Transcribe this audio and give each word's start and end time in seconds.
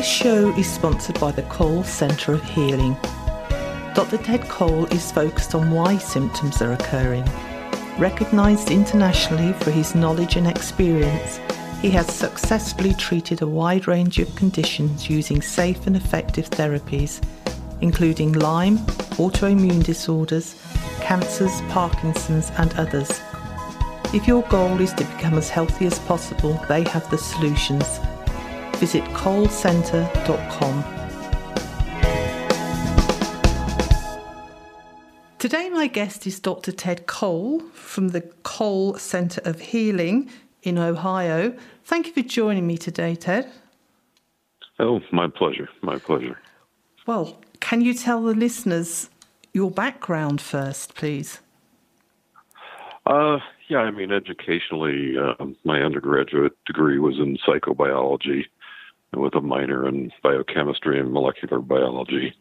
This 0.00 0.08
show 0.08 0.48
is 0.56 0.66
sponsored 0.66 1.20
by 1.20 1.30
the 1.30 1.42
Cole 1.42 1.84
Centre 1.84 2.32
of 2.32 2.42
Healing. 2.42 2.96
Dr. 3.94 4.16
Ted 4.16 4.48
Cole 4.48 4.86
is 4.86 5.12
focused 5.12 5.54
on 5.54 5.70
why 5.70 5.98
symptoms 5.98 6.62
are 6.62 6.72
occurring. 6.72 7.22
Recognised 7.98 8.70
internationally 8.70 9.52
for 9.52 9.70
his 9.70 9.94
knowledge 9.94 10.36
and 10.36 10.46
experience, 10.46 11.38
he 11.82 11.90
has 11.90 12.06
successfully 12.06 12.94
treated 12.94 13.42
a 13.42 13.46
wide 13.46 13.86
range 13.88 14.18
of 14.18 14.34
conditions 14.36 15.10
using 15.10 15.42
safe 15.42 15.86
and 15.86 15.94
effective 15.94 16.48
therapies, 16.48 17.22
including 17.82 18.32
Lyme, 18.32 18.78
autoimmune 19.18 19.84
disorders, 19.84 20.54
cancers, 21.02 21.60
Parkinson's, 21.68 22.50
and 22.56 22.72
others. 22.78 23.20
If 24.14 24.26
your 24.26 24.44
goal 24.44 24.80
is 24.80 24.94
to 24.94 25.04
become 25.04 25.34
as 25.34 25.50
healthy 25.50 25.84
as 25.84 25.98
possible, 25.98 26.58
they 26.70 26.84
have 26.84 27.10
the 27.10 27.18
solutions 27.18 28.00
visit 28.80 29.04
colecentre.com. 29.12 30.84
Today, 35.38 35.68
my 35.68 35.86
guest 35.86 36.26
is 36.26 36.40
Dr. 36.40 36.72
Ted 36.72 37.06
Cole 37.06 37.60
from 37.74 38.08
the 38.08 38.22
Cole 38.42 38.94
Centre 38.94 39.42
of 39.44 39.60
Healing 39.60 40.30
in 40.62 40.78
Ohio. 40.78 41.54
Thank 41.84 42.06
you 42.06 42.12
for 42.14 42.22
joining 42.22 42.66
me 42.66 42.78
today, 42.78 43.14
Ted. 43.14 43.50
Oh, 44.78 45.00
my 45.12 45.28
pleasure. 45.28 45.68
My 45.82 45.98
pleasure. 45.98 46.38
Well, 47.06 47.38
can 47.60 47.82
you 47.82 47.92
tell 47.92 48.22
the 48.22 48.34
listeners 48.34 49.10
your 49.52 49.70
background 49.70 50.40
first, 50.40 50.94
please? 50.94 51.40
Uh, 53.04 53.38
yeah, 53.68 53.78
I 53.78 53.90
mean, 53.90 54.10
educationally, 54.10 55.16
uh, 55.18 55.34
my 55.64 55.80
undergraduate 55.82 56.52
degree 56.66 56.98
was 56.98 57.18
in 57.18 57.36
psychobiology 57.46 58.44
with 59.14 59.34
a 59.34 59.40
minor 59.40 59.86
in 59.88 60.12
biochemistry 60.22 61.00
and 61.00 61.12
molecular 61.12 61.60
biology. 61.60 62.34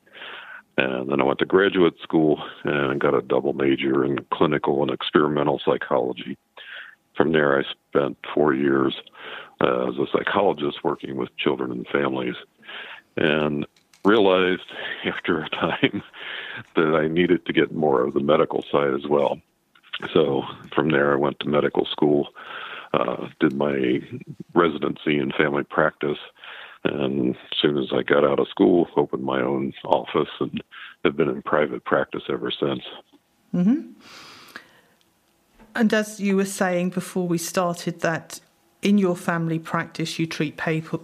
And 0.77 1.09
then 1.09 1.19
I 1.19 1.25
went 1.25 1.39
to 1.39 1.45
graduate 1.45 1.99
school 2.01 2.41
and 2.63 3.01
got 3.01 3.13
a 3.13 3.21
double 3.21 3.53
major 3.53 4.05
in 4.05 4.19
clinical 4.31 4.81
and 4.81 4.91
experimental 4.91 5.59
psychology. 5.65 6.37
From 7.15 7.33
there, 7.33 7.59
I 7.59 7.63
spent 7.89 8.17
four 8.33 8.53
years 8.53 8.95
uh, 9.61 9.89
as 9.89 9.97
a 9.97 10.05
psychologist 10.13 10.83
working 10.83 11.17
with 11.17 11.35
children 11.35 11.71
and 11.71 11.87
families, 11.87 12.35
and 13.17 13.65
realized 14.05 14.71
after 15.05 15.41
a 15.41 15.49
time 15.49 16.01
that 16.75 16.95
I 16.95 17.07
needed 17.07 17.45
to 17.45 17.53
get 17.53 17.73
more 17.73 18.01
of 18.01 18.13
the 18.13 18.21
medical 18.21 18.63
side 18.71 18.93
as 18.93 19.05
well. 19.07 19.41
So 20.13 20.43
from 20.73 20.91
there, 20.91 21.11
I 21.11 21.17
went 21.17 21.39
to 21.41 21.49
medical 21.49 21.85
school, 21.85 22.29
uh, 22.93 23.27
did 23.39 23.53
my 23.53 24.01
residency 24.53 25.17
in 25.19 25.31
family 25.37 25.63
practice, 25.63 26.17
and 26.83 27.35
as 27.35 27.57
soon 27.61 27.77
as 27.77 27.87
I 27.93 28.03
got 28.03 28.23
out 28.23 28.39
of 28.39 28.47
school, 28.47 28.87
opened 28.95 29.23
my 29.23 29.41
own 29.41 29.73
office 29.85 30.29
and 30.39 30.63
have 31.03 31.15
been 31.17 31.29
in 31.29 31.41
private 31.41 31.83
practice 31.85 32.23
ever 32.29 32.51
since. 32.51 32.81
Mm-hmm. 33.53 33.91
And 35.75 35.93
as 35.93 36.19
you 36.19 36.35
were 36.35 36.45
saying 36.45 36.89
before 36.89 37.27
we 37.27 37.37
started, 37.37 38.01
that 38.01 38.39
in 38.81 38.97
your 38.97 39.15
family 39.15 39.59
practice 39.59 40.19
you 40.19 40.25
treat 40.25 40.57
paper, 40.57 40.99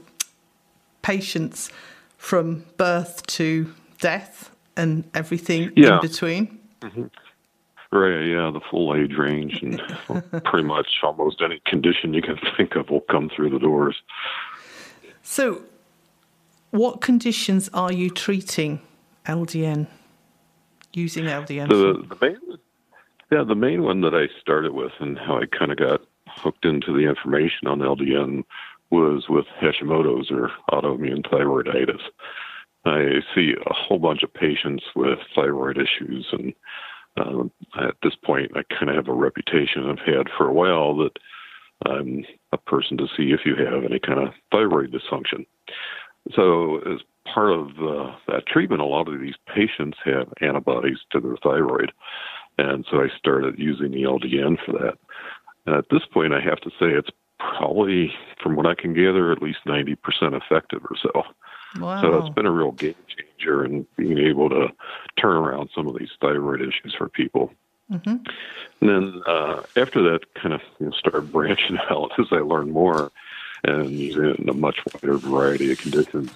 patients 1.02 1.70
from 2.18 2.66
birth 2.78 3.26
to 3.28 3.74
death 4.00 4.52
and 4.76 5.10
everything 5.14 5.72
yeah. 5.76 5.96
in 5.96 6.02
between. 6.02 6.60
Mm-hmm. 6.82 7.06
Right, 7.96 8.26
yeah, 8.26 8.52
the 8.52 8.60
full 8.70 8.94
age 8.94 9.16
range, 9.18 9.62
and 9.62 9.82
pretty 10.44 10.68
much 10.68 10.88
almost 11.02 11.42
any 11.42 11.62
condition 11.66 12.14
you 12.14 12.22
can 12.22 12.38
think 12.58 12.76
of 12.76 12.90
will 12.90 13.00
come 13.00 13.30
through 13.34 13.52
the 13.52 13.60
doors. 13.60 13.96
So, 15.24 15.64
what 16.72 17.00
conditions 17.00 17.70
are 17.74 17.94
you 17.94 18.10
treating 18.10 18.82
LDN 19.26 19.88
using 20.92 21.24
LDN? 21.24 21.70
The, 21.70 22.06
the 22.14 22.18
main, 22.22 22.58
yeah, 23.32 23.44
the 23.48 23.56
main 23.56 23.84
one 23.84 24.02
that 24.02 24.14
I 24.14 24.28
started 24.42 24.74
with 24.74 24.92
and 25.00 25.18
how 25.18 25.38
I 25.38 25.46
kind 25.46 25.72
of 25.72 25.78
got 25.78 26.02
hooked 26.28 26.66
into 26.66 26.92
the 26.92 27.08
information 27.08 27.70
on 27.70 27.80
LDN 27.80 28.44
was 28.90 29.30
with 29.30 29.46
Hashimoto's 29.62 30.32
or 30.32 30.52
autoimmune 30.70 31.26
thyroiditis. 31.32 32.02
I 32.84 33.22
see 33.34 33.54
a 33.66 33.74
whole 33.74 34.00
bunch 34.00 34.22
of 34.22 34.34
patients 34.34 34.84
with 34.98 35.20
thyroid 35.34 35.78
issues, 35.78 36.28
and 36.34 36.54
um, 37.18 37.52
at 37.80 37.96
this 38.04 38.16
point, 38.16 38.52
I 38.56 38.64
kind 38.74 38.90
of 38.90 38.96
have 38.96 39.08
a 39.08 39.14
reputation 39.14 39.90
I've 39.90 40.00
had 40.00 40.28
for 40.38 40.48
a 40.48 40.54
while 40.54 40.96
that 40.98 41.18
I'm 41.86 42.26
a 42.52 42.58
person 42.58 42.98
to 42.98 43.08
see 43.18 43.32
if 43.32 43.42
you 43.46 43.56
have 43.56 43.84
any 43.84 44.00
kind 44.00 44.20
of 44.20 44.34
thyroid 44.52 44.92
dysfunction. 44.94 45.46
So, 46.34 46.80
as 46.80 47.02
part 47.32 47.52
of 47.52 47.68
uh, 47.80 48.16
that 48.28 48.48
treatment, 48.48 48.82
a 48.82 48.86
lot 48.86 49.08
of 49.08 49.20
these 49.20 49.36
patients 49.54 49.98
have 50.06 50.34
antibodies 50.42 51.00
to 51.12 51.20
their 51.20 51.38
thyroid. 51.38 51.92
And 52.58 52.86
so 52.90 53.02
I 53.02 53.08
started 53.18 53.60
using 53.60 53.92
the 53.92 54.04
LDN 54.04 54.58
for 54.66 54.72
that. 54.74 54.98
And 55.66 55.76
at 55.76 55.86
this 55.90 56.04
point, 56.12 56.34
I 56.34 56.42
have 56.42 56.62
to 56.62 56.70
say 56.72 56.88
it's 56.88 57.10
probably, 57.40 58.12
from 58.42 58.56
what 58.56 58.66
I 58.66 58.76
can 58.76 58.94
gather, 58.94 59.32
at 59.32 59.42
least 59.42 59.60
90% 59.68 59.98
effective 60.34 60.82
or 60.84 60.96
so. 61.02 61.24
Wow. 61.80 62.02
So 62.02 62.18
it's 62.18 62.34
been 62.36 62.46
a 62.46 62.52
real 62.52 62.72
game 62.72 62.96
changer 63.08 63.66
in 63.66 63.86
being 63.98 64.18
able 64.18 64.50
to 64.50 64.70
turn 65.18 65.36
around 65.36 65.70
some 65.76 65.88
of 65.88 65.98
these 65.98 66.12
thyroid 66.22 66.62
issues 66.62 66.96
for 66.98 67.10
people. 67.10 67.52
Mm-hmm. 67.92 68.16
And 68.82 68.90
then 68.90 69.22
uh, 69.28 69.64
after 69.76 70.02
that, 70.04 70.34
kind 70.36 70.54
of 70.54 70.62
you 70.80 70.88
know, 70.88 70.92
started 70.92 71.32
branching 71.32 71.78
out 71.90 72.12
as 72.20 72.28
I 72.32 72.38
learned 72.38 72.72
more 72.72 73.12
and 73.64 73.90
using 73.90 74.26
it 74.26 74.40
in 74.40 74.50
a 74.50 74.54
much 74.54 74.80
wider 74.94 75.18
variety 75.18 75.72
of 75.72 75.80
conditions. 75.80 76.32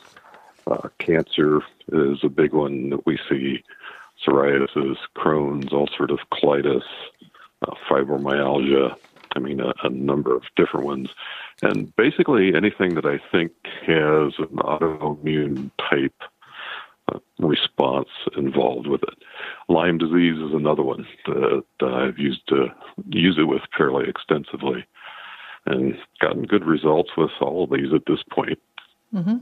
Uh, 0.68 0.90
cancer 1.00 1.62
is 1.92 2.20
a 2.24 2.30
big 2.30 2.54
one 2.54 2.90
that 2.90 3.06
we 3.06 3.20
see, 3.30 3.64
psoriasis, 4.26 4.98
Crohn's, 5.16 5.72
ulcerative 5.72 6.20
colitis, 6.32 6.84
uh, 7.68 7.74
fibromyalgia. 7.90 8.96
I 9.36 9.40
mean, 9.40 9.60
a, 9.60 9.74
a 9.84 9.90
number 9.90 10.36
of 10.36 10.44
different 10.56 10.86
ones. 10.86 11.10
And 11.62 11.96
basically 11.96 12.56
anything 12.56 12.96
that 12.96 13.06
I 13.06 13.20
think 13.32 13.52
has 13.86 14.34
an 14.40 14.58
autoimmune 14.58 15.72
type 15.90 16.16
uh, 17.14 17.20
response 17.40 18.10
involved 18.38 18.88
with 18.88 19.04
it. 19.04 19.18
Lyme 19.68 19.98
disease 19.98 20.38
is 20.38 20.54
another 20.54 20.84
one 20.84 21.08
that, 21.26 21.64
that 21.80 21.94
I've 21.94 22.18
used 22.18 22.48
to 22.50 22.68
use 23.10 23.38
it 23.38 23.44
with 23.46 23.62
fairly 23.78 24.08
extensively 24.08 24.86
and 25.66 25.96
gotten 26.20 26.44
good 26.44 26.66
results 26.66 27.12
with 27.18 27.32
all 27.42 27.64
of 27.64 27.72
these 27.72 27.94
at 27.94 28.02
this 28.08 28.24
point. 28.32 28.60
Mm-hmm. 29.14 29.38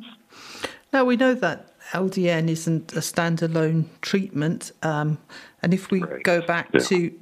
Now, 0.93 1.03
we 1.03 1.15
know 1.15 1.33
that 1.33 1.71
LDN 1.91 2.49
isn't 2.49 2.93
a 2.93 2.99
standalone 2.99 3.85
treatment. 4.01 4.71
Um, 4.83 5.17
and 5.61 5.73
if 5.73 5.91
we 5.91 6.01
right. 6.01 6.23
go 6.23 6.41
back 6.41 6.69
yeah. 6.73 6.79
to 6.81 7.19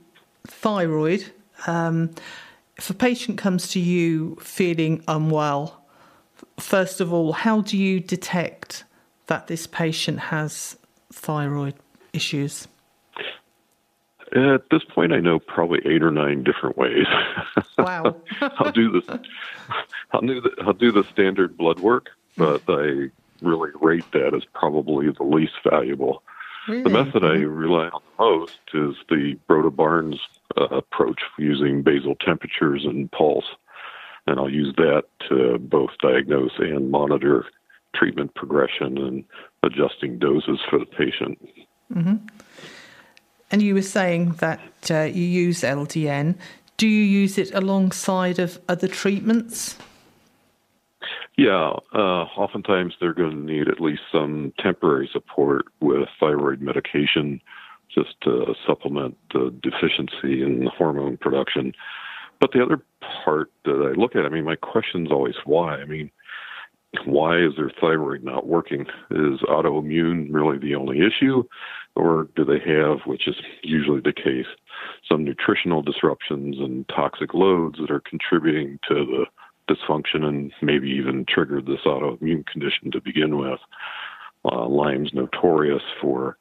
thyroid, 0.47 1.31
um, 1.67 2.13
if 2.77 2.89
a 2.89 2.93
patient 2.93 3.37
comes 3.37 3.69
to 3.69 3.79
you 3.79 4.35
feeling 4.41 5.03
unwell, 5.07 5.85
first 6.57 7.01
of 7.01 7.13
all, 7.13 7.33
how 7.33 7.61
do 7.61 7.77
you 7.77 7.99
detect 7.99 8.83
that 9.27 9.47
this 9.47 9.67
patient 9.67 10.19
has 10.19 10.77
thyroid 11.11 11.75
issues? 12.13 12.67
At 14.35 14.69
this 14.69 14.83
point, 14.83 15.13
I 15.13 15.19
know 15.19 15.39
probably 15.39 15.79
eight 15.85 16.03
or 16.03 16.11
nine 16.11 16.43
different 16.43 16.77
ways. 16.77 17.05
Wow! 17.77 18.15
I'll 18.39 18.71
do 18.71 18.89
this. 18.89 19.03
I'll 20.11 20.21
do 20.21 20.39
the 20.39 20.49
I'll 20.61 20.71
do 20.71 20.93
the 20.93 21.03
standard 21.11 21.57
blood 21.57 21.81
work, 21.81 22.09
but 22.37 22.65
mm-hmm. 22.65 23.11
I 23.43 23.45
really 23.45 23.71
rate 23.81 24.09
that 24.13 24.33
as 24.33 24.45
probably 24.53 25.11
the 25.11 25.23
least 25.23 25.55
valuable. 25.69 26.23
Really? 26.69 26.83
The 26.83 26.89
method 26.89 27.25
I 27.25 27.35
mm-hmm. 27.35 27.53
rely 27.53 27.89
on 27.89 28.01
the 28.01 28.23
most 28.23 28.59
is 28.73 28.95
the 29.09 29.37
Broda 29.49 29.75
Barnes 29.75 30.21
uh, 30.57 30.65
approach 30.65 31.21
using 31.37 31.81
basal 31.81 32.15
temperatures 32.15 32.85
and 32.85 33.11
pulse, 33.11 33.45
and 34.27 34.39
I'll 34.39 34.49
use 34.49 34.73
that 34.77 35.03
to 35.29 35.57
both 35.59 35.91
diagnose 36.01 36.51
and 36.59 36.91
monitor 36.91 37.45
treatment 37.93 38.33
progression 38.35 38.97
and 38.97 39.23
adjusting 39.63 40.19
doses 40.19 40.59
for 40.69 40.79
the 40.79 40.85
patient. 40.85 41.39
Mm-hmm. 41.93 42.27
And 43.51 43.61
you 43.61 43.73
were 43.73 43.81
saying 43.81 44.33
that 44.39 44.59
uh, 44.89 45.03
you 45.03 45.23
use 45.23 45.61
LDN. 45.61 46.35
do 46.77 46.87
you 46.87 47.03
use 47.03 47.37
it 47.37 47.53
alongside 47.53 48.39
of 48.39 48.59
other 48.67 48.87
treatments? 48.87 49.77
Yeah, 51.37 51.73
uh, 51.93 52.23
oftentimes 52.37 52.95
they're 52.99 53.13
going 53.13 53.31
to 53.31 53.53
need 53.53 53.67
at 53.67 53.81
least 53.81 54.03
some 54.11 54.53
temporary 54.59 55.09
support 55.11 55.65
with 55.81 56.07
thyroid 56.19 56.61
medication 56.61 57.41
just 57.95 58.19
to 58.21 58.53
supplement 58.67 59.17
the 59.33 59.53
deficiency 59.63 60.43
in 60.43 60.67
hormone 60.77 61.17
production. 61.17 61.73
But 62.39 62.51
the 62.51 62.61
other 62.61 62.83
part 63.23 63.51
that 63.63 63.93
I 63.93 63.99
look 63.99 64.15
at, 64.15 64.25
I 64.25 64.29
mean, 64.29 64.43
my 64.43 64.57
question 64.57 65.05
is 65.05 65.11
always 65.11 65.35
why. 65.45 65.77
I 65.77 65.85
mean, 65.85 66.11
why 67.05 67.39
is 67.39 67.53
their 67.57 67.71
thyroid 67.81 68.23
not 68.23 68.47
working? 68.47 68.85
Is 69.11 69.39
autoimmune 69.41 70.27
really 70.31 70.57
the 70.57 70.75
only 70.75 70.99
issue? 70.99 71.43
Or 71.95 72.27
do 72.35 72.43
they 72.43 72.59
have, 72.59 72.99
which 73.05 73.27
is 73.27 73.35
usually 73.63 74.01
the 74.01 74.13
case, 74.13 74.47
some 75.09 75.23
nutritional 75.23 75.81
disruptions 75.81 76.57
and 76.59 76.87
toxic 76.89 77.33
loads 77.33 77.79
that 77.79 77.91
are 77.91 78.01
contributing 78.01 78.79
to 78.87 79.05
the 79.05 79.25
dysfunction 79.73 80.23
and 80.23 80.51
maybe 80.61 80.89
even 80.89 81.25
triggered 81.27 81.65
this 81.65 81.81
autoimmune 81.85 82.45
condition 82.45 82.91
to 82.91 83.01
begin 83.01 83.37
with? 83.37 83.59
Uh, 84.43 84.67
Lyme's 84.67 85.13
notorious 85.13 85.81
for 86.01 86.37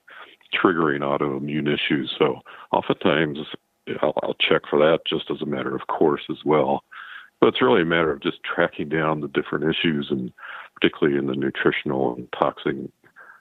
triggering 0.55 1.01
autoimmune 1.01 1.73
issues. 1.73 2.15
So 2.19 2.41
oftentimes 2.73 3.39
I'll, 4.03 4.15
I'll 4.23 4.37
check 4.41 4.63
for 4.69 4.79
that 4.79 5.01
just 5.07 5.31
as 5.31 5.43
a 5.43 5.47
matter 5.47 5.75
of 5.75 5.87
course 5.89 6.23
as 6.31 6.39
well. 6.45 6.85
But 7.41 7.49
it's 7.49 7.63
really 7.63 7.83
a 7.83 7.87
matter 7.87 8.13
of 8.13 8.23
just 8.23 8.43
tracking 8.43 8.89
down 8.89 9.21
the 9.21 9.29
different 9.29 9.65
issues, 9.65 10.07
and 10.11 10.33
particularly 10.75 11.19
in 11.19 11.27
the 11.27 11.35
nutritional 11.35 12.15
and 12.15 12.29
toxic 12.33 12.77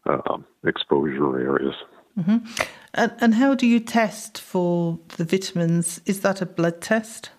uh, 0.06 0.38
exposure 0.66 1.40
areas. 1.40 1.76
Mm-hmm. 2.20 2.64
And, 2.96 3.14
and 3.20 3.36
how 3.36 3.56
do 3.56 3.66
you 3.66 3.80
test 3.80 4.42
for 4.42 5.00
the 5.16 5.24
vitamins? 5.24 6.02
Is 6.06 6.22
that 6.22 6.42
a 6.42 6.46
blood 6.46 6.82
test? 6.82 7.30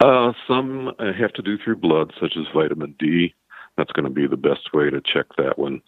Uh, 0.00 0.32
some 0.48 0.92
have 0.98 1.32
to 1.34 1.42
do 1.42 1.56
through 1.58 1.76
blood, 1.76 2.12
such 2.20 2.36
as 2.36 2.44
vitamin 2.52 2.94
D. 2.98 3.34
That's 3.76 3.92
going 3.92 4.04
to 4.04 4.10
be 4.10 4.26
the 4.26 4.36
best 4.36 4.74
way 4.74 4.90
to 4.90 5.00
check 5.00 5.26
that 5.38 5.58
one. 5.58 5.80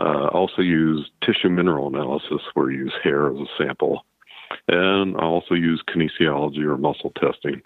Uh, 0.00 0.28
also 0.28 0.62
use 0.62 1.10
tissue 1.22 1.50
mineral 1.50 1.88
analysis, 1.88 2.40
where 2.54 2.70
you 2.70 2.84
use 2.86 2.94
hair 3.04 3.30
as 3.30 3.36
a 3.36 3.46
sample, 3.58 3.96
and 4.66 5.14
I 5.16 5.24
also 5.24 5.54
use 5.54 5.82
kinesiology 5.90 6.64
or 6.64 6.78
muscle 6.78 7.12
testing. 7.20 7.60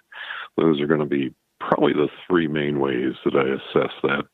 Those 0.56 0.80
are 0.80 0.88
going 0.88 1.00
to 1.00 1.06
be 1.06 1.32
probably 1.60 1.92
the 1.92 2.08
three 2.26 2.48
main 2.48 2.80
ways 2.80 3.14
that 3.24 3.36
I 3.36 3.46
assess 3.58 3.92
that 4.02 4.24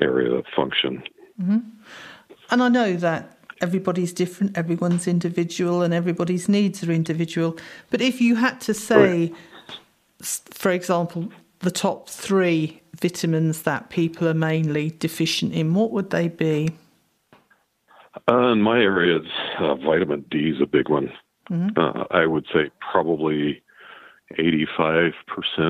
area 0.00 0.32
of 0.32 0.46
function. 0.54 1.02
Mm-hmm. 1.40 1.58
And 2.50 2.62
I 2.62 2.68
know 2.68 2.96
that 2.96 3.36
everybody's 3.60 4.12
different, 4.12 4.56
everyone's 4.56 5.06
individual, 5.06 5.82
and 5.82 5.92
everybody's 5.92 6.48
needs 6.48 6.82
are 6.84 6.90
individual. 6.90 7.58
But 7.90 8.00
if 8.00 8.20
you 8.20 8.36
had 8.36 8.60
to 8.62 8.72
say, 8.72 9.32
for 10.20 10.70
example, 10.70 11.30
the 11.60 11.70
top 11.70 12.08
three 12.08 12.80
vitamins 13.00 13.62
that 13.62 13.90
people 13.90 14.26
are 14.26 14.34
mainly 14.34 14.90
deficient 14.98 15.52
in, 15.52 15.74
what 15.74 15.90
would 15.90 16.10
they 16.10 16.28
be? 16.28 16.70
Uh, 18.28 18.52
in 18.52 18.62
my 18.62 18.78
area, 18.78 19.20
uh, 19.58 19.74
vitamin 19.76 20.24
D 20.30 20.50
is 20.50 20.60
a 20.60 20.66
big 20.66 20.88
one. 20.88 21.12
Mm-hmm. 21.50 21.78
Uh, 21.78 22.04
I 22.10 22.26
would 22.26 22.46
say 22.52 22.70
probably 22.80 23.62
85% 24.38 25.12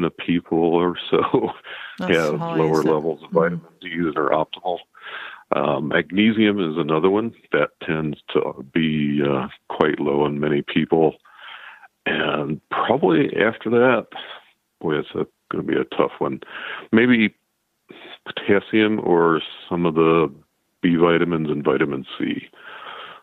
of 0.06 0.16
people 0.16 0.58
or 0.58 0.96
so 1.10 1.50
That's 1.98 2.16
have 2.16 2.38
high, 2.38 2.56
lower 2.56 2.82
levels 2.82 3.22
of 3.22 3.28
mm-hmm. 3.28 3.38
vitamin 3.38 3.60
mm-hmm. 3.60 4.04
D 4.04 4.10
that 4.10 4.18
are 4.18 4.30
optimal. 4.30 4.78
Um, 5.54 5.88
magnesium 5.88 6.58
is 6.58 6.76
another 6.76 7.10
one 7.10 7.32
that 7.52 7.70
tends 7.82 8.18
to 8.32 8.64
be 8.74 9.22
uh, 9.22 9.48
quite 9.68 10.00
low 10.00 10.26
in 10.26 10.40
many 10.40 10.62
people. 10.62 11.16
And 12.04 12.60
probably 12.70 13.36
after 13.36 13.70
that, 13.70 14.06
boy, 14.80 14.98
it's 14.98 15.12
going 15.12 15.26
to 15.54 15.62
be 15.62 15.78
a 15.78 15.84
tough 15.96 16.12
one. 16.18 16.40
Maybe 16.90 17.34
potassium 18.24 19.00
or 19.04 19.40
some 19.68 19.86
of 19.86 19.94
the 19.94 20.32
B 20.86 20.94
vitamins 20.94 21.50
and 21.50 21.64
vitamin 21.64 22.06
C. 22.16 22.48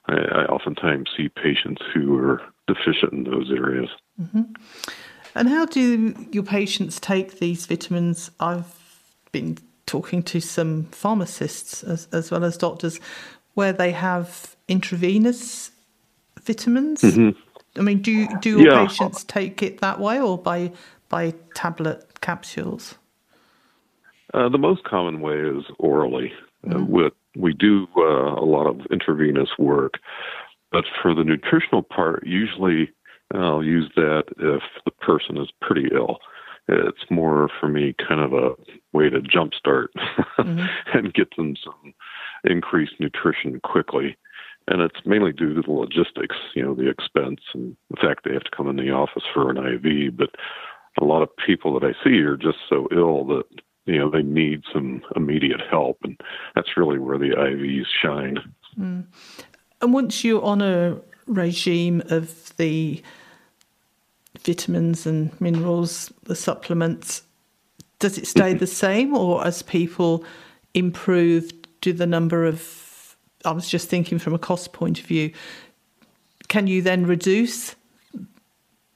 I, 0.08 0.14
I 0.16 0.46
oftentimes 0.46 1.10
see 1.16 1.30
patients 1.30 1.82
who 1.94 2.18
are 2.18 2.42
deficient 2.68 3.14
in 3.14 3.24
those 3.24 3.50
areas. 3.52 3.90
Mm-hmm. 4.22 4.42
And 5.36 5.50
how 5.50 5.66
do 5.66 6.14
your 6.32 6.44
patients 6.44 7.00
take 7.00 7.40
these 7.40 7.66
vitamins? 7.66 8.32
I've 8.40 8.74
been 9.32 9.58
talking 9.86 10.24
to 10.24 10.42
some 10.42 10.84
pharmacists 10.92 11.84
as, 11.84 12.08
as 12.12 12.32
well 12.32 12.44
as 12.44 12.58
doctors 12.58 13.00
where 13.54 13.74
they 13.74 13.92
have 13.92 14.56
intravenous 14.68 15.72
vitamins. 16.42 17.02
Mm-hmm. 17.02 17.80
I 17.80 17.82
mean, 17.82 18.02
do 18.02 18.28
do 18.42 18.60
your 18.60 18.74
yeah. 18.74 18.86
patients 18.86 19.24
take 19.24 19.64
it 19.64 19.80
that 19.80 20.00
way 20.00 20.20
or 20.20 20.38
by 20.38 20.72
by 21.10 21.34
tablet 21.56 22.20
capsules? 22.22 22.96
Uh, 24.34 24.50
the 24.50 24.58
most 24.58 24.84
common 24.84 25.22
way 25.22 25.38
is 25.38 25.64
orally. 25.80 26.34
Uh, 26.66 26.70
mm-hmm. 26.70 26.84
Uh, 26.84 26.86
with, 26.86 27.14
we 27.36 27.54
do 27.54 27.88
uh, 27.98 28.36
a 28.36 28.46
lot 28.46 28.68
of 28.68 28.82
intravenous 28.92 29.50
work, 29.58 30.00
but 30.72 30.86
for 31.02 31.14
the 31.14 31.24
nutritional 31.24 31.84
part, 31.84 32.26
usually 32.26 32.92
I'll 33.34 33.64
use 33.64 33.90
that 33.96 34.24
if 34.40 34.64
the 34.86 34.92
person 34.92 35.38
is 35.38 35.50
pretty 35.62 35.90
ill. 35.94 36.20
It's 36.68 37.10
more 37.10 37.50
for 37.60 37.68
me 37.68 37.94
kind 38.08 38.22
of 38.22 38.34
a 38.34 38.52
way 38.94 39.10
to 39.10 39.20
jumpstart 39.20 39.88
mm-hmm. 40.40 40.66
and 40.98 41.14
get 41.14 41.36
them 41.36 41.56
some 41.62 41.94
increased 42.44 42.94
nutrition 43.00 43.60
quickly. 43.62 44.18
And 44.68 44.82
it's 44.82 45.06
mainly 45.06 45.34
due 45.34 45.54
to 45.56 45.62
the 45.62 45.72
logistics, 45.72 46.38
you 46.56 46.64
know, 46.64 46.74
the 46.74 46.90
expense 46.90 47.42
and 47.54 47.76
the 47.90 47.98
fact 47.98 48.24
they 48.24 48.34
have 48.34 48.46
to 48.46 48.56
come 48.56 48.70
in 48.70 48.78
the 48.78 48.92
office 48.92 49.24
for 49.34 49.50
an 49.50 49.58
IV. 49.58 50.16
But 50.16 50.30
a 51.02 51.04
lot 51.04 51.22
of 51.22 51.30
people 51.46 51.78
that 51.78 51.86
I 51.86 52.02
see 52.04 52.22
are 52.22 52.38
just 52.38 52.60
so 52.70 52.88
ill 52.96 53.26
that, 53.26 53.44
you 53.86 54.00
know, 54.00 54.10
they 54.10 54.24
need 54.24 54.64
some 54.72 55.02
immediate 55.16 55.62
help. 55.70 55.98
And 56.04 56.20
that's 56.56 56.78
really 56.78 57.00
where 57.00 57.18
the 57.18 57.32
IVs 57.32 57.86
shine. 58.02 58.38
Mm. 58.80 59.06
And 59.82 59.94
once 59.94 60.24
you're 60.24 60.44
on 60.44 60.62
a 60.62 60.98
regime 61.28 62.02
of 62.10 62.56
the 62.58 63.02
vitamins 64.42 65.06
and 65.06 65.40
minerals, 65.42 66.12
the 66.24 66.36
supplements, 66.36 67.24
does 68.00 68.18
it 68.18 68.28
stay 68.28 68.54
the 68.54 68.68
same, 68.68 69.16
or 69.16 69.46
as 69.46 69.62
people 69.62 70.24
improve, 70.74 71.52
do 71.82 71.94
the 71.94 72.08
number 72.08 72.46
of? 72.46 73.18
I 73.46 73.52
was 73.52 73.68
just 73.68 73.90
thinking 73.90 74.20
from 74.20 74.34
a 74.34 74.40
cost 74.40 74.72
point 74.72 75.00
of 75.00 75.06
view. 75.06 75.34
Can 76.48 76.68
you 76.68 76.82
then 76.82 77.06
reduce 77.06 77.76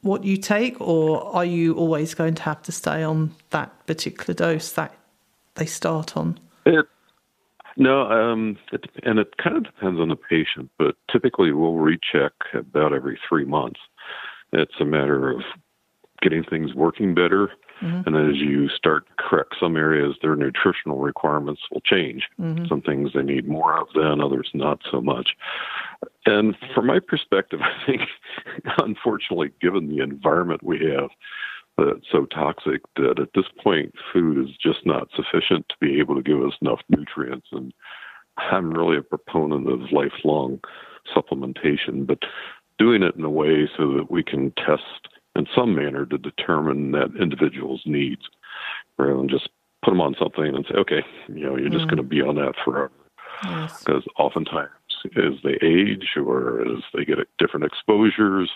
what 0.08 0.24
you 0.24 0.38
take, 0.38 0.80
or 0.82 1.24
are 1.36 1.46
you 1.46 1.76
always 1.76 2.14
going 2.14 2.34
to 2.36 2.44
have 2.44 2.62
to 2.64 2.72
stay 2.72 3.04
on 3.04 3.36
that 3.52 3.86
particular 3.86 4.34
dose 4.34 4.72
that 4.72 4.96
they 5.56 5.66
start 5.66 6.16
on? 6.18 6.40
It, 6.66 6.86
no, 7.76 8.10
um, 8.10 8.58
it, 8.72 8.90
and 9.04 9.20
it 9.20 9.38
kind 9.38 9.58
of 9.58 9.64
depends 9.64 10.00
on 10.00 10.10
the 10.10 10.16
patient, 10.16 10.72
but 10.80 10.96
typically 11.12 11.52
we'll 11.52 11.76
recheck 11.76 12.34
about 12.54 12.94
every 12.94 13.20
three 13.28 13.46
months. 13.46 13.80
It's 14.52 14.80
a 14.80 14.86
matter 14.86 15.30
of 15.30 15.42
getting 16.22 16.44
things 16.44 16.74
working 16.74 17.14
better. 17.14 17.52
Mm-hmm. 17.82 18.08
And 18.08 18.30
as 18.30 18.38
you 18.38 18.70
start 18.70 19.06
to 19.06 19.24
correct 19.24 19.56
some 19.60 19.78
areas, 19.78 20.16
their 20.22 20.36
nutritional 20.36 20.98
requirements 20.98 21.62
will 21.72 21.82
change. 21.82 22.28
Mm-hmm. 22.40 22.66
Some 22.66 22.82
things 22.82 23.12
they 23.14 23.22
need 23.22 23.48
more 23.48 23.80
of 23.80 23.88
than 23.94 24.20
others 24.20 24.50
not 24.56 24.80
so 24.90 25.00
much. 25.00 25.36
And 26.28 26.56
from 26.76 26.88
my 26.88 27.00
perspective, 27.00 27.62
I 27.64 27.74
think, 27.86 28.02
unfortunately, 28.78 29.52
given 29.62 29.88
the 29.88 30.04
environment 30.04 30.62
we 30.62 30.80
have, 30.92 31.10
that's 31.78 32.12
so 32.12 32.26
toxic 32.26 32.82
that 32.96 33.20
at 33.20 33.30
this 33.36 33.46
point, 33.64 33.94
food 34.12 34.48
is 34.48 34.56
just 34.58 34.86
not 34.86 35.10
sufficient 35.16 35.70
to 35.70 35.76
be 35.80 36.00
able 36.00 36.16
to 36.16 36.24
give 36.24 36.42
us 36.42 36.54
enough 36.62 36.82
nutrients. 36.90 37.48
And 37.52 37.72
I'm 38.38 38.72
really 38.72 38.98
a 38.98 39.02
proponent 39.02 39.72
of 39.72 39.92
lifelong 39.92 40.60
supplementation, 41.16 42.06
but 42.06 42.20
doing 42.78 43.04
it 43.04 43.16
in 43.16 43.24
a 43.24 43.30
way 43.30 43.70
so 43.78 43.94
that 43.94 44.12
we 44.12 44.24
can 44.24 44.52
test 44.58 45.08
in 45.36 45.48
some 45.56 45.76
manner 45.76 46.06
to 46.06 46.18
determine 46.18 46.92
that 46.92 47.16
individual's 47.20 47.84
needs 47.86 48.24
rather 48.98 49.16
than 49.18 49.30
just 49.30 49.50
put 49.86 49.92
them 49.92 50.02
on 50.02 50.16
something 50.20 50.56
and 50.56 50.66
say, 50.68 50.76
okay, 50.76 51.04
you 51.28 51.46
know, 51.46 51.56
you're 51.56 51.70
mm. 51.70 51.74
just 51.74 51.86
going 51.86 51.98
to 51.98 52.04
be 52.04 52.22
on 52.22 52.36
that 52.36 52.54
forever. 52.66 52.92
Yes. 53.44 53.84
Because 53.84 54.04
oftentimes, 54.18 54.72
as 55.16 55.34
they 55.44 55.58
age 55.62 56.16
or 56.18 56.62
as 56.62 56.84
they 56.94 57.06
get 57.06 57.18
different 57.38 57.66
exposures, 57.66 58.50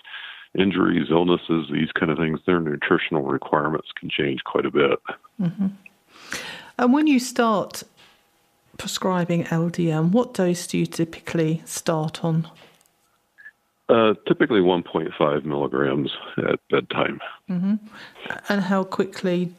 injuries, 0.58 1.08
illnesses, 1.10 1.68
these 1.72 1.92
kind 1.92 2.10
of 2.10 2.18
things, 2.18 2.40
their 2.46 2.60
nutritional 2.60 3.22
requirements 3.22 3.88
can 3.98 4.10
change 4.10 4.44
quite 4.44 4.66
a 4.66 4.70
bit. 4.70 4.98
Mm-hmm. 5.40 5.66
And 6.78 6.92
when 6.92 7.06
you 7.06 7.18
start 7.18 7.82
prescribing 8.78 9.44
LDN, 9.44 10.10
what 10.10 10.34
dose 10.34 10.66
do 10.66 10.78
you 10.78 10.86
typically 10.86 11.62
start 11.64 12.24
on? 12.24 12.48
Uh, 13.88 14.14
typically 14.26 14.60
1.5 14.60 15.44
milligrams 15.44 16.10
at 16.38 16.58
bedtime. 16.70 17.20
Mm-hmm. 17.50 17.74
And 18.48 18.60
how 18.62 18.84
quickly, 18.84 19.52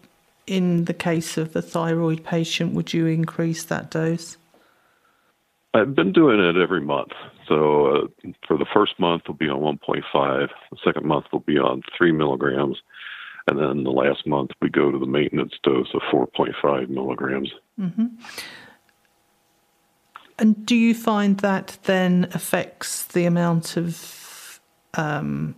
in 0.48 0.86
the 0.86 0.94
case 0.94 1.38
of 1.38 1.54
the 1.54 1.62
thyroid 1.62 2.24
patient, 2.24 2.74
would 2.74 2.94
you 2.94 3.06
increase 3.06 3.64
that 3.66 3.92
dose? 3.92 4.38
I've 5.74 5.96
been 5.96 6.12
doing 6.12 6.40
it 6.40 6.56
every 6.56 6.82
month. 6.82 7.12
So 7.48 7.88
uh, 7.88 8.32
for 8.48 8.58
the 8.58 8.66
first 8.72 9.00
month, 9.00 9.24
we'll 9.28 9.38
be 9.38 9.50
on 9.50 9.60
1.5. 9.60 10.50
The 10.72 10.78
second 10.84 11.06
month, 11.06 11.26
we'll 11.32 11.42
be 11.42 11.58
on 11.58 11.82
3 11.98 12.12
milligrams. 12.12 12.78
And 13.48 13.60
then 13.60 13.84
the 13.84 13.92
last 13.92 14.26
month, 14.26 14.52
we 14.62 14.70
go 14.70 14.92
to 14.92 15.00
the 15.00 15.06
maintenance 15.06 15.54
dose 15.64 15.94
of 15.94 16.02
4.5 16.14 16.90
milligrams. 16.90 17.52
Mm-hmm. 17.80 18.06
And 20.40 20.66
do 20.66 20.76
you 20.76 20.94
find 20.94 21.38
that 21.40 21.78
then 21.84 22.28
affects 22.34 23.04
the 23.06 23.26
amount 23.26 23.76
of 23.78 24.60
um, 24.94 25.56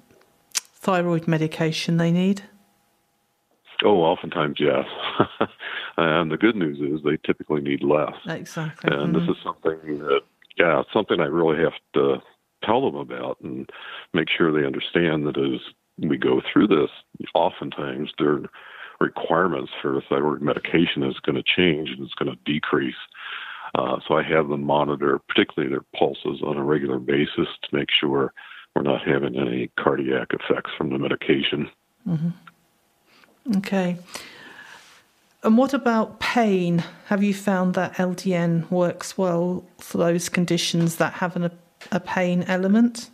thyroid 0.54 1.28
medication 1.28 1.98
they 1.98 2.12
need? 2.12 2.44
Oh, 3.84 4.02
oftentimes, 4.02 4.58
yes. 4.60 4.86
and 5.98 6.32
the 6.32 6.38
good 6.38 6.56
news 6.56 6.80
is 6.80 7.04
they 7.04 7.18
typically 7.25 7.62
need 7.62 7.84
less. 7.84 8.14
Exactly. 8.28 8.92
And 8.92 9.14
mm-hmm. 9.14 9.28
this 9.28 9.36
is 9.36 9.44
something 9.44 10.00
that, 10.00 10.22
yeah, 10.58 10.84
something 10.92 11.20
I 11.20 11.25
really 11.25 11.62
have 11.64 11.74
to 11.94 12.22
tell 12.64 12.82
them 12.82 12.96
about 12.96 13.40
and 13.42 13.70
make 14.14 14.30
sure 14.30 14.52
they 14.52 14.66
understand 14.66 15.28
that 15.28 15.38
as 15.38 15.62
we 15.98 16.18
go 16.18 16.42
through 16.52 16.68
this, 16.68 16.90
oftentimes 17.34 18.12
their 18.18 18.40
requirements 19.00 19.72
for 19.82 20.02
thyroid 20.10 20.42
medication 20.42 21.04
is 21.04 21.20
going 21.20 21.36
to 21.36 21.44
change 21.44 21.90
and 21.90 22.02
it's 22.02 22.14
going 22.16 22.32
to 22.32 22.52
decrease. 22.52 22.96
Uh, 23.75 24.00
so 24.08 24.16
I 24.16 24.24
have 24.24 24.48
them 24.48 24.64
monitor, 24.64 25.20
particularly 25.28 25.70
their 25.70 25.86
pulses, 25.98 26.42
on 26.42 26.58
a 26.58 26.64
regular 26.64 27.00
basis 27.00 27.48
to 27.64 27.75
make 27.75 27.90
sure 27.92 28.34
we're 28.74 28.84
not 28.84 29.06
having 29.06 29.36
any 29.36 29.70
cardiac 29.78 30.30
effects 30.32 30.72
from 30.78 30.90
the 30.90 31.00
medication. 31.00 31.70
Mm-hmm. 32.08 33.58
Okay. 33.58 33.98
And 35.46 35.60
what 35.60 35.75
about 35.75 36.20
pain? 36.20 36.84
Have 37.06 37.22
you 37.22 37.32
found 37.32 37.75
that 37.75 37.94
LDN 37.98 38.70
works 38.72 39.16
well 39.16 39.64
for 39.78 40.00
those 40.00 40.28
conditions 40.28 40.96
that 40.96 41.14
have 41.14 41.36
an, 41.36 41.52
a 41.92 42.00
pain 42.00 42.42
element? 42.48 43.12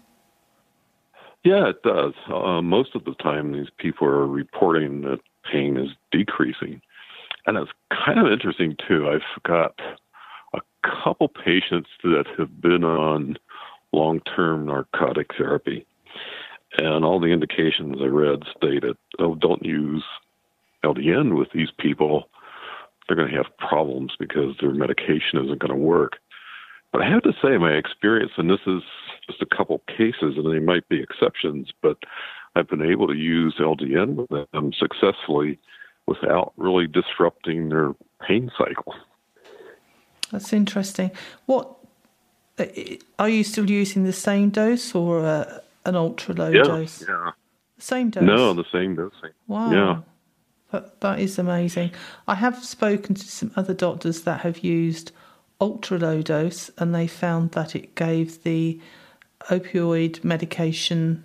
Yeah, 1.44 1.68
it 1.68 1.84
does. 1.84 2.14
Uh, 2.34 2.62
most 2.62 2.96
of 2.96 3.04
the 3.04 3.16
time, 3.16 3.52
these 3.52 3.68
people 3.78 4.08
are 4.08 4.26
reporting 4.26 5.02
that 5.02 5.20
pain 5.52 5.76
is 5.76 5.90
decreasing. 6.14 6.82
And 7.48 7.58
it's 7.58 7.72
kind 7.90 8.18
of 8.18 8.32
interesting, 8.32 8.78
too. 8.88 9.10
I've 9.10 9.44
got 9.44 9.78
a 10.54 10.62
couple 11.04 11.28
patients 11.28 11.90
that 12.04 12.28
have 12.38 12.62
been 12.62 12.86
on 12.86 13.36
long 13.92 14.22
term 14.22 14.68
narcotic 14.68 15.32
therapy. 15.38 15.86
And 16.78 17.04
all 17.04 17.20
the 17.20 17.34
indications 17.34 17.98
I 18.02 18.06
read 18.06 18.44
stated, 18.56 18.96
oh, 19.20 19.36
don't 19.36 19.66
use 19.66 20.06
LDN 20.84 21.38
with 21.38 21.50
these 21.54 21.70
people. 21.80 22.30
They're 23.08 23.18
going 23.18 23.32
to 23.32 23.38
have 23.38 23.58
problems 23.58 24.14
because 24.18 24.56
their 24.60 24.74
medication 24.74 25.44
isn't 25.44 25.60
going 25.60 25.72
to 25.72 25.76
work. 25.76 26.14
But 26.92 27.02
I 27.02 27.10
have 27.10 27.24
to 27.24 27.34
say, 27.42 27.58
my 27.58 27.72
experience, 27.72 28.32
and 28.38 28.50
this 28.50 28.60
is 28.68 28.82
just 29.28 29.42
a 29.42 29.56
couple 29.56 29.82
cases, 29.88 30.36
and 30.38 30.52
they 30.52 30.60
might 30.60 30.88
be 30.90 31.02
exceptions, 31.02 31.70
but 31.82 31.98
I've 32.56 32.68
been 32.68 32.82
able 32.82 33.08
to 33.08 33.16
use 33.16 33.56
LDN 33.60 34.28
with 34.30 34.52
them 34.52 34.72
successfully 34.78 35.58
without 36.06 36.54
really 36.58 36.88
disrupting 36.88 37.70
their 37.70 37.94
pain 38.28 38.52
cycle. 38.58 38.94
That's 40.32 40.52
interesting. 40.52 41.12
What 41.46 41.76
uh, 42.58 42.66
are 43.20 43.30
you 43.30 43.44
still 43.44 43.70
using 43.70 44.04
the 44.04 44.14
same 44.14 44.50
dose 44.50 44.94
or 44.94 45.26
uh, 45.26 45.60
an 45.86 45.96
ultra 45.96 46.36
low 46.36 46.50
yeah, 46.50 46.64
dose? 46.64 47.06
Yeah. 47.08 47.32
Same 47.78 48.10
dose. 48.10 48.24
No, 48.24 48.54
the 48.54 48.66
same 48.72 48.96
dosing. 48.96 49.32
Wow. 49.48 49.72
Yeah. 49.72 50.02
That, 50.72 51.02
that 51.02 51.20
is 51.20 51.38
amazing. 51.38 51.92
I 52.28 52.36
have 52.36 52.64
spoken 52.64 53.16
to 53.16 53.28
some 53.28 53.52
other 53.56 53.74
doctors 53.74 54.22
that 54.22 54.42
have 54.42 54.60
used 54.60 55.12
ultra 55.60 56.00
low 56.00 56.22
dose 56.22 56.72
and 56.78 56.96
they 56.96 57.08
found 57.08 57.52
that 57.52 57.76
it 57.76 57.94
gave 57.96 58.44
the 58.44 58.80
opioid 59.50 60.24
medication 60.24 61.24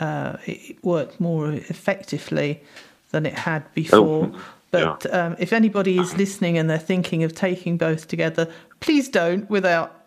uh, 0.00 0.38
it 0.46 0.82
worked 0.82 1.20
more 1.20 1.52
effectively 1.52 2.62
than 3.10 3.26
it 3.26 3.34
had 3.34 3.72
before. 3.74 4.30
Oh, 4.32 4.40
but 4.70 5.04
yeah. 5.04 5.26
um, 5.26 5.36
if 5.38 5.52
anybody 5.52 5.98
is 5.98 6.16
listening 6.16 6.56
and 6.56 6.70
they're 6.70 6.78
thinking 6.78 7.22
of 7.22 7.34
taking 7.34 7.76
both 7.76 8.08
together, 8.08 8.50
please 8.80 9.08
don't 9.08 9.48
without 9.50 10.06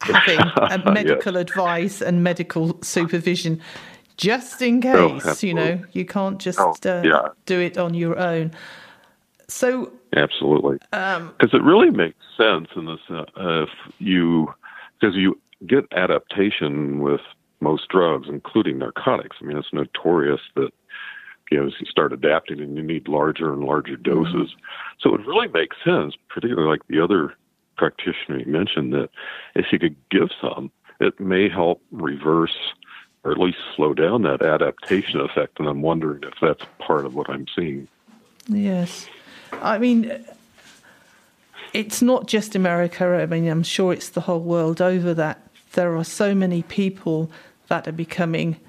having 0.00 0.38
a 0.38 0.78
medical 0.92 1.32
yes. 1.32 1.40
advice 1.40 2.02
and 2.02 2.22
medical 2.22 2.80
supervision, 2.82 3.60
just 4.16 4.62
in 4.62 4.84
oh, 4.86 5.18
case. 5.18 5.44
Oh, 5.44 5.46
you 5.46 5.54
know, 5.54 5.82
you 5.92 6.04
can't 6.04 6.38
just 6.38 6.58
oh, 6.60 6.74
uh, 6.84 7.02
yeah. 7.04 7.28
do 7.44 7.60
it 7.60 7.78
on 7.78 7.94
your 7.94 8.18
own. 8.18 8.52
So 9.48 9.92
absolutely, 10.16 10.78
because 10.90 11.20
um, 11.20 11.34
it 11.40 11.62
really 11.62 11.90
makes 11.90 12.18
sense 12.36 12.68
in 12.74 12.86
this 12.86 13.00
uh, 13.10 13.24
if 13.62 13.68
you 13.98 14.52
because 15.00 15.14
you 15.14 15.38
get 15.66 15.84
adaptation 15.92 17.00
with 17.00 17.20
most 17.60 17.88
drugs, 17.88 18.28
including 18.28 18.78
narcotics. 18.78 19.36
I 19.40 19.44
mean, 19.44 19.56
it's 19.56 19.72
notorious 19.72 20.40
that 20.56 20.70
you 21.50 21.58
know, 21.58 21.66
as 21.66 21.74
you 21.78 21.86
start 21.86 22.12
adapting 22.12 22.60
and 22.60 22.76
you 22.76 22.82
need 22.82 23.08
larger 23.08 23.52
and 23.52 23.62
larger 23.62 23.96
doses. 23.96 24.32
Mm-hmm. 24.32 24.98
So 25.00 25.14
it 25.14 25.26
really 25.26 25.48
makes 25.48 25.76
sense, 25.84 26.14
particularly 26.28 26.68
like 26.68 26.86
the 26.88 27.00
other 27.00 27.34
practitioner 27.76 28.38
you 28.38 28.50
mentioned, 28.50 28.92
that 28.94 29.10
if 29.54 29.66
you 29.70 29.78
could 29.78 29.96
give 30.10 30.30
some, 30.40 30.70
it 30.98 31.18
may 31.20 31.48
help 31.48 31.80
reverse 31.92 32.56
or 33.26 33.32
at 33.32 33.38
least 33.38 33.58
slow 33.74 33.92
down 33.92 34.22
that 34.22 34.40
adaptation 34.40 35.20
effect. 35.20 35.58
And 35.58 35.68
I'm 35.68 35.82
wondering 35.82 36.22
if 36.22 36.34
that's 36.40 36.62
part 36.78 37.04
of 37.04 37.16
what 37.16 37.28
I'm 37.28 37.46
seeing. 37.56 37.88
Yes. 38.46 39.08
I 39.54 39.78
mean, 39.78 40.24
it's 41.72 42.00
not 42.00 42.28
just 42.28 42.54
America. 42.54 43.04
I 43.04 43.26
mean, 43.26 43.48
I'm 43.48 43.64
sure 43.64 43.92
it's 43.92 44.10
the 44.10 44.20
whole 44.20 44.40
world 44.40 44.80
over 44.80 45.12
that 45.14 45.42
there 45.72 45.96
are 45.96 46.04
so 46.04 46.36
many 46.36 46.62
people 46.62 47.28
that 47.66 47.88
are 47.88 47.92
becoming 47.92 48.60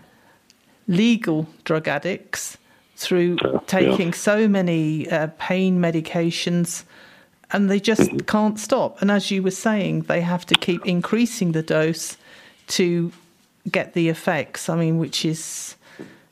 legal 0.88 1.48
drug 1.64 1.88
addicts 1.88 2.58
through 2.96 3.38
taking 3.68 4.08
yeah. 4.08 4.14
so 4.16 4.48
many 4.48 5.08
uh, 5.12 5.28
pain 5.38 5.80
medications 5.80 6.84
and 7.52 7.70
they 7.70 7.80
just 7.80 8.02
mm-hmm. 8.02 8.18
can't 8.26 8.60
stop. 8.60 9.00
And 9.04 9.12
as 9.12 9.30
you 9.30 9.44
were 9.44 9.52
saying, 9.52 10.02
they 10.04 10.22
have 10.22 10.48
to 10.48 10.56
keep 10.56 10.84
increasing 10.84 11.52
the 11.52 11.62
dose 11.62 12.18
to 12.70 13.12
get 13.70 13.94
the 13.94 14.10
effects. 14.10 14.70
I 14.70 14.76
mean, 14.76 14.98
which 14.98 15.26
is 15.26 15.76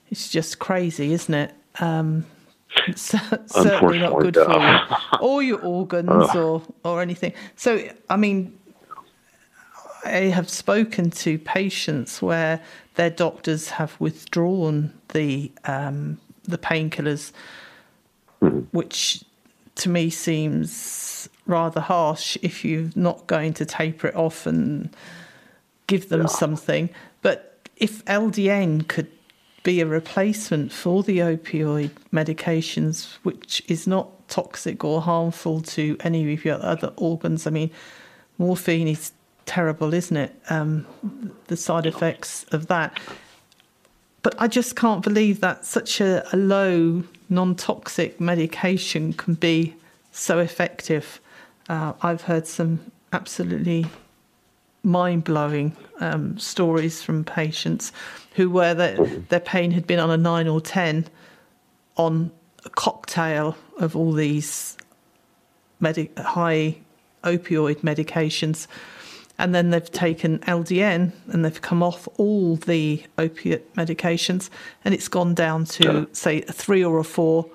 it's 0.10 0.30
just 0.30 0.60
crazy, 0.60 1.14
isn't 1.14 1.34
it? 1.34 1.54
Um, 1.80 2.26
certainly 2.96 4.00
not 4.00 4.20
good 4.20 4.36
for 4.36 4.60
you 4.60 4.80
or 5.22 5.44
your 5.44 5.62
organs 5.62 6.36
or 6.36 6.62
or 6.84 7.02
anything. 7.02 7.34
So, 7.56 7.88
I 8.10 8.18
mean, 8.18 8.58
I 10.04 10.30
have 10.34 10.50
spoken 10.50 11.10
to 11.12 11.40
patients 11.40 12.22
where 12.22 12.62
their 12.96 13.10
doctors 13.10 13.70
have 13.70 14.00
withdrawn 14.00 14.94
the 15.14 15.52
um, 15.64 16.20
the 16.44 16.58
painkillers, 16.58 17.32
mm-hmm. 18.42 18.60
which 18.72 19.24
to 19.76 19.90
me 19.90 20.10
seems 20.10 21.30
rather 21.48 21.82
harsh 21.82 22.38
if 22.42 22.64
you're 22.64 22.90
not 22.96 23.28
going 23.28 23.54
to 23.54 23.66
taper 23.66 24.08
it 24.08 24.16
off 24.16 24.46
and 24.46 24.96
give 25.88 26.10
them 26.10 26.22
yeah. 26.22 26.28
something. 26.28 26.90
If 27.78 28.04
LDN 28.06 28.88
could 28.88 29.12
be 29.64 29.82
a 29.82 29.86
replacement 29.86 30.72
for 30.72 31.04
the 31.04 31.20
opioid 31.20 31.92
medications, 32.14 33.16
which 33.24 33.64
is 33.68 33.88
not 33.88 34.30
toxic 34.30 34.84
or 34.84 35.02
harmful 35.02 35.62
to 35.62 35.98
any 36.02 36.34
of 36.34 36.46
your 36.46 36.64
other 36.64 36.94
organs, 36.96 37.48
I 37.48 37.50
mean, 37.50 37.72
morphine 38.38 38.88
is 38.88 39.12
terrible, 39.46 39.94
isn't 39.94 40.16
it? 40.16 40.36
Um, 40.50 40.86
the 41.48 41.58
side 41.58 41.86
effects 41.86 42.46
of 42.52 42.68
that. 42.68 42.98
But 44.22 44.36
I 44.40 44.48
just 44.48 44.76
can't 44.76 45.04
believe 45.04 45.42
that 45.42 45.66
such 45.66 46.02
a, 46.02 46.26
a 46.34 46.38
low, 46.38 47.04
non 47.30 47.56
toxic 47.56 48.20
medication 48.20 49.14
can 49.14 49.36
be 49.36 49.76
so 50.12 50.40
effective. 50.40 51.20
Uh, 51.70 51.94
I've 52.02 52.22
heard 52.22 52.48
some 52.48 52.92
absolutely 53.14 53.86
mind 54.86 55.24
blowing 55.24 55.76
um, 56.00 56.38
stories 56.38 57.02
from 57.02 57.24
patients 57.24 57.92
who 58.36 58.50
were 58.50 58.74
that 58.74 59.30
their 59.30 59.40
pain 59.40 59.72
had 59.72 59.88
been 59.88 60.00
on 60.00 60.12
a 60.12 60.18
nine 60.18 60.48
or 60.48 60.62
ten 60.62 61.08
on 61.98 62.32
a 62.66 62.70
cocktail 62.70 63.58
of 63.80 63.96
all 63.96 64.12
these 64.12 64.78
medi- 65.80 66.12
high 66.18 66.78
opioid 67.24 67.78
medications 67.78 68.68
and 69.38 69.54
then 69.54 69.70
they've 69.70 69.92
taken 69.92 70.40
LDN 70.40 71.12
and 71.28 71.44
they've 71.44 71.62
come 71.62 71.84
off 71.84 72.08
all 72.18 72.56
the 72.56 73.04
opiate 73.18 73.74
medications 73.76 74.50
and 74.86 74.94
it's 74.94 75.08
gone 75.08 75.34
down 75.34 75.66
to 75.66 75.84
yeah. 75.84 76.06
say 76.14 76.42
a 76.44 76.54
three 76.54 76.84
or 76.84 77.00
a 77.00 77.04
four 77.04 77.50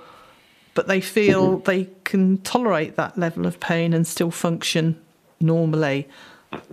but 0.74 0.88
they 0.88 1.00
feel 1.00 1.56
mm-hmm. 1.56 1.64
they 1.64 1.88
can 2.04 2.38
tolerate 2.38 2.96
that 2.96 3.16
level 3.18 3.46
of 3.46 3.60
pain 3.60 3.92
and 3.94 4.06
still 4.06 4.30
function 4.30 5.00
normally 5.40 6.06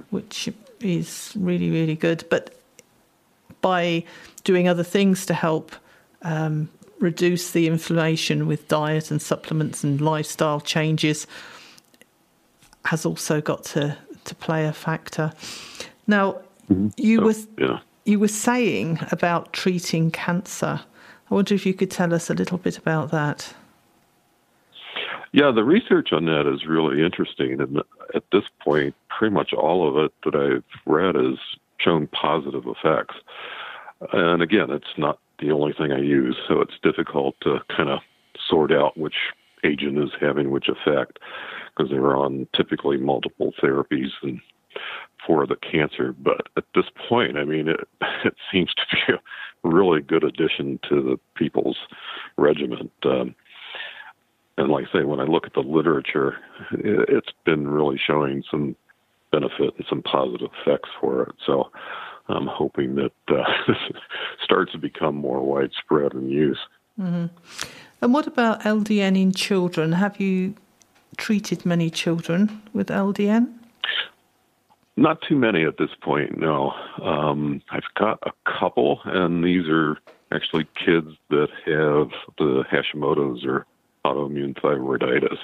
which 0.10 0.50
is 0.80 1.34
really 1.38 1.70
really 1.70 1.96
good 1.96 2.24
but 2.30 2.54
by 3.62 4.04
doing 4.44 4.68
other 4.68 4.84
things 4.84 5.26
to 5.26 5.34
help 5.34 5.76
um, 6.22 6.70
reduce 7.00 7.52
the 7.52 7.68
inflammation 7.68 8.48
with 8.48 8.68
diet 8.68 9.12
and 9.12 9.22
supplements 9.22 9.84
and 9.84 10.02
lifestyle 10.02 10.60
changes 10.60 11.28
has 12.86 13.06
also 13.06 13.42
got 13.42 13.64
to 13.64 13.98
to 14.26 14.36
play 14.36 14.66
a 14.66 14.74
factor. 14.74 15.32
Now, 16.06 16.42
mm-hmm. 16.70 16.90
you 16.98 17.22
oh, 17.22 17.26
was 17.26 17.48
yeah. 17.58 17.80
you 18.06 18.20
were 18.20 18.28
saying 18.28 19.00
about 19.12 19.54
treating 19.54 20.12
cancer. 20.12 20.82
I 21.30 21.34
wonder 21.34 21.54
if 21.54 21.66
you 21.66 21.74
could 21.74 21.92
tell 21.92 22.14
us 22.14 22.30
a 22.30 22.34
little 22.34 22.58
bit 22.58 22.78
about 22.78 23.12
that. 23.12 23.54
Yeah, 25.34 25.52
the 25.52 25.64
research 25.64 26.14
on 26.14 26.26
that 26.26 26.52
is 26.52 26.66
really 26.66 27.04
interesting, 27.04 27.60
and 27.60 27.82
at 28.16 28.24
this 28.32 28.46
point, 28.64 28.96
pretty 29.10 29.34
much 29.34 29.54
all 29.54 29.88
of 29.88 30.04
it 30.06 30.12
that 30.24 30.36
I've 30.36 30.64
read 30.92 31.16
has 31.16 31.38
shown 31.80 32.08
positive 32.08 32.66
effects. 32.66 33.16
And 34.14 34.42
again, 34.42 34.72
it's 34.72 34.98
not 34.98 35.20
the 35.40 35.52
only 35.52 35.74
thing 35.74 35.92
I 35.92 36.00
use, 36.00 36.38
so 36.48 36.62
it's 36.62 36.80
difficult 36.82 37.36
to 37.42 37.60
kind 37.76 37.90
of 37.90 38.00
sort 38.50 38.72
out 38.72 38.98
which 38.98 39.16
agent 39.64 39.98
is 39.98 40.12
having 40.20 40.52
which 40.52 40.70
effect 40.70 41.20
because 41.76 41.92
they're 41.92 42.16
on 42.16 42.48
typically 42.56 42.98
multiple 42.98 43.54
therapies 43.62 44.12
and 44.22 44.40
for 45.26 45.46
the 45.46 45.56
cancer. 45.56 46.14
But 46.14 46.48
at 46.56 46.66
this 46.76 46.86
point, 47.10 47.38
I 47.38 47.44
mean, 47.44 47.68
it 47.68 47.88
it 48.26 48.36
seems 48.52 48.74
to 48.76 48.84
be 48.92 49.14
a 49.14 49.70
really 49.70 50.02
good 50.02 50.24
addition 50.24 50.80
to 50.90 51.02
the 51.02 51.20
people's 51.36 51.78
regimen. 52.38 52.90
Um, 53.04 53.36
and 54.58 54.70
like 54.70 54.86
I 54.90 55.00
say, 55.00 55.06
when 55.06 55.20
I 55.20 55.24
look 55.24 55.46
at 55.46 55.54
the 55.54 55.62
literature, 55.62 56.38
it's 56.72 57.32
been 57.46 57.68
really 57.68 58.00
showing 58.04 58.44
some 58.50 58.76
benefit 59.32 59.76
and 59.78 59.86
some 59.88 60.02
positive 60.02 60.50
effects 60.62 60.90
for 61.00 61.24
it. 61.24 61.36
So 61.46 61.70
I'm 62.28 62.48
hoping 62.48 62.96
that 62.96 63.12
uh, 63.30 63.44
this 63.68 63.78
starts 64.44 64.72
to 64.72 64.78
become 64.78 65.16
more 65.16 65.42
widespread 65.42 66.14
in 66.14 66.30
use. 66.30 66.60
Mm-hmm. 67.00 67.28
And 68.02 68.14
what 68.14 68.28
about 68.28 68.62
LDN 68.62 69.20
in 69.20 69.32
children? 69.32 69.92
Have 69.94 70.20
you 70.20 70.56
treated 71.18 71.66
many 71.66 71.90
children 71.90 72.62
with 72.74 72.88
LDN? 72.88 73.54
Not 74.96 75.22
too 75.22 75.36
many 75.36 75.64
at 75.64 75.78
this 75.78 75.92
point, 76.02 76.40
no. 76.40 76.72
Um, 77.04 77.62
I've 77.70 77.84
got 77.96 78.20
a 78.24 78.32
couple, 78.60 79.00
and 79.06 79.44
these 79.44 79.68
are 79.68 79.98
actually 80.32 80.68
kids 80.74 81.10
that 81.30 81.50
have 81.66 82.10
the 82.40 82.64
Hashimoto's 82.72 83.46
or 83.46 83.68
autoimmune 84.14 84.60
thyroiditis. 84.62 85.38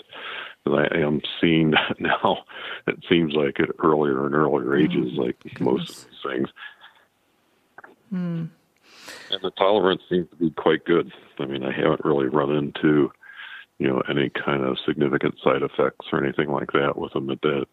And 0.65 0.75
I 0.75 0.99
am 0.99 1.21
seeing 1.41 1.71
that 1.71 1.95
now. 1.99 2.45
It 2.87 3.03
seems 3.09 3.33
like 3.33 3.59
at 3.59 3.69
earlier 3.83 4.25
and 4.25 4.35
earlier 4.35 4.75
ages, 4.75 5.13
oh, 5.17 5.21
like 5.21 5.39
goodness. 5.43 5.61
most 5.61 5.89
of 5.89 6.05
these 6.05 6.31
things. 6.31 6.49
Hmm. 8.09 8.45
And 9.31 9.41
the 9.41 9.51
tolerance 9.51 10.01
seems 10.09 10.29
to 10.29 10.35
be 10.35 10.51
quite 10.51 10.85
good. 10.85 11.11
I 11.39 11.45
mean, 11.45 11.63
I 11.63 11.71
haven't 11.71 12.05
really 12.05 12.27
run 12.27 12.51
into, 12.55 13.11
you 13.79 13.87
know, 13.87 14.01
any 14.09 14.29
kind 14.29 14.63
of 14.63 14.77
significant 14.85 15.35
side 15.43 15.63
effects 15.63 16.05
or 16.11 16.23
anything 16.23 16.49
like 16.49 16.71
that 16.73 16.97
with 16.97 17.13
them 17.13 17.29
at 17.29 17.41
that 17.41 17.65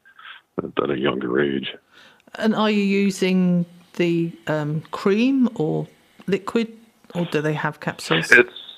at 0.82 0.90
a 0.90 0.98
younger 0.98 1.40
age. 1.40 1.74
And 2.36 2.54
are 2.54 2.70
you 2.70 2.82
using 2.82 3.66
the 3.96 4.32
um, 4.46 4.82
cream 4.90 5.48
or 5.54 5.86
liquid, 6.26 6.72
or 7.14 7.26
do 7.26 7.40
they 7.40 7.54
have 7.54 7.80
capsules? 7.80 8.30
It's 8.30 8.69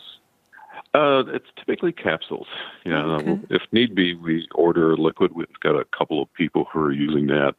uh, 0.95 1.25
it's 1.29 1.47
typically 1.57 1.93
capsules. 1.93 2.47
Yeah, 2.85 3.03
okay. 3.03 3.41
if 3.51 3.63
need 3.73 3.95
be, 3.95 4.15
we 4.15 4.47
order 4.55 4.97
liquid. 4.97 5.33
We've 5.33 5.49
got 5.61 5.75
a 5.75 5.87
couple 5.97 6.23
of 6.23 6.33
people 6.35 6.67
who 6.73 6.81
are 6.81 6.93
using 6.93 7.27
that, 7.29 7.55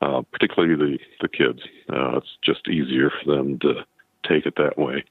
uh, 0.00 0.22
particularly 0.32 0.76
the 0.76 0.98
the 1.20 1.28
kids. 1.28 1.60
Uh, 1.92 2.16
it's 2.16 2.38
just 2.42 2.68
easier 2.68 3.10
for 3.10 3.36
them 3.36 3.58
to 3.60 3.84
take 4.26 4.46
it 4.46 4.54
that 4.56 4.78
way. 4.78 5.04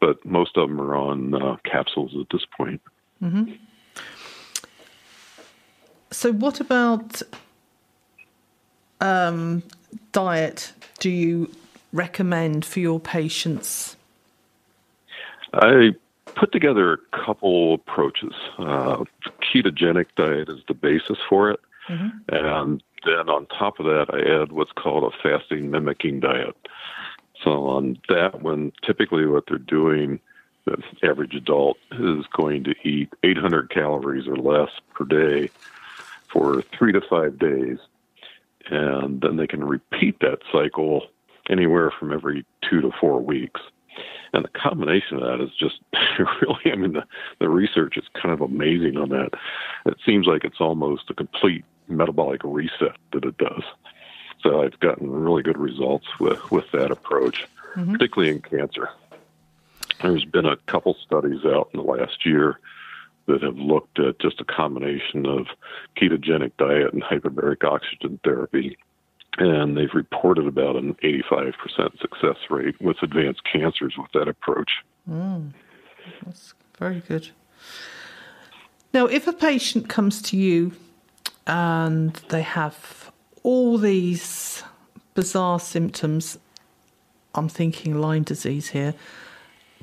But 0.00 0.24
most 0.26 0.56
of 0.56 0.68
them 0.68 0.80
are 0.80 0.94
on 0.94 1.34
uh, 1.34 1.56
capsules 1.64 2.12
at 2.20 2.26
this 2.30 2.46
point. 2.56 2.82
Mm-hmm. 3.22 3.52
So, 6.10 6.32
what 6.32 6.60
about 6.60 7.22
um, 9.00 9.62
diet 10.12 10.72
do 10.98 11.10
you 11.10 11.50
recommend 11.92 12.66
for 12.66 12.80
your 12.80 13.00
patients? 13.00 13.96
I 15.54 15.94
put 16.36 16.52
together 16.52 16.92
a 16.94 17.24
couple 17.24 17.74
approaches. 17.74 18.34
Uh, 18.58 19.04
ketogenic 19.42 20.06
diet 20.16 20.48
is 20.48 20.60
the 20.68 20.74
basis 20.74 21.18
for 21.28 21.50
it. 21.50 21.60
Mm-hmm. 21.88 22.34
And 22.34 22.82
then 23.04 23.28
on 23.28 23.46
top 23.46 23.80
of 23.80 23.86
that, 23.86 24.06
I 24.12 24.42
add 24.42 24.52
what's 24.52 24.72
called 24.72 25.12
a 25.12 25.16
fasting 25.22 25.70
mimicking 25.70 26.20
diet. 26.20 26.56
So 27.42 27.66
on 27.68 27.98
that 28.08 28.42
one, 28.42 28.72
typically 28.84 29.26
what 29.26 29.44
they're 29.48 29.58
doing, 29.58 30.20
the 30.64 30.82
average 31.02 31.34
adult 31.34 31.78
is 31.92 32.24
going 32.36 32.64
to 32.64 32.74
eat 32.82 33.12
800 33.22 33.70
calories 33.70 34.26
or 34.26 34.36
less 34.36 34.70
per 34.94 35.04
day 35.04 35.50
for 36.28 36.62
three 36.76 36.92
to 36.92 37.00
five 37.00 37.38
days. 37.38 37.78
And 38.68 39.20
then 39.20 39.36
they 39.36 39.46
can 39.46 39.62
repeat 39.62 40.18
that 40.20 40.40
cycle 40.52 41.06
anywhere 41.48 41.92
from 41.96 42.12
every 42.12 42.44
two 42.68 42.80
to 42.80 42.90
four 43.00 43.20
weeks. 43.20 43.60
And 44.32 44.44
the 44.44 44.48
combination 44.48 45.18
of 45.18 45.22
that 45.22 45.44
is 45.44 45.50
just 45.58 45.80
really, 46.40 46.72
I 46.72 46.76
mean, 46.76 46.92
the, 46.94 47.04
the 47.40 47.48
research 47.48 47.96
is 47.96 48.04
kind 48.20 48.32
of 48.32 48.40
amazing 48.40 48.96
on 48.96 49.08
that. 49.10 49.30
It 49.86 49.96
seems 50.04 50.26
like 50.26 50.44
it's 50.44 50.60
almost 50.60 51.10
a 51.10 51.14
complete 51.14 51.64
metabolic 51.88 52.42
reset 52.44 52.96
that 53.12 53.24
it 53.24 53.36
does. 53.38 53.62
So 54.42 54.62
I've 54.62 54.78
gotten 54.80 55.10
really 55.10 55.42
good 55.42 55.58
results 55.58 56.06
with, 56.20 56.50
with 56.50 56.70
that 56.72 56.90
approach, 56.90 57.46
mm-hmm. 57.74 57.92
particularly 57.92 58.32
in 58.32 58.42
cancer. 58.42 58.90
There's 60.02 60.24
been 60.24 60.46
a 60.46 60.56
couple 60.66 60.94
studies 61.04 61.44
out 61.44 61.70
in 61.72 61.80
the 61.80 61.86
last 61.86 62.26
year 62.26 62.60
that 63.26 63.42
have 63.42 63.56
looked 63.56 63.98
at 63.98 64.18
just 64.20 64.40
a 64.40 64.44
combination 64.44 65.26
of 65.26 65.46
ketogenic 65.96 66.52
diet 66.58 66.92
and 66.92 67.02
hyperbaric 67.02 67.64
oxygen 67.64 68.20
therapy. 68.22 68.78
And 69.38 69.76
they've 69.76 69.92
reported 69.94 70.46
about 70.46 70.76
an 70.76 70.94
85% 71.02 72.00
success 72.00 72.36
rate 72.48 72.80
with 72.80 72.96
advanced 73.02 73.42
cancers 73.50 73.94
with 73.98 74.10
that 74.12 74.28
approach. 74.28 74.70
Mm, 75.08 75.52
that's 76.24 76.54
very 76.78 77.00
good. 77.00 77.30
Now, 78.94 79.06
if 79.06 79.26
a 79.26 79.32
patient 79.32 79.88
comes 79.88 80.22
to 80.22 80.36
you 80.36 80.72
and 81.46 82.14
they 82.28 82.42
have 82.42 83.12
all 83.42 83.78
these 83.78 84.64
bizarre 85.14 85.60
symptoms. 85.60 86.38
I'm 87.34 87.48
thinking 87.48 88.00
Lyme 88.00 88.24
disease 88.24 88.68
here, 88.68 88.94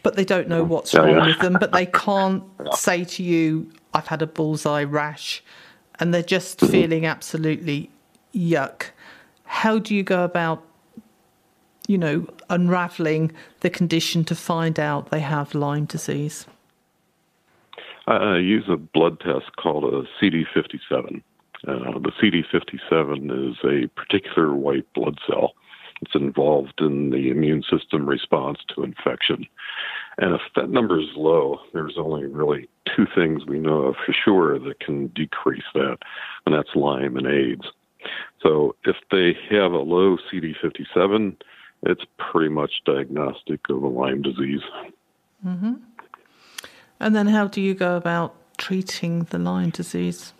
but 0.01 0.15
they 0.15 0.25
don't 0.25 0.47
know 0.47 0.63
what's 0.63 0.93
wrong 0.93 1.09
yeah. 1.09 1.25
with 1.25 1.39
them. 1.39 1.57
But 1.59 1.71
they 1.71 1.85
can't 2.05 2.43
yeah. 2.63 2.71
say 2.73 3.03
to 3.03 3.23
you, 3.23 3.71
"I've 3.93 4.07
had 4.07 4.21
a 4.21 4.27
bullseye 4.27 4.83
rash," 4.83 5.43
and 5.99 6.13
they're 6.13 6.23
just 6.23 6.59
mm-hmm. 6.59 6.71
feeling 6.71 7.05
absolutely 7.05 7.89
yuck. 8.33 8.87
How 9.45 9.79
do 9.79 9.95
you 9.95 10.03
go 10.03 10.23
about, 10.23 10.63
you 11.87 11.97
know, 11.97 12.27
unraveling 12.49 13.31
the 13.61 13.69
condition 13.69 14.23
to 14.25 14.35
find 14.35 14.79
out 14.79 15.11
they 15.11 15.19
have 15.19 15.55
Lyme 15.55 15.85
disease? 15.85 16.45
I 18.05 18.37
use 18.37 18.65
a 18.67 18.75
blood 18.75 19.19
test 19.21 19.55
called 19.55 19.85
a 19.85 20.03
CD57. 20.21 21.21
Uh, 21.65 21.99
the 21.99 22.11
CD57 22.21 23.51
is 23.51 23.57
a 23.63 23.87
particular 23.95 24.53
white 24.53 24.91
blood 24.93 25.19
cell. 25.25 25.53
It's 26.01 26.15
involved 26.15 26.81
in 26.81 27.11
the 27.11 27.29
immune 27.29 27.63
system 27.63 28.05
response 28.05 28.59
to 28.75 28.83
infection. 28.83 29.47
And 30.17 30.33
if 30.35 30.41
that 30.55 30.69
number 30.69 30.99
is 30.99 31.07
low, 31.15 31.59
there's 31.71 31.97
only 31.97 32.25
really 32.25 32.67
two 32.93 33.07
things 33.15 33.45
we 33.45 33.59
know 33.59 33.83
of 33.83 33.95
for 34.05 34.13
sure 34.13 34.59
that 34.59 34.81
can 34.81 35.07
decrease 35.07 35.63
that, 35.73 35.97
and 36.45 36.53
that's 36.53 36.75
Lyme 36.75 37.15
and 37.15 37.25
AIDS. 37.25 37.65
So 38.43 38.75
if 38.83 38.97
they 39.09 39.35
have 39.49 39.71
a 39.71 39.77
low 39.77 40.17
CD57, 40.31 41.37
it's 41.83 42.03
pretty 42.17 42.49
much 42.49 42.71
diagnostic 42.85 43.61
of 43.69 43.81
a 43.81 43.87
Lyme 43.87 44.21
disease. 44.21 44.61
Mm-hmm. 45.45 45.73
And 46.99 47.15
then 47.15 47.27
how 47.27 47.47
do 47.47 47.61
you 47.61 47.73
go 47.73 47.95
about 47.95 48.35
treating 48.57 49.23
the 49.23 49.39
Lyme 49.39 49.71
disease? 49.71 50.33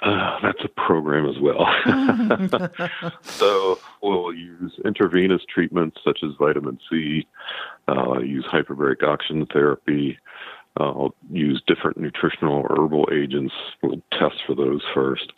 Uh, 0.00 0.38
that's 0.42 0.62
a 0.62 0.68
program 0.68 1.28
as 1.28 1.40
well. 1.40 1.66
so 3.22 3.80
we'll 4.00 4.32
use 4.32 4.72
intravenous 4.84 5.42
treatments 5.52 5.98
such 6.04 6.20
as 6.22 6.30
vitamin 6.38 6.78
C, 6.88 7.26
uh, 7.88 8.20
use 8.20 8.44
hyperbaric 8.44 9.02
oxygen 9.02 9.46
therapy, 9.46 10.16
uh, 10.78 11.08
use 11.32 11.60
different 11.66 11.98
nutritional 11.98 12.64
herbal 12.70 13.08
agents. 13.12 13.52
We'll 13.82 14.00
test 14.12 14.36
for 14.46 14.54
those 14.54 14.82
first. 14.94 15.32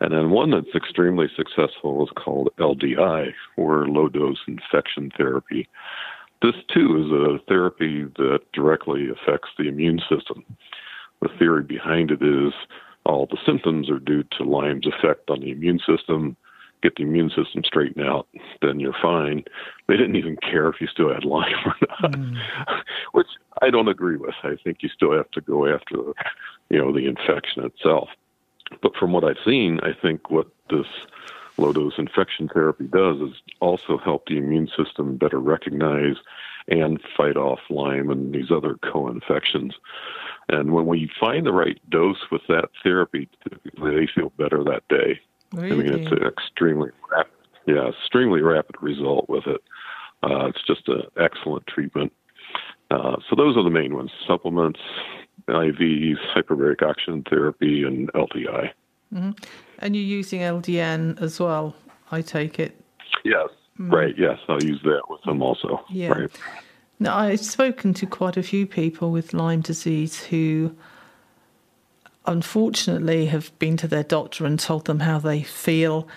And 0.00 0.12
then 0.12 0.30
one 0.30 0.50
that's 0.50 0.74
extremely 0.74 1.26
successful 1.36 2.04
is 2.04 2.10
called 2.16 2.50
LDI, 2.58 3.32
or 3.56 3.88
low 3.88 4.08
dose 4.08 4.38
infection 4.46 5.10
therapy. 5.16 5.68
This 6.40 6.54
too 6.72 7.04
is 7.04 7.10
a 7.10 7.44
therapy 7.48 8.04
that 8.16 8.40
directly 8.52 9.08
affects 9.08 9.48
the 9.58 9.66
immune 9.68 10.00
system. 10.08 10.44
The 11.20 11.28
theory 11.38 11.64
behind 11.64 12.12
it 12.12 12.22
is 12.22 12.52
all 13.04 13.26
the 13.26 13.38
symptoms 13.44 13.90
are 13.90 13.98
due 13.98 14.22
to 14.38 14.44
Lyme's 14.44 14.86
effect 14.86 15.30
on 15.30 15.40
the 15.40 15.50
immune 15.50 15.80
system. 15.84 16.36
Get 16.80 16.94
the 16.94 17.02
immune 17.02 17.30
system 17.30 17.64
straightened 17.64 18.06
out, 18.06 18.28
then 18.62 18.78
you're 18.78 18.94
fine. 19.02 19.42
They 19.88 19.96
didn't 19.96 20.14
even 20.14 20.36
care 20.36 20.68
if 20.68 20.76
you 20.80 20.86
still 20.86 21.12
had 21.12 21.24
Lyme 21.24 21.52
or 21.66 21.74
not, 21.80 22.12
mm. 22.12 22.36
which 23.12 23.26
I 23.60 23.70
don't 23.70 23.88
agree 23.88 24.16
with. 24.16 24.34
I 24.44 24.54
think 24.62 24.78
you 24.82 24.88
still 24.88 25.12
have 25.12 25.28
to 25.32 25.40
go 25.40 25.66
after, 25.66 25.96
you 26.70 26.78
know, 26.78 26.92
the 26.92 27.06
infection 27.08 27.64
itself. 27.64 28.10
But 28.82 28.96
from 28.96 29.12
what 29.12 29.24
I've 29.24 29.42
seen, 29.44 29.80
I 29.82 29.92
think 30.00 30.30
what 30.30 30.48
this 30.70 30.86
low 31.56 31.72
dose 31.72 31.98
infection 31.98 32.48
therapy 32.48 32.84
does 32.84 33.20
is 33.20 33.34
also 33.60 33.98
help 33.98 34.26
the 34.26 34.38
immune 34.38 34.68
system 34.76 35.16
better 35.16 35.40
recognize 35.40 36.16
and 36.68 37.00
fight 37.16 37.36
off 37.36 37.60
Lyme 37.70 38.10
and 38.10 38.32
these 38.34 38.50
other 38.50 38.76
co 38.82 39.08
infections. 39.08 39.74
And 40.48 40.72
when 40.72 40.86
we 40.86 41.10
find 41.18 41.44
the 41.44 41.52
right 41.52 41.78
dose 41.90 42.30
with 42.30 42.42
that 42.48 42.70
therapy, 42.82 43.28
typically 43.42 43.90
they 43.90 44.08
feel 44.14 44.30
better 44.38 44.62
that 44.64 44.86
day. 44.88 45.20
Really? 45.54 45.72
I 45.72 45.76
mean, 45.76 46.02
it's 46.02 46.12
an 46.12 46.26
extremely 46.26 46.90
rapid, 47.10 47.32
yeah, 47.66 47.88
extremely 47.88 48.42
rapid 48.42 48.76
result 48.80 49.28
with 49.28 49.46
it. 49.46 49.62
Uh, 50.22 50.46
it's 50.46 50.62
just 50.66 50.88
an 50.88 51.02
excellent 51.18 51.66
treatment. 51.66 52.12
Uh, 52.90 53.16
so 53.28 53.36
those 53.36 53.56
are 53.56 53.62
the 53.62 53.70
main 53.70 53.94
ones: 53.94 54.10
supplements, 54.26 54.80
IVs, 55.48 56.16
hyperbaric 56.34 56.82
oxygen 56.82 57.24
therapy, 57.28 57.84
and 57.84 58.12
LDI. 58.12 58.70
Mm-hmm. 59.14 59.30
And 59.78 59.96
you're 59.96 60.04
using 60.04 60.40
LDN 60.40 61.20
as 61.20 61.40
well, 61.40 61.74
I 62.10 62.22
take 62.22 62.58
it. 62.58 62.78
Yes, 63.24 63.48
mm. 63.78 63.92
right. 63.92 64.14
Yes, 64.16 64.38
I'll 64.48 64.62
use 64.62 64.80
that 64.84 65.02
with 65.08 65.22
them 65.22 65.42
also. 65.42 65.84
Yeah. 65.90 66.08
Right. 66.10 66.30
Now, 67.00 67.16
I've 67.16 67.40
spoken 67.40 67.94
to 67.94 68.06
quite 68.06 68.36
a 68.36 68.42
few 68.42 68.66
people 68.66 69.12
with 69.12 69.32
Lyme 69.32 69.60
disease 69.60 70.24
who 70.24 70.74
unfortunately 72.26 73.26
have 73.26 73.56
been 73.58 73.76
to 73.78 73.88
their 73.88 74.02
doctor 74.02 74.44
and 74.44 74.58
told 74.58 74.86
them 74.86 75.00
how 75.00 75.18
they 75.18 75.42
feel 75.42 76.08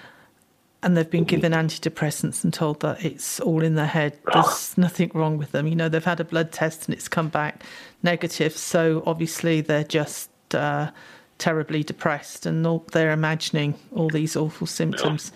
and 0.84 0.98
they've 0.98 1.10
been 1.10 1.26
given 1.26 1.52
antidepressants 1.52 2.44
and 2.44 2.54
told 2.54 2.80
that 2.80 3.04
it's 3.06 3.40
all 3.40 3.64
in 3.64 3.76
their 3.76 3.86
head. 3.86 4.18
There's 4.34 4.76
nothing 4.78 5.12
wrong 5.14 5.38
with 5.38 5.52
them. 5.52 5.68
You 5.68 5.76
know, 5.76 5.90
they've 5.90 6.04
had 6.04 6.20
a 6.20 6.24
blood 6.24 6.52
test 6.52 6.88
and 6.88 6.96
it's 6.96 7.08
come 7.08 7.30
back 7.30 7.64
negative. 8.02 8.58
So 8.58 9.04
obviously 9.06 9.62
they're 9.62 9.84
just 9.84 10.30
uh, 10.56 10.90
terribly 11.38 11.84
depressed 11.84 12.48
and 12.48 12.66
all, 12.66 12.84
they're 12.92 13.12
imagining 13.12 13.76
all 13.96 14.10
these 14.10 14.36
awful 14.36 14.66
symptoms. 14.66 15.32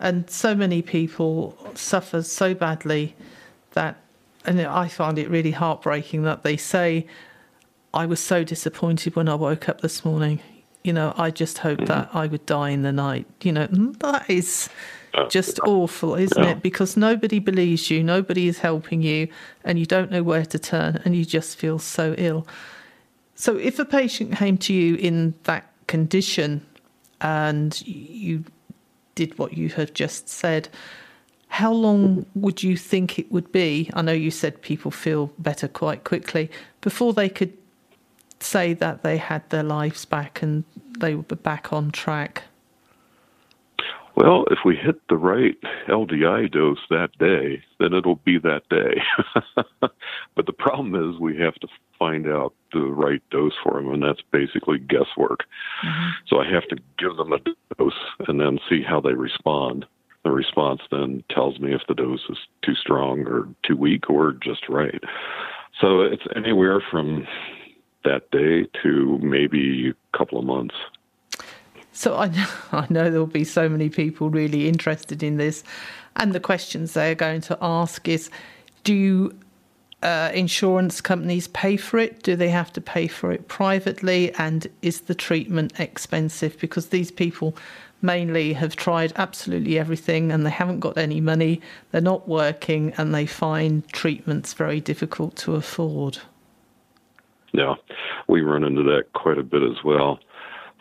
And 0.00 0.28
so 0.28 0.54
many 0.54 0.82
people 0.82 1.56
suffer 1.74 2.22
so 2.22 2.54
badly 2.54 3.14
that, 3.72 3.96
and 4.44 4.60
I 4.60 4.88
find 4.88 5.18
it 5.18 5.30
really 5.30 5.52
heartbreaking 5.52 6.22
that 6.22 6.42
they 6.42 6.56
say, 6.56 7.06
I 7.94 8.04
was 8.06 8.20
so 8.20 8.42
disappointed 8.42 9.14
when 9.14 9.28
I 9.28 9.36
woke 9.36 9.68
up 9.68 9.80
this 9.80 10.04
morning 10.04 10.40
you 10.84 10.92
know, 10.92 11.12
I 11.16 11.30
just 11.30 11.58
hope 11.58 11.78
mm-hmm. 11.78 11.86
that 11.86 12.10
I 12.12 12.26
would 12.26 12.46
die 12.46 12.70
in 12.70 12.82
the 12.82 12.92
night. 12.92 13.26
You 13.42 13.52
know, 13.52 13.66
that 13.66 14.28
is 14.28 14.68
just 15.28 15.58
awful, 15.60 16.14
isn't 16.14 16.42
yeah. 16.42 16.50
it? 16.50 16.62
Because 16.62 16.96
nobody 16.96 17.38
believes 17.38 17.90
you, 17.90 18.02
nobody 18.02 18.48
is 18.48 18.58
helping 18.58 19.02
you, 19.02 19.28
and 19.64 19.78
you 19.78 19.86
don't 19.86 20.10
know 20.10 20.22
where 20.22 20.44
to 20.46 20.58
turn, 20.58 21.00
and 21.04 21.16
you 21.16 21.24
just 21.24 21.56
feel 21.56 21.78
so 21.78 22.14
ill. 22.18 22.46
So, 23.34 23.56
if 23.56 23.78
a 23.78 23.84
patient 23.84 24.36
came 24.36 24.58
to 24.58 24.72
you 24.72 24.96
in 24.96 25.34
that 25.44 25.70
condition 25.86 26.66
and 27.20 27.80
you 27.86 28.44
did 29.14 29.38
what 29.38 29.56
you 29.56 29.68
have 29.70 29.92
just 29.94 30.28
said, 30.28 30.68
how 31.48 31.72
long 31.72 32.26
would 32.34 32.62
you 32.62 32.76
think 32.76 33.18
it 33.18 33.32
would 33.32 33.50
be? 33.52 33.90
I 33.94 34.02
know 34.02 34.12
you 34.12 34.30
said 34.30 34.62
people 34.62 34.90
feel 34.90 35.32
better 35.38 35.66
quite 35.66 36.04
quickly 36.04 36.50
before 36.80 37.12
they 37.12 37.28
could 37.28 37.56
say 38.40 38.74
that 38.74 39.02
they 39.02 39.18
had 39.18 39.48
their 39.50 39.62
lives 39.62 40.04
back 40.04 40.42
and 40.42 40.64
they 40.98 41.14
were 41.14 41.22
back 41.22 41.72
on 41.72 41.90
track? 41.90 42.44
Well, 44.18 44.46
if 44.50 44.58
we 44.64 44.74
hit 44.74 45.00
the 45.08 45.16
right 45.16 45.56
LDI 45.88 46.50
dose 46.50 46.80
that 46.90 47.16
day, 47.20 47.62
then 47.78 47.94
it'll 47.94 48.16
be 48.16 48.36
that 48.38 48.68
day. 48.68 49.00
but 50.34 50.46
the 50.46 50.52
problem 50.52 50.96
is 50.96 51.20
we 51.20 51.36
have 51.36 51.54
to 51.56 51.68
find 52.00 52.26
out 52.26 52.52
the 52.72 52.80
right 52.80 53.22
dose 53.30 53.52
for 53.62 53.74
them, 53.74 53.92
and 53.92 54.02
that's 54.02 54.22
basically 54.32 54.78
guesswork. 54.78 55.44
Mm-hmm. 55.86 56.08
So 56.26 56.40
I 56.40 56.50
have 56.50 56.66
to 56.68 56.76
give 56.98 57.16
them 57.16 57.32
a 57.32 57.38
dose 57.78 57.92
and 58.26 58.40
then 58.40 58.58
see 58.68 58.82
how 58.82 59.00
they 59.00 59.12
respond. 59.12 59.86
The 60.24 60.32
response 60.32 60.80
then 60.90 61.22
tells 61.30 61.60
me 61.60 61.72
if 61.72 61.82
the 61.86 61.94
dose 61.94 62.26
is 62.28 62.38
too 62.64 62.74
strong 62.74 63.20
or 63.20 63.46
too 63.62 63.76
weak 63.76 64.10
or 64.10 64.32
just 64.32 64.68
right. 64.68 65.00
So 65.80 66.00
it's 66.00 66.24
anywhere 66.34 66.82
from 66.90 67.24
that 68.08 68.30
day 68.30 68.66
to 68.82 69.18
maybe 69.22 69.90
a 69.90 70.16
couple 70.16 70.38
of 70.38 70.44
months. 70.44 70.74
So 71.92 72.16
I 72.16 72.28
know, 72.28 72.46
I 72.72 72.86
know 72.90 73.10
there 73.10 73.20
will 73.20 73.26
be 73.26 73.44
so 73.44 73.68
many 73.68 73.88
people 73.88 74.30
really 74.30 74.68
interested 74.68 75.22
in 75.22 75.36
this, 75.36 75.64
and 76.16 76.32
the 76.32 76.40
questions 76.40 76.94
they 76.94 77.10
are 77.10 77.16
going 77.16 77.40
to 77.42 77.58
ask 77.60 78.08
is, 78.08 78.30
do 78.84 79.32
uh, 80.02 80.30
insurance 80.32 81.00
companies 81.00 81.48
pay 81.48 81.76
for 81.76 81.98
it? 81.98 82.22
Do 82.22 82.36
they 82.36 82.50
have 82.50 82.72
to 82.74 82.80
pay 82.80 83.08
for 83.08 83.32
it 83.32 83.48
privately? 83.48 84.32
And 84.34 84.66
is 84.82 85.02
the 85.02 85.14
treatment 85.14 85.78
expensive? 85.78 86.58
Because 86.60 86.88
these 86.88 87.10
people 87.10 87.56
mainly 88.00 88.52
have 88.52 88.76
tried 88.76 89.12
absolutely 89.16 89.78
everything 89.78 90.30
and 90.30 90.46
they 90.46 90.50
haven't 90.50 90.80
got 90.80 90.96
any 90.96 91.20
money, 91.20 91.60
they're 91.90 92.00
not 92.00 92.28
working, 92.28 92.92
and 92.96 93.12
they 93.12 93.26
find 93.26 93.86
treatments 93.88 94.54
very 94.54 94.80
difficult 94.80 95.34
to 95.36 95.56
afford. 95.56 96.18
Yeah, 97.52 97.74
we 98.28 98.42
run 98.42 98.64
into 98.64 98.82
that 98.84 99.12
quite 99.14 99.38
a 99.38 99.42
bit 99.42 99.62
as 99.62 99.82
well. 99.84 100.18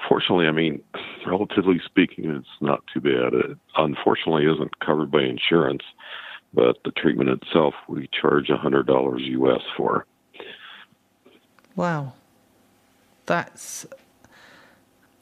Fortunately, 0.08 0.48
I 0.48 0.52
mean, 0.52 0.82
relatively 1.26 1.82
speaking, 1.84 2.30
it's 2.30 2.48
not 2.62 2.84
too 2.94 3.02
bad. 3.02 3.34
It 3.34 3.58
unfortunately 3.78 4.46
isn't 4.46 4.80
covered 4.80 5.10
by 5.10 5.24
insurance, 5.24 5.84
but 6.54 6.78
the 6.84 6.92
treatment 6.92 7.30
itself 7.30 7.74
we 7.88 8.10
charge 8.10 8.50
a 8.50 8.58
hundred 8.58 8.86
dollars 8.88 9.22
US 9.24 9.62
for. 9.76 10.06
Wow, 11.76 12.14
that's 13.26 13.86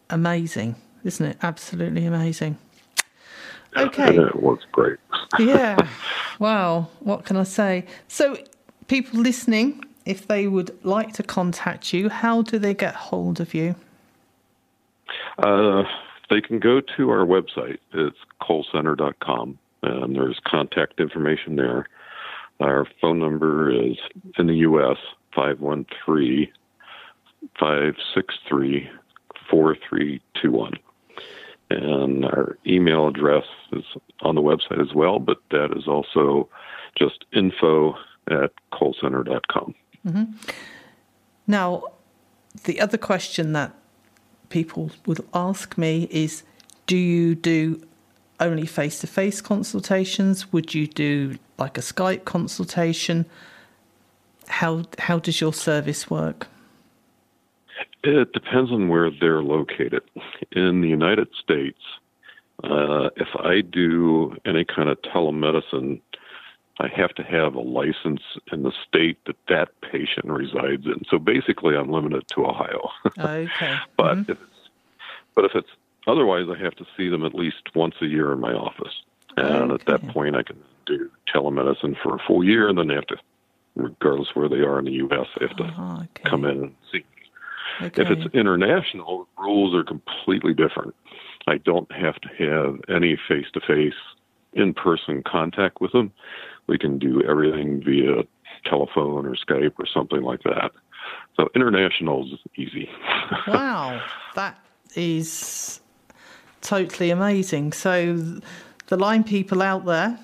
amazing, 0.10 0.76
isn't 1.04 1.26
it? 1.26 1.38
Absolutely 1.42 2.06
amazing. 2.06 2.58
Okay, 3.78 4.16
it 4.16 4.42
works 4.42 4.66
great. 4.72 4.98
yeah. 5.40 5.78
Wow. 6.40 6.88
What 7.00 7.26
can 7.26 7.38
I 7.38 7.44
say? 7.44 7.86
So, 8.08 8.38
people 8.88 9.20
listening, 9.20 9.84
if 10.06 10.28
they 10.28 10.48
would 10.48 10.78
like 10.86 11.14
to 11.14 11.24
contact 11.24 11.94
you, 11.94 12.10
how 12.10 12.42
do 12.42 12.60
they 12.60 12.74
get 12.74 12.96
hold 12.96 13.40
of 13.40 13.54
you? 13.54 13.76
Uh, 15.40 15.84
they 16.30 16.42
can 16.42 16.60
go 16.60 16.82
to 16.98 17.10
our 17.10 17.26
website. 17.26 17.78
It's 17.94 18.18
colecenter.com, 18.42 19.58
and 19.84 20.16
there's 20.16 20.40
contact 20.46 21.00
information 21.00 21.56
there. 21.56 21.88
Our 22.60 22.88
phone 23.02 23.20
number 23.20 23.72
is 23.72 23.98
in 24.38 24.48
the 24.48 24.56
U.S. 24.58 24.98
513 25.36 26.48
563 27.60 28.90
4321. 29.50 30.74
And 31.72 32.26
our 32.26 32.58
email 32.66 33.08
address 33.08 33.46
is 33.74 33.84
on 34.22 34.36
the 34.36 34.42
website 34.42 34.82
as 34.82 34.94
well, 34.94 35.20
but 35.20 35.38
that 35.52 35.76
is 35.76 35.88
also 35.88 36.48
just 36.98 37.26
info 37.34 37.96
at 38.30 38.52
colecenter.com. 38.72 39.76
Mm-hmm. 40.06 40.34
Now, 41.48 41.84
the 42.64 42.80
other 42.80 42.98
question 42.98 43.54
that 43.54 43.74
people 44.50 44.92
would 45.06 45.22
ask 45.34 45.78
me 45.78 46.08
is 46.12 46.44
do 46.88 46.98
you 46.98 47.36
do 47.36 47.82
only 48.40 48.66
face 48.66 49.00
to 49.00 49.08
face 49.08 49.42
consultations? 49.42 50.52
Would 50.52 50.74
you 50.74 50.88
do 50.88 51.38
like 51.58 51.78
a 51.78 51.82
Skype 51.82 52.26
consultation? 52.26 53.26
How, 54.48 54.84
how 55.00 55.20
does 55.20 55.42
your 55.42 55.54
service 55.54 56.10
work? 56.10 56.48
It 58.04 58.34
depends 58.34 58.72
on 58.72 58.88
where 58.90 59.10
they're 59.10 59.42
located. 59.42 60.04
In 60.52 60.82
the 60.82 60.88
United 60.88 61.28
States, 61.42 61.80
uh, 62.64 63.10
if 63.18 63.30
I 63.40 63.62
do 63.62 64.36
any 64.46 64.64
kind 64.64 64.90
of 64.90 65.02
telemedicine 65.02 66.02
I 66.80 66.88
have 66.90 67.14
to 67.16 67.24
have 67.24 67.56
a 67.56 67.62
license 67.62 68.22
in 68.52 68.64
the 68.64 68.74
state 68.88 69.18
that 69.26 69.38
that 69.48 69.70
patient 69.82 70.26
resides 70.26 70.86
in. 70.86 71.04
So 71.10 71.18
basically, 71.18 71.76
I'm 71.76 71.90
limited 71.90 72.28
to 72.30 72.46
Ohio. 72.46 72.90
okay. 73.18 73.48
but 73.96 74.18
mm-hmm. 74.18 74.32
if 74.32 74.38
it's 74.42 74.70
but 75.36 75.46
if 75.46 75.52
it's 75.56 75.70
otherwise, 76.08 76.48
I 76.50 76.62
have 76.62 76.76
to 76.76 76.86
see 76.98 77.10
them 77.10 77.26
at 77.26 77.34
least 77.34 77.76
once 77.76 77.96
a 78.02 78.06
year 78.06 78.34
in 78.34 78.40
my 78.40 78.54
office, 78.54 78.94
and 79.38 79.72
okay. 79.72 79.74
at 79.74 79.86
that 79.86 80.08
point, 80.10 80.36
I 80.36 80.44
can 80.44 80.58
do 80.86 81.10
telemedicine 81.34 81.96
for 82.02 82.16
a 82.16 82.20
full 82.20 82.44
year, 82.44 82.68
and 82.68 82.78
then 82.78 82.88
they 82.88 82.96
have 82.96 83.08
to, 83.08 83.18
regardless 83.76 84.30
where 84.34 84.50
they 84.50 84.58
are 84.58 84.80
in 84.80 84.86
the 84.86 84.92
U.S., 84.92 85.28
they 85.40 85.48
have 85.48 85.58
to 85.58 85.74
oh, 85.78 86.00
okay. 86.04 86.30
come 86.30 86.46
in 86.46 86.64
and 86.64 86.76
see. 86.92 87.06
Okay. 87.82 88.04
If 88.04 88.10
it's 88.10 88.34
international, 88.34 89.28
rules 89.38 89.76
are 89.76 89.84
completely 89.84 90.54
different. 90.54 90.96
I 91.48 91.58
don't 91.58 91.92
have 91.92 92.16
to 92.22 92.30
have 92.40 92.80
any 92.88 93.18
face-to-face, 93.28 93.94
in-person 94.54 95.24
contact 95.24 95.82
with 95.82 95.92
them 95.92 96.14
we 96.68 96.78
can 96.78 96.98
do 96.98 97.22
everything 97.24 97.82
via 97.84 98.24
telephone 98.66 99.26
or 99.26 99.36
Skype 99.36 99.74
or 99.78 99.86
something 99.86 100.22
like 100.22 100.42
that. 100.44 100.72
So 101.38 101.50
international 101.56 102.26
is 102.26 102.40
easy. 102.56 102.90
wow, 103.48 104.02
that 104.36 104.58
is 104.96 105.82
totally 106.62 107.12
amazing. 107.12 107.74
So 107.74 108.16
the 108.88 108.98
line 108.98 109.24
people 109.24 109.62
out 109.62 109.86
there, 109.86 110.20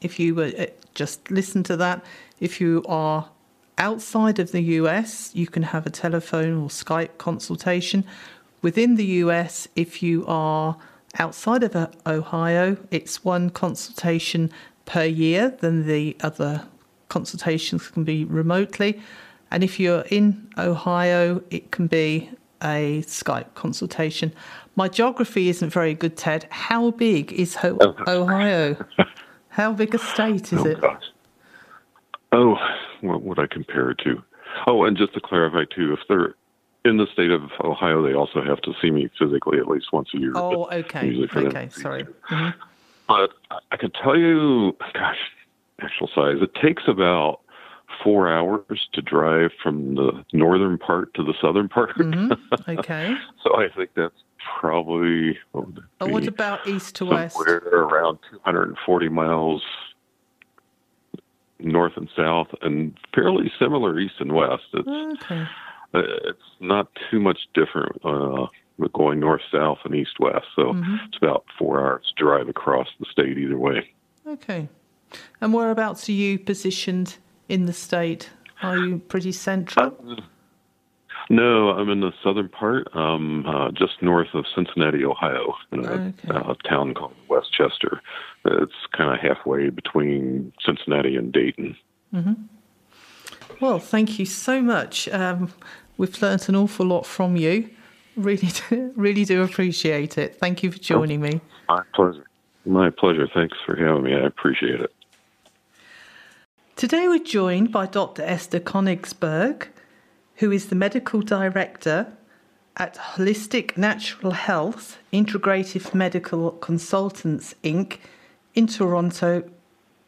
if 0.00 0.18
you 0.18 0.34
were 0.34 0.52
uh, 0.58 0.66
just 0.94 1.30
listen 1.30 1.62
to 1.64 1.76
that, 1.76 2.04
if 2.40 2.60
you 2.60 2.84
are 2.88 3.28
outside 3.76 4.38
of 4.38 4.50
the 4.50 4.62
US, 4.62 5.30
you 5.34 5.46
can 5.46 5.62
have 5.62 5.86
a 5.86 5.90
telephone 5.90 6.62
or 6.62 6.68
Skype 6.68 7.18
consultation 7.18 8.04
within 8.62 8.96
the 8.96 9.04
US, 9.22 9.68
if 9.76 10.02
you 10.02 10.24
are 10.26 10.76
outside 11.18 11.62
of 11.62 11.94
Ohio, 12.06 12.76
it's 12.90 13.24
one 13.24 13.50
consultation 13.50 14.50
per 14.88 15.04
year, 15.04 15.54
then 15.60 15.86
the 15.86 16.16
other 16.22 16.66
consultations 17.10 17.88
can 17.88 18.04
be 18.04 18.24
remotely. 18.24 19.00
And 19.50 19.62
if 19.62 19.78
you're 19.78 20.04
in 20.10 20.48
Ohio, 20.56 21.42
it 21.50 21.70
can 21.70 21.86
be 21.86 22.30
a 22.62 23.02
Skype 23.06 23.54
consultation. 23.54 24.32
My 24.76 24.88
geography 24.88 25.50
isn't 25.50 25.70
very 25.70 25.94
good, 25.94 26.16
Ted. 26.16 26.46
How 26.50 26.90
big 26.90 27.32
is 27.32 27.54
Ho- 27.56 27.78
Ohio? 28.06 28.76
How 29.48 29.72
big 29.72 29.94
a 29.94 29.98
state 29.98 30.52
is 30.52 30.60
oh, 30.60 30.66
it? 30.66 30.80
Gosh. 30.80 31.04
Oh, 32.32 32.56
what 33.02 33.22
would 33.22 33.38
I 33.38 33.46
compare 33.46 33.90
it 33.90 33.98
to? 34.04 34.22
Oh, 34.66 34.84
and 34.84 34.96
just 34.96 35.12
to 35.14 35.20
clarify 35.20 35.64
too, 35.74 35.92
if 35.92 36.00
they're 36.08 36.34
in 36.84 36.96
the 36.96 37.06
state 37.12 37.30
of 37.30 37.42
Ohio, 37.62 38.02
they 38.02 38.14
also 38.14 38.42
have 38.42 38.60
to 38.62 38.72
see 38.80 38.90
me 38.90 39.10
physically 39.18 39.58
at 39.58 39.68
least 39.68 39.92
once 39.92 40.08
a 40.14 40.18
year. 40.18 40.32
Oh, 40.34 40.64
okay. 40.72 41.26
Okay, 41.34 41.68
sorry. 41.70 42.04
Mm-hmm. 42.04 42.60
But 43.08 43.30
I 43.72 43.76
can 43.76 43.90
tell 43.90 44.16
you, 44.16 44.76
gosh, 44.92 45.16
actual 45.80 46.08
size, 46.14 46.36
it 46.42 46.54
takes 46.54 46.82
about 46.86 47.40
four 48.04 48.30
hours 48.30 48.88
to 48.92 49.02
drive 49.02 49.50
from 49.62 49.94
the 49.94 50.24
northern 50.32 50.78
part 50.78 51.14
to 51.14 51.24
the 51.24 51.34
southern 51.40 51.68
part. 51.68 51.96
Mm-hmm. 51.96 52.32
Okay. 52.78 53.14
so 53.42 53.56
I 53.56 53.68
think 53.74 53.90
that's 53.96 54.14
probably. 54.60 55.38
What, 55.52 55.68
oh, 56.00 56.08
what 56.08 56.26
about 56.26 56.66
east 56.66 56.96
to 56.96 57.06
west? 57.06 57.36
somewhere 57.36 57.58
around 57.58 58.18
240 58.44 59.08
miles 59.08 59.62
north 61.60 61.94
and 61.96 62.08
south, 62.16 62.48
and 62.62 62.96
fairly 63.14 63.50
similar 63.58 63.98
east 63.98 64.14
and 64.20 64.32
west. 64.32 64.64
It's, 64.74 65.22
okay. 65.22 65.44
Uh, 65.94 66.02
it's 66.24 66.38
not 66.60 66.88
too 67.10 67.20
much 67.20 67.38
different 67.54 67.96
uh, 68.04 68.46
going 68.94 69.20
north 69.20 69.42
south 69.50 69.78
and 69.84 69.94
east 69.94 70.20
west. 70.20 70.46
So 70.54 70.72
mm-hmm. 70.72 70.96
it's 71.06 71.16
about 71.16 71.44
four 71.58 71.80
hours 71.80 72.12
drive 72.16 72.48
across 72.48 72.88
the 73.00 73.06
state 73.10 73.36
either 73.38 73.58
way. 73.58 73.90
Okay. 74.26 74.68
And 75.40 75.52
whereabouts 75.52 76.08
are 76.08 76.12
you 76.12 76.38
positioned 76.38 77.16
in 77.48 77.66
the 77.66 77.72
state? 77.72 78.30
Are 78.62 78.76
you 78.76 78.98
pretty 78.98 79.32
central? 79.32 79.96
Uh, 80.08 80.20
no, 81.30 81.70
I'm 81.70 81.90
in 81.90 82.00
the 82.00 82.12
southern 82.22 82.48
part, 82.48 82.88
um, 82.96 83.44
uh, 83.46 83.70
just 83.72 84.00
north 84.02 84.28
of 84.34 84.46
Cincinnati, 84.54 85.04
Ohio, 85.04 85.54
in 85.72 85.84
a, 85.84 85.92
Okay. 85.92 86.28
a 86.28 86.54
town 86.68 86.94
called 86.94 87.14
West 87.28 87.52
Chester. 87.52 88.00
It's 88.46 88.72
kind 88.96 89.12
of 89.12 89.20
halfway 89.20 89.68
between 89.68 90.52
Cincinnati 90.64 91.16
and 91.16 91.32
Dayton. 91.32 91.76
Well, 93.60 93.78
thank 93.78 94.18
you 94.18 94.24
so 94.24 94.62
much. 94.62 95.08
Um, 95.08 95.52
we've 95.98 96.20
learnt 96.22 96.48
an 96.48 96.56
awful 96.56 96.86
lot 96.86 97.04
from 97.04 97.36
you. 97.36 97.68
Really, 98.18 98.48
do, 98.68 98.92
really 98.96 99.24
do 99.24 99.42
appreciate 99.42 100.18
it. 100.18 100.34
Thank 100.34 100.64
you 100.64 100.72
for 100.72 100.78
joining 100.78 101.20
me. 101.20 101.40
My 101.68 101.82
pleasure. 101.94 102.24
My 102.66 102.90
pleasure. 102.90 103.28
Thanks 103.32 103.56
for 103.64 103.76
having 103.76 104.02
me. 104.02 104.14
I 104.14 104.26
appreciate 104.26 104.80
it. 104.80 104.92
Today 106.74 107.06
we're 107.06 107.20
joined 107.22 107.70
by 107.70 107.86
Dr. 107.86 108.22
Esther 108.22 108.58
Konigsberg, 108.58 109.68
who 110.36 110.50
is 110.50 110.66
the 110.66 110.74
medical 110.74 111.22
director 111.22 112.12
at 112.76 112.96
Holistic 112.96 113.76
Natural 113.76 114.32
Health 114.32 114.98
Integrative 115.12 115.94
Medical 115.94 116.52
Consultants 116.52 117.54
Inc. 117.62 117.98
in 118.54 118.66
Toronto, 118.66 119.48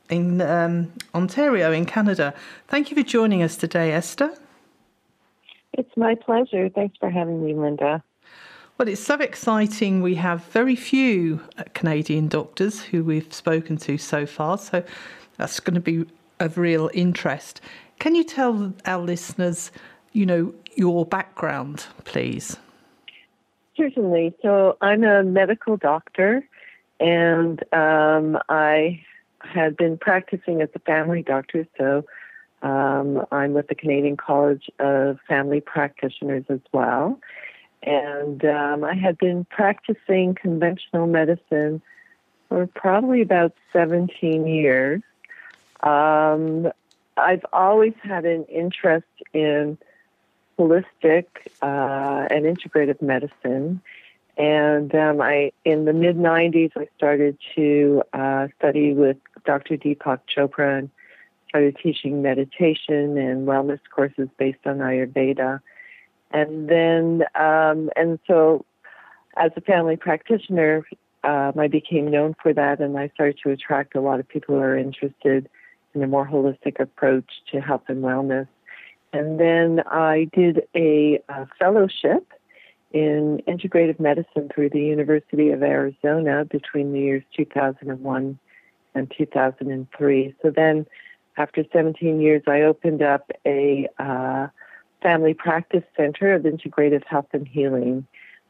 in 0.08 0.40
um, 0.40 0.92
Ontario, 1.14 1.72
in 1.72 1.86
Canada. 1.86 2.34
Thank 2.66 2.90
you 2.90 2.96
for 2.96 3.08
joining 3.08 3.42
us 3.42 3.56
today, 3.56 3.92
Esther. 3.92 4.36
It's 5.72 5.96
my 5.96 6.14
pleasure. 6.14 6.68
Thanks 6.68 6.96
for 6.98 7.10
having 7.10 7.44
me, 7.44 7.54
Linda. 7.54 8.02
Well, 8.78 8.88
it's 8.88 9.00
so 9.00 9.16
exciting. 9.16 10.00
We 10.00 10.14
have 10.14 10.44
very 10.46 10.74
few 10.74 11.40
uh, 11.58 11.64
Canadian 11.74 12.28
doctors 12.28 12.80
who 12.80 13.04
we've 13.04 13.32
spoken 13.32 13.76
to 13.78 13.98
so 13.98 14.24
far, 14.24 14.56
so 14.56 14.82
that's 15.36 15.60
going 15.60 15.74
to 15.74 15.80
be 15.80 16.06
of 16.38 16.56
real 16.56 16.90
interest. 16.94 17.60
Can 17.98 18.14
you 18.14 18.24
tell 18.24 18.72
our 18.86 19.00
listeners, 19.02 19.70
you 20.12 20.24
know, 20.24 20.54
your 20.76 21.04
background, 21.04 21.86
please? 22.04 22.56
Certainly. 23.76 24.34
So 24.40 24.78
I'm 24.80 25.04
a 25.04 25.22
medical 25.22 25.76
doctor, 25.76 26.42
and 26.98 27.62
um, 27.74 28.38
I 28.48 29.04
had 29.40 29.76
been 29.76 29.98
practicing 29.98 30.62
as 30.62 30.70
a 30.74 30.78
family 30.80 31.22
doctor. 31.22 31.66
So 31.76 32.04
um, 32.62 33.24
I'm 33.32 33.52
with 33.52 33.68
the 33.68 33.74
Canadian 33.74 34.16
College 34.16 34.70
of 34.78 35.18
Family 35.28 35.60
Practitioners 35.60 36.44
as 36.48 36.60
well. 36.72 37.18
And 37.82 38.44
um, 38.44 38.84
I 38.84 38.94
had 38.94 39.16
been 39.16 39.46
practicing 39.46 40.34
conventional 40.34 41.06
medicine 41.06 41.80
for 42.48 42.66
probably 42.66 43.22
about 43.22 43.54
17 43.72 44.46
years. 44.46 45.02
Um, 45.82 46.70
I've 47.16 47.44
always 47.52 47.94
had 48.02 48.26
an 48.26 48.44
interest 48.44 49.06
in 49.32 49.78
holistic 50.58 51.26
uh, 51.62 52.26
and 52.30 52.44
integrative 52.44 53.00
medicine. 53.00 53.80
And 54.36 54.94
um, 54.94 55.20
I, 55.20 55.52
in 55.64 55.86
the 55.86 55.92
mid 55.92 56.16
90s, 56.16 56.72
I 56.76 56.88
started 56.96 57.38
to 57.54 58.02
uh, 58.12 58.48
study 58.58 58.92
with 58.92 59.16
Dr. 59.44 59.76
Deepak 59.76 60.20
Chopra 60.34 60.78
and 60.78 60.90
started 61.50 61.76
teaching 61.82 62.22
meditation 62.22 63.18
and 63.18 63.46
wellness 63.46 63.80
courses 63.94 64.28
based 64.38 64.60
on 64.64 64.78
Ayurveda. 64.78 65.60
And 66.30 66.68
then, 66.68 67.24
um, 67.34 67.90
and 67.96 68.18
so 68.26 68.64
as 69.36 69.50
a 69.56 69.60
family 69.60 69.96
practitioner, 69.96 70.86
um, 71.24 71.52
I 71.58 71.68
became 71.68 72.10
known 72.10 72.34
for 72.42 72.54
that, 72.54 72.80
and 72.80 72.96
I 72.96 73.08
started 73.08 73.38
to 73.42 73.50
attract 73.50 73.94
a 73.94 74.00
lot 74.00 74.20
of 74.20 74.28
people 74.28 74.54
who 74.54 74.62
are 74.62 74.78
interested 74.78 75.48
in 75.94 76.02
a 76.02 76.06
more 76.06 76.26
holistic 76.26 76.80
approach 76.80 77.30
to 77.52 77.60
health 77.60 77.82
and 77.88 78.02
wellness. 78.02 78.46
And 79.12 79.40
then 79.40 79.82
I 79.86 80.28
did 80.32 80.62
a, 80.74 81.20
a 81.28 81.46
fellowship 81.58 82.32
in 82.92 83.42
integrative 83.46 84.00
medicine 84.00 84.50
through 84.54 84.70
the 84.70 84.80
University 84.80 85.50
of 85.50 85.62
Arizona 85.62 86.44
between 86.44 86.92
the 86.92 87.00
years 87.00 87.24
2001 87.36 88.38
and 88.94 89.12
2003. 89.16 90.34
So 90.42 90.50
then, 90.50 90.86
after 91.40 91.64
17 91.72 92.20
years, 92.20 92.42
I 92.46 92.62
opened 92.62 93.02
up 93.02 93.30
a 93.46 93.88
uh, 93.98 94.48
family 95.02 95.32
practice 95.32 95.84
center 95.96 96.34
of 96.34 96.42
integrative 96.42 97.04
health 97.04 97.28
and 97.32 97.48
healing, 97.48 98.06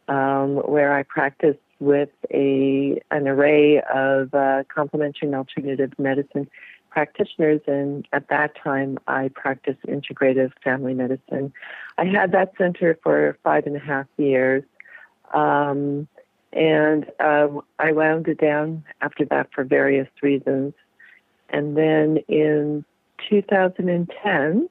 um, 0.08 0.56
where 0.56 0.92
I 0.92 1.04
practice 1.04 1.56
with 1.78 2.10
a 2.32 3.00
an 3.10 3.28
array 3.28 3.80
of 3.80 4.34
uh, 4.34 4.64
complementary 4.74 5.28
and 5.28 5.36
alternative 5.36 5.92
medicine 5.98 6.50
practitioners. 6.90 7.60
And 7.68 8.08
at 8.12 8.28
that 8.28 8.56
time, 8.56 8.98
I 9.06 9.30
practiced 9.34 9.82
integrative 9.86 10.50
family 10.64 10.92
medicine. 10.92 11.52
I 11.96 12.06
had 12.06 12.32
that 12.32 12.52
center 12.58 12.98
for 13.04 13.38
five 13.44 13.66
and 13.66 13.76
a 13.76 13.80
half 13.80 14.06
years. 14.16 14.64
Um, 15.32 16.08
and 16.52 17.06
uh, 17.20 17.48
I 17.78 17.92
wound 17.92 18.26
it 18.26 18.40
down 18.40 18.82
after 19.00 19.24
that 19.26 19.50
for 19.54 19.62
various 19.62 20.08
reasons. 20.20 20.74
And 21.50 21.76
then 21.76 22.18
in 22.28 22.84
2010, 23.28 24.68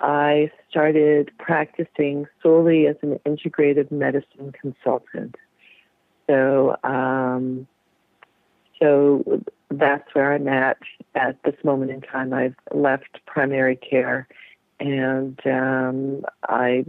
I 0.00 0.50
started 0.70 1.30
practicing 1.38 2.26
solely 2.42 2.86
as 2.86 2.96
an 3.02 3.18
integrative 3.26 3.90
medicine 3.90 4.52
consultant. 4.60 5.36
So, 6.26 6.76
um, 6.84 7.66
so 8.80 9.42
that's 9.70 10.14
where 10.14 10.34
I'm 10.34 10.48
at 10.48 10.78
at 11.14 11.42
this 11.44 11.54
moment 11.64 11.90
in 11.90 12.02
time. 12.02 12.32
I've 12.32 12.56
left 12.72 13.24
primary 13.26 13.76
care, 13.76 14.28
and 14.78 15.38
um, 15.46 16.24
I 16.42 16.84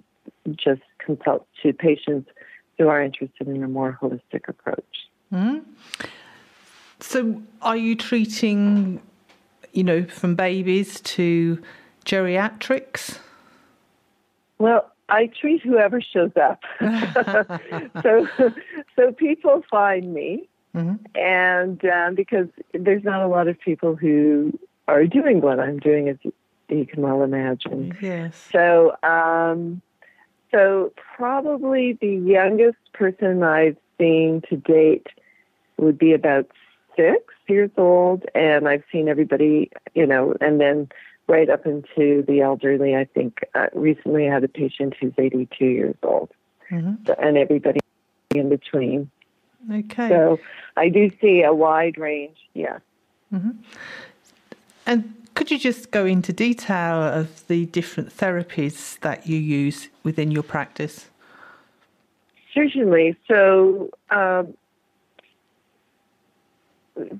just 0.55 0.81
consult 0.99 1.47
to 1.63 1.71
patients 1.71 2.29
who 2.77 2.89
are 2.89 3.01
interested 3.01 3.47
in 3.47 3.63
a 3.63 3.67
more 3.67 3.97
holistic 4.01 4.47
approach. 4.47 5.07
hmm 5.29 5.59
So, 6.99 7.41
are 7.61 7.77
you 7.77 7.95
treating, 7.95 9.01
you 9.71 9.83
know, 9.83 10.03
from 10.05 10.35
babies 10.35 10.99
to 11.01 11.61
geriatrics? 12.05 13.19
Well, 14.57 14.91
I 15.09 15.27
treat 15.39 15.61
whoever 15.61 16.01
shows 16.01 16.31
up. 16.35 16.61
so, 18.03 18.27
so 18.95 19.11
people 19.13 19.63
find 19.69 20.13
me, 20.13 20.49
Mhm. 20.75 20.99
and 21.15 21.83
um, 21.85 22.15
because 22.15 22.47
there's 22.73 23.03
not 23.03 23.21
a 23.21 23.27
lot 23.27 23.47
of 23.47 23.59
people 23.59 23.95
who 23.95 24.57
are 24.87 25.05
doing 25.05 25.41
what 25.41 25.59
I'm 25.59 25.79
doing, 25.79 26.09
as 26.09 26.17
you, 26.23 26.33
you 26.69 26.85
can 26.85 27.01
well 27.01 27.23
imagine. 27.23 27.95
Yes. 28.01 28.49
So, 28.51 28.95
um, 29.03 29.81
so 30.51 30.91
probably 31.15 31.97
the 32.01 32.15
youngest 32.15 32.77
person 32.93 33.43
I've 33.43 33.77
seen 33.97 34.41
to 34.49 34.57
date 34.57 35.07
would 35.77 35.97
be 35.97 36.13
about 36.13 36.47
six 36.97 37.33
years 37.47 37.71
old, 37.77 38.25
and 38.35 38.67
I've 38.67 38.83
seen 38.91 39.07
everybody, 39.07 39.71
you 39.93 40.05
know, 40.05 40.35
and 40.41 40.59
then 40.59 40.89
right 41.27 41.49
up 41.49 41.65
into 41.65 42.23
the 42.27 42.41
elderly. 42.41 42.95
I 42.95 43.05
think 43.05 43.39
uh, 43.55 43.67
recently 43.73 44.27
I 44.27 44.33
had 44.33 44.43
a 44.43 44.49
patient 44.49 44.95
who's 44.99 45.13
82 45.17 45.65
years 45.65 45.95
old. 46.03 46.31
mm-hmm. 46.71 47.11
and 47.19 47.37
everybody 47.37 47.79
in 48.31 48.49
between. 48.49 49.09
Okay. 49.71 50.09
So 50.09 50.39
I 50.75 50.89
do 50.89 51.11
see 51.21 51.43
a 51.43 51.53
wide 51.53 51.97
range, 51.97 52.37
yeah. 52.53 52.79
Mm-hmm. 53.33 53.51
And 54.85 55.13
could 55.33 55.51
you 55.51 55.59
just 55.59 55.91
go 55.91 56.05
into 56.05 56.31
detail 56.31 57.01
of 57.01 57.45
the 57.47 57.65
different 57.67 58.15
therapies 58.15 58.99
that 58.99 59.27
you 59.27 59.37
use 59.37 59.89
within 60.03 60.31
your 60.31 60.43
practice? 60.43 61.07
Certainly. 62.53 63.17
So, 63.27 63.89
um, 64.09 64.53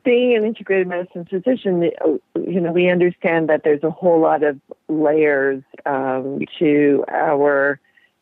being 0.04 0.36
an 0.36 0.44
integrated 0.44 0.88
medicine 0.88 1.26
physician, 1.26 1.92
you 2.36 2.60
know, 2.60 2.72
we 2.72 2.90
understand 2.90 3.50
that 3.50 3.62
there's 3.64 3.84
a 3.84 3.92
whole 3.92 4.20
lot 4.20 4.44
of 4.44 4.60
layers 4.88 5.64
um, 5.86 6.40
to 6.60 7.06
our 7.08 7.80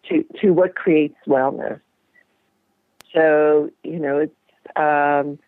to 0.10 0.26
to 0.42 0.52
what 0.52 0.76
creates 0.76 1.16
wellness. 1.28 1.80
So, 3.14 3.70
you 3.84 4.00
know, 4.00 4.18
it's 4.20 4.36
um, 4.76 5.40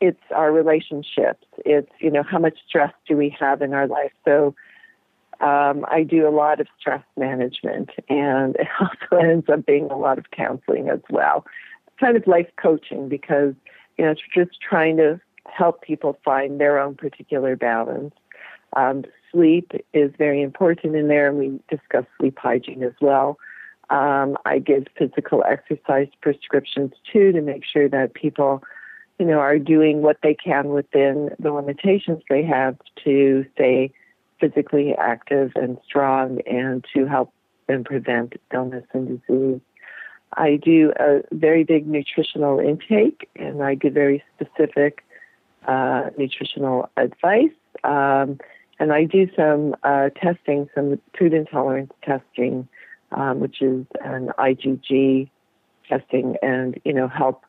it's 0.00 0.20
our 0.34 0.52
relationships. 0.52 1.46
It's 1.64 1.90
you 1.98 2.10
know 2.10 2.22
how 2.22 2.38
much 2.38 2.58
stress 2.68 2.92
do 3.08 3.16
we 3.16 3.34
have 3.40 3.62
in 3.62 3.72
our 3.72 3.86
life. 3.86 4.12
So 4.24 4.54
um, 5.40 5.84
I 5.88 6.02
do 6.02 6.28
a 6.28 6.30
lot 6.30 6.60
of 6.60 6.66
stress 6.78 7.04
management, 7.16 7.90
and 8.08 8.56
it 8.56 8.68
also 8.80 9.22
ends 9.22 9.48
up 9.48 9.66
being 9.66 9.90
a 9.90 9.96
lot 9.96 10.18
of 10.18 10.30
counseling 10.30 10.88
as 10.88 11.00
well, 11.10 11.46
kind 11.98 12.16
of 12.16 12.26
life 12.26 12.48
coaching 12.56 13.08
because 13.08 13.54
you 13.98 14.04
know 14.04 14.14
just 14.34 14.60
trying 14.60 14.96
to 14.96 15.20
help 15.46 15.82
people 15.82 16.18
find 16.24 16.60
their 16.60 16.78
own 16.78 16.94
particular 16.94 17.56
balance. 17.56 18.14
Um, 18.74 19.04
sleep 19.32 19.72
is 19.92 20.10
very 20.18 20.42
important 20.42 20.96
in 20.96 21.08
there, 21.08 21.28
and 21.28 21.38
we 21.38 21.60
discuss 21.70 22.04
sleep 22.18 22.38
hygiene 22.38 22.82
as 22.82 22.94
well. 23.00 23.38
Um, 23.90 24.36
I 24.44 24.58
give 24.58 24.86
physical 24.98 25.44
exercise 25.48 26.08
prescriptions 26.20 26.92
too 27.12 27.30
to 27.32 27.40
make 27.40 27.64
sure 27.64 27.88
that 27.88 28.14
people 28.14 28.62
you 29.18 29.26
know, 29.26 29.38
are 29.38 29.58
doing 29.58 30.02
what 30.02 30.18
they 30.22 30.34
can 30.34 30.68
within 30.68 31.30
the 31.38 31.50
limitations 31.52 32.22
they 32.28 32.42
have 32.42 32.76
to 33.04 33.46
stay 33.54 33.92
physically 34.40 34.94
active 34.98 35.52
and 35.54 35.78
strong 35.84 36.40
and 36.42 36.84
to 36.94 37.06
help 37.06 37.32
them 37.66 37.82
prevent 37.82 38.34
illness 38.52 38.84
and 38.92 39.20
disease. 39.26 39.60
I 40.34 40.56
do 40.56 40.92
a 40.98 41.20
very 41.32 41.64
big 41.64 41.86
nutritional 41.86 42.58
intake 42.58 43.28
and 43.36 43.62
I 43.62 43.74
give 43.74 43.94
very 43.94 44.22
specific 44.34 45.04
uh, 45.66 46.10
nutritional 46.18 46.90
advice. 46.96 47.50
Um, 47.84 48.38
and 48.78 48.92
I 48.92 49.04
do 49.04 49.28
some 49.34 49.74
uh, 49.82 50.10
testing, 50.10 50.68
some 50.74 51.00
food 51.18 51.32
intolerance 51.32 51.92
testing, 52.02 52.68
um, 53.12 53.40
which 53.40 53.62
is 53.62 53.86
an 54.04 54.30
IgG 54.38 55.30
testing, 55.88 56.36
and 56.42 56.78
you 56.84 56.92
know 56.92 57.08
help 57.08 57.44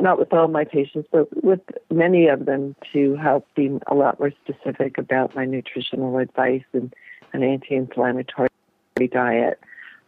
not 0.00 0.18
with 0.18 0.32
all 0.32 0.48
my 0.48 0.64
patients, 0.64 1.08
but 1.12 1.44
with 1.44 1.60
many 1.90 2.28
of 2.28 2.46
them 2.46 2.74
to 2.92 3.16
help 3.16 3.46
be 3.54 3.78
a 3.86 3.94
lot 3.94 4.18
more 4.18 4.32
specific 4.44 4.96
about 4.96 5.34
my 5.34 5.44
nutritional 5.44 6.16
advice 6.18 6.64
and 6.72 6.94
an 7.32 7.42
anti-inflammatory 7.42 8.48
diet. 9.12 9.60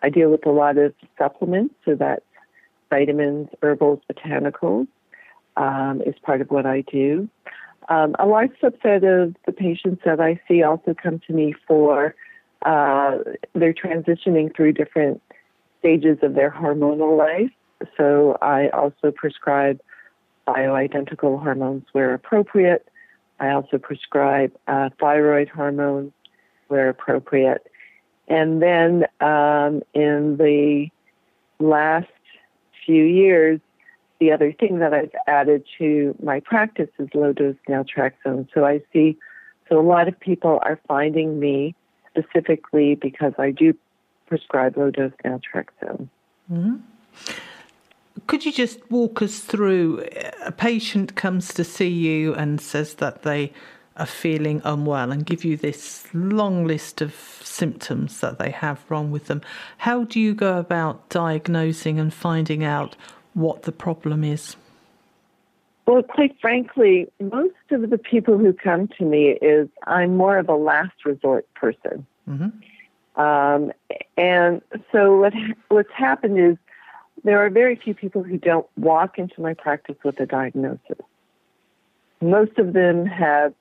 I 0.03 0.11
deal 0.11 0.31
with 0.31 0.47
a 0.47 0.51
lot 0.51 0.79
of 0.79 0.95
supplements, 1.17 1.75
so 1.85 1.95
that's 1.95 2.23
vitamins, 2.91 3.49
herbals, 3.63 4.01
botanicals 4.11 4.87
um, 5.57 6.03
is 6.07 6.15
part 6.23 6.41
of 6.41 6.51
what 6.51 6.67
I 6.67 6.83
do. 6.83 7.29
Um, 7.89 8.15
a 8.19 8.27
large 8.27 8.53
subset 8.63 9.03
of 9.03 9.35
the 9.47 9.53
patients 9.53 10.03
that 10.05 10.21
I 10.21 10.41
see 10.47 10.63
also 10.63 10.95
come 10.95 11.21
to 11.27 11.33
me 11.33 11.55
for 11.67 12.15
uh, 12.63 13.19
they're 13.55 13.73
transitioning 13.73 14.55
through 14.55 14.73
different 14.73 15.23
stages 15.79 16.19
of 16.23 16.35
their 16.35 16.51
hormonal 16.51 17.17
life. 17.17 17.51
So 17.97 18.37
I 18.43 18.69
also 18.71 19.11
prescribe 19.15 19.81
bioidentical 20.47 21.41
hormones 21.41 21.85
where 21.93 22.15
appropriate. 22.15 22.89
I 23.41 23.51
also 23.51 23.79
prescribe 23.79 24.53
uh, 24.67 24.91
thyroid 24.99 25.49
hormones 25.49 26.13
where 26.67 26.89
appropriate. 26.89 27.67
And 28.29 28.63
then 28.63 29.07
um, 29.21 29.83
in 29.95 30.37
the 30.37 30.89
last 31.59 32.07
few 32.85 33.05
years, 33.05 33.61
the 34.21 34.33
other 34.33 34.53
thing 34.53 34.81
that 34.81 34.93
I've 34.93 35.15
added 35.27 35.65
to 35.79 36.15
my 36.23 36.41
practice 36.41 36.91
is 36.99 37.09
low 37.15 37.33
dose 37.33 37.57
naltrexone. 37.69 38.49
So 38.53 38.65
I 38.65 38.83
see, 38.93 39.17
so 39.69 39.79
a 39.79 39.83
lot 39.83 40.09
of 40.09 40.19
people 40.19 40.59
are 40.63 40.79
finding 40.89 41.39
me 41.39 41.75
specifically 42.11 42.97
because 42.97 43.33
I 43.39 43.51
do 43.51 43.75
prescribe 44.27 44.77
low 44.77 44.91
dose 44.91 45.13
naltrexone. 45.25 46.09
Mm-hmm. 46.53 46.77
Could 48.27 48.45
you 48.45 48.53
just 48.53 48.91
walk 48.91 49.23
us 49.23 49.39
through? 49.39 50.05
A 50.45 50.53
patient 50.53 51.15
comes 51.15 51.55
to 51.55 51.65
see 51.65 51.89
you 51.89 52.35
and 52.35 52.61
says 52.61 52.95
that 52.95 53.23
they 53.23 53.53
are 53.99 54.07
feeling 54.07 54.63
unwell 54.65 55.11
and 55.11 55.27
give 55.27 55.45
you 55.45 55.57
this 55.57 56.07
long 56.15 56.67
list 56.67 57.01
of 57.01 57.15
symptoms 57.43 58.21
that 58.21 58.39
they 58.39 58.51
have 58.51 58.85
wrong 58.89 59.11
with 59.11 59.27
them. 59.27 59.43
How 59.79 60.05
do 60.05 60.21
you 60.21 60.35
go 60.35 60.59
about 60.59 61.09
diagnosing 61.09 61.99
and 61.99 62.13
finding 62.13 62.65
out 62.65 62.97
what 63.35 63.63
the 63.63 63.73
problem 63.73 64.25
is? 64.25 64.57
Well, 65.87 66.03
quite 66.03 66.39
frankly, 66.41 67.09
most 67.19 67.55
of 67.71 67.89
the 67.89 67.97
people 67.97 68.37
who 68.37 68.53
come 68.53 68.89
to 68.99 69.05
me 69.05 69.31
is 69.41 69.69
I'm 69.87 70.17
more 70.17 70.39
of 70.39 70.49
a 70.49 70.55
last 70.55 71.05
resort 71.05 71.47
person. 71.55 72.07
Mm-hmm. 72.29 73.21
Um, 73.21 73.73
and 74.17 74.61
so 74.93 75.17
what 75.19 75.33
what's 75.69 75.93
happened 75.97 76.39
is 76.39 76.57
there 77.25 77.45
are 77.45 77.51
very 77.51 77.75
few 77.75 77.95
people 77.95 78.23
who 78.23 78.39
don't 78.39 78.67
walk 78.77 79.19
into 79.19 79.41
my 79.41 79.55
practice 79.55 79.97
with 80.05 80.21
a 80.21 80.27
diagnosis. 80.27 80.99
Most 82.21 82.59
of 82.59 82.75
them 82.75 83.07
have 83.07 83.55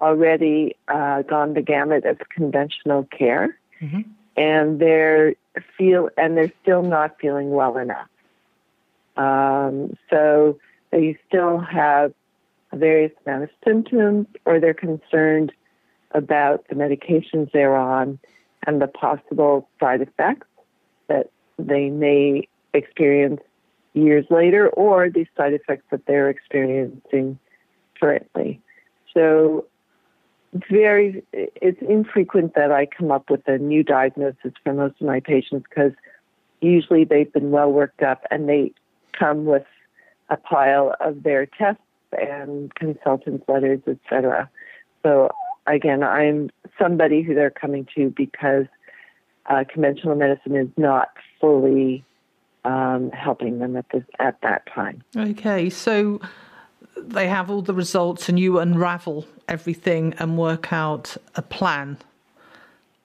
already 0.00 0.76
uh, 0.88 1.22
gone 1.22 1.54
the 1.54 1.62
gamut 1.62 2.04
of 2.04 2.18
conventional 2.28 3.04
care, 3.04 3.58
mm-hmm. 3.80 4.02
and 4.36 4.80
they're 4.80 5.34
feel 5.76 6.10
and 6.16 6.36
they're 6.36 6.52
still 6.62 6.82
not 6.82 7.18
feeling 7.20 7.50
well 7.50 7.76
enough. 7.76 8.08
Um, 9.16 9.96
so 10.10 10.58
they 10.90 11.18
still 11.28 11.58
have 11.58 12.12
various 12.72 13.12
amount 13.24 13.44
of 13.44 13.50
symptoms, 13.64 14.26
or 14.44 14.58
they're 14.60 14.74
concerned 14.74 15.52
about 16.10 16.66
the 16.68 16.74
medications 16.74 17.50
they're 17.52 17.76
on 17.76 18.18
and 18.66 18.80
the 18.80 18.86
possible 18.86 19.68
side 19.80 20.00
effects 20.00 20.46
that 21.08 21.30
they 21.58 21.90
may 21.90 22.48
experience 22.72 23.40
years 23.92 24.24
later 24.30 24.68
or 24.70 25.08
the 25.10 25.26
side 25.36 25.52
effects 25.52 25.84
that 25.90 26.06
they're 26.06 26.28
experiencing 26.30 27.38
currently. 28.00 28.60
So 29.12 29.66
very 30.70 31.24
it's 31.32 31.80
infrequent 31.82 32.54
that 32.54 32.70
I 32.70 32.86
come 32.86 33.10
up 33.10 33.28
with 33.28 33.46
a 33.48 33.58
new 33.58 33.82
diagnosis 33.82 34.52
for 34.62 34.72
most 34.72 35.00
of 35.00 35.06
my 35.06 35.20
patients 35.20 35.66
because 35.68 35.92
usually 36.60 37.04
they've 37.04 37.32
been 37.32 37.50
well 37.50 37.70
worked 37.70 38.02
up 38.02 38.22
and 38.30 38.48
they 38.48 38.72
come 39.18 39.44
with 39.44 39.66
a 40.30 40.36
pile 40.36 40.94
of 41.00 41.22
their 41.22 41.46
tests 41.46 41.82
and 42.12 42.74
consultants 42.74 43.44
letters, 43.48 43.80
etc. 43.86 44.48
So 45.02 45.30
again, 45.66 46.02
I'm 46.02 46.50
somebody 46.80 47.22
who 47.22 47.34
they're 47.34 47.50
coming 47.50 47.86
to 47.96 48.12
because 48.16 48.66
uh, 49.46 49.64
conventional 49.70 50.14
medicine 50.14 50.56
is 50.56 50.68
not 50.76 51.08
fully 51.40 52.04
um, 52.64 53.10
helping 53.10 53.58
them 53.58 53.76
at 53.76 53.86
this 53.92 54.04
at 54.18 54.40
that 54.42 54.62
time. 54.72 55.02
Okay, 55.16 55.68
so 55.68 56.20
they 56.96 57.28
have 57.28 57.50
all 57.50 57.60
the 57.60 57.74
results, 57.74 58.28
and 58.28 58.38
you 58.38 58.58
unravel 58.58 59.26
everything 59.48 60.14
and 60.18 60.38
work 60.38 60.72
out 60.72 61.16
a 61.36 61.42
plan 61.42 61.98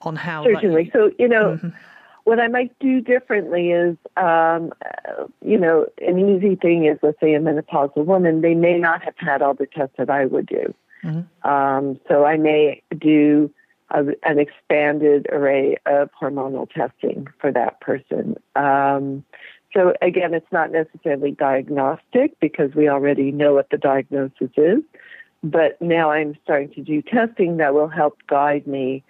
on 0.02 0.16
how. 0.16 0.44
Certainly. 0.44 0.90
So 0.92 1.10
you 1.18 1.28
know. 1.28 1.56
Mm-hmm. 1.56 1.68
What 2.24 2.38
I 2.38 2.48
might 2.48 2.78
do 2.80 3.00
differently 3.00 3.70
is, 3.70 3.96
um, 4.18 4.72
you 5.42 5.58
know, 5.58 5.86
an 6.06 6.18
easy 6.18 6.54
thing 6.54 6.84
is, 6.84 6.98
let's 7.02 7.18
say, 7.18 7.34
a 7.34 7.40
menopausal 7.40 8.04
woman, 8.04 8.42
they 8.42 8.54
may 8.54 8.78
not 8.78 9.02
have 9.02 9.14
had 9.16 9.40
all 9.40 9.54
the 9.54 9.66
tests 9.66 9.94
that 9.96 10.10
I 10.10 10.26
would 10.26 10.46
do. 10.46 10.74
Mm-hmm. 11.02 11.50
Um, 11.50 11.98
so 12.08 12.26
I 12.26 12.36
may 12.36 12.82
do 12.96 13.50
a, 13.90 14.04
an 14.22 14.38
expanded 14.38 15.26
array 15.32 15.76
of 15.86 16.10
hormonal 16.20 16.70
testing 16.70 17.26
for 17.40 17.50
that 17.52 17.80
person. 17.80 18.36
Um, 18.54 19.24
so 19.74 19.94
again, 20.02 20.34
it's 20.34 20.50
not 20.52 20.72
necessarily 20.72 21.32
diagnostic 21.32 22.38
because 22.40 22.74
we 22.74 22.88
already 22.88 23.30
know 23.30 23.54
what 23.54 23.70
the 23.70 23.78
diagnosis 23.78 24.50
is. 24.56 24.82
But 25.42 25.80
now 25.80 26.10
I'm 26.10 26.36
starting 26.44 26.70
to 26.74 26.82
do 26.82 27.00
testing 27.02 27.56
that 27.58 27.72
will 27.72 27.88
help 27.88 28.18
guide 28.26 28.66
me 28.66 29.02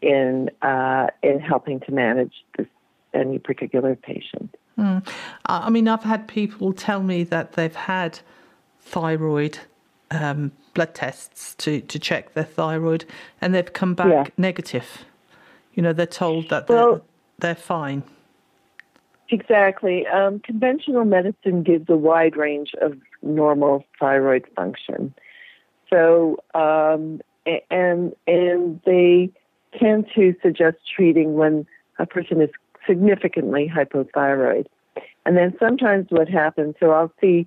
in 0.00 0.50
uh, 0.62 1.08
in 1.22 1.40
helping 1.40 1.80
to 1.80 1.92
manage 1.92 2.44
this 2.56 2.66
any 3.12 3.38
particular 3.38 3.94
patient. 3.94 4.54
Mm. 4.78 5.06
I 5.46 5.70
mean, 5.70 5.86
I've 5.86 6.02
had 6.02 6.26
people 6.26 6.72
tell 6.72 7.02
me 7.02 7.22
that 7.24 7.52
they've 7.52 7.74
had 7.74 8.20
thyroid 8.80 9.58
um, 10.10 10.52
blood 10.74 10.94
tests 10.94 11.54
to, 11.56 11.80
to 11.82 11.98
check 11.98 12.34
their 12.34 12.44
thyroid, 12.44 13.04
and 13.40 13.54
they've 13.54 13.72
come 13.72 13.94
back 13.94 14.08
yeah. 14.08 14.24
negative. 14.36 15.04
You 15.74 15.82
know, 15.82 15.92
they're 15.92 16.06
told 16.06 16.48
that 16.50 16.66
they're, 16.66 16.76
well, 16.76 17.04
they're 17.38 17.54
fine. 17.54 18.02
Exactly. 19.30 20.06
Um, 20.06 20.40
conventional 20.40 21.04
medicine 21.04 21.62
gives 21.62 21.88
a 21.88 21.96
wide 21.96 22.36
range 22.36 22.72
of 22.80 22.98
normal 23.22 23.84
thyroid 23.98 24.46
function. 24.54 25.14
So, 25.94 26.38
um, 26.54 27.20
and 27.70 28.14
and 28.26 28.80
they 28.84 29.30
tend 29.78 30.06
to 30.16 30.34
suggest 30.42 30.78
treating 30.94 31.34
when 31.34 31.66
a 32.00 32.06
person 32.06 32.40
is 32.40 32.50
significantly 32.86 33.70
hypothyroid. 33.72 34.66
And 35.24 35.36
then 35.36 35.54
sometimes 35.60 36.06
what 36.10 36.28
happens, 36.28 36.74
so 36.80 36.90
I'll 36.90 37.12
see 37.20 37.46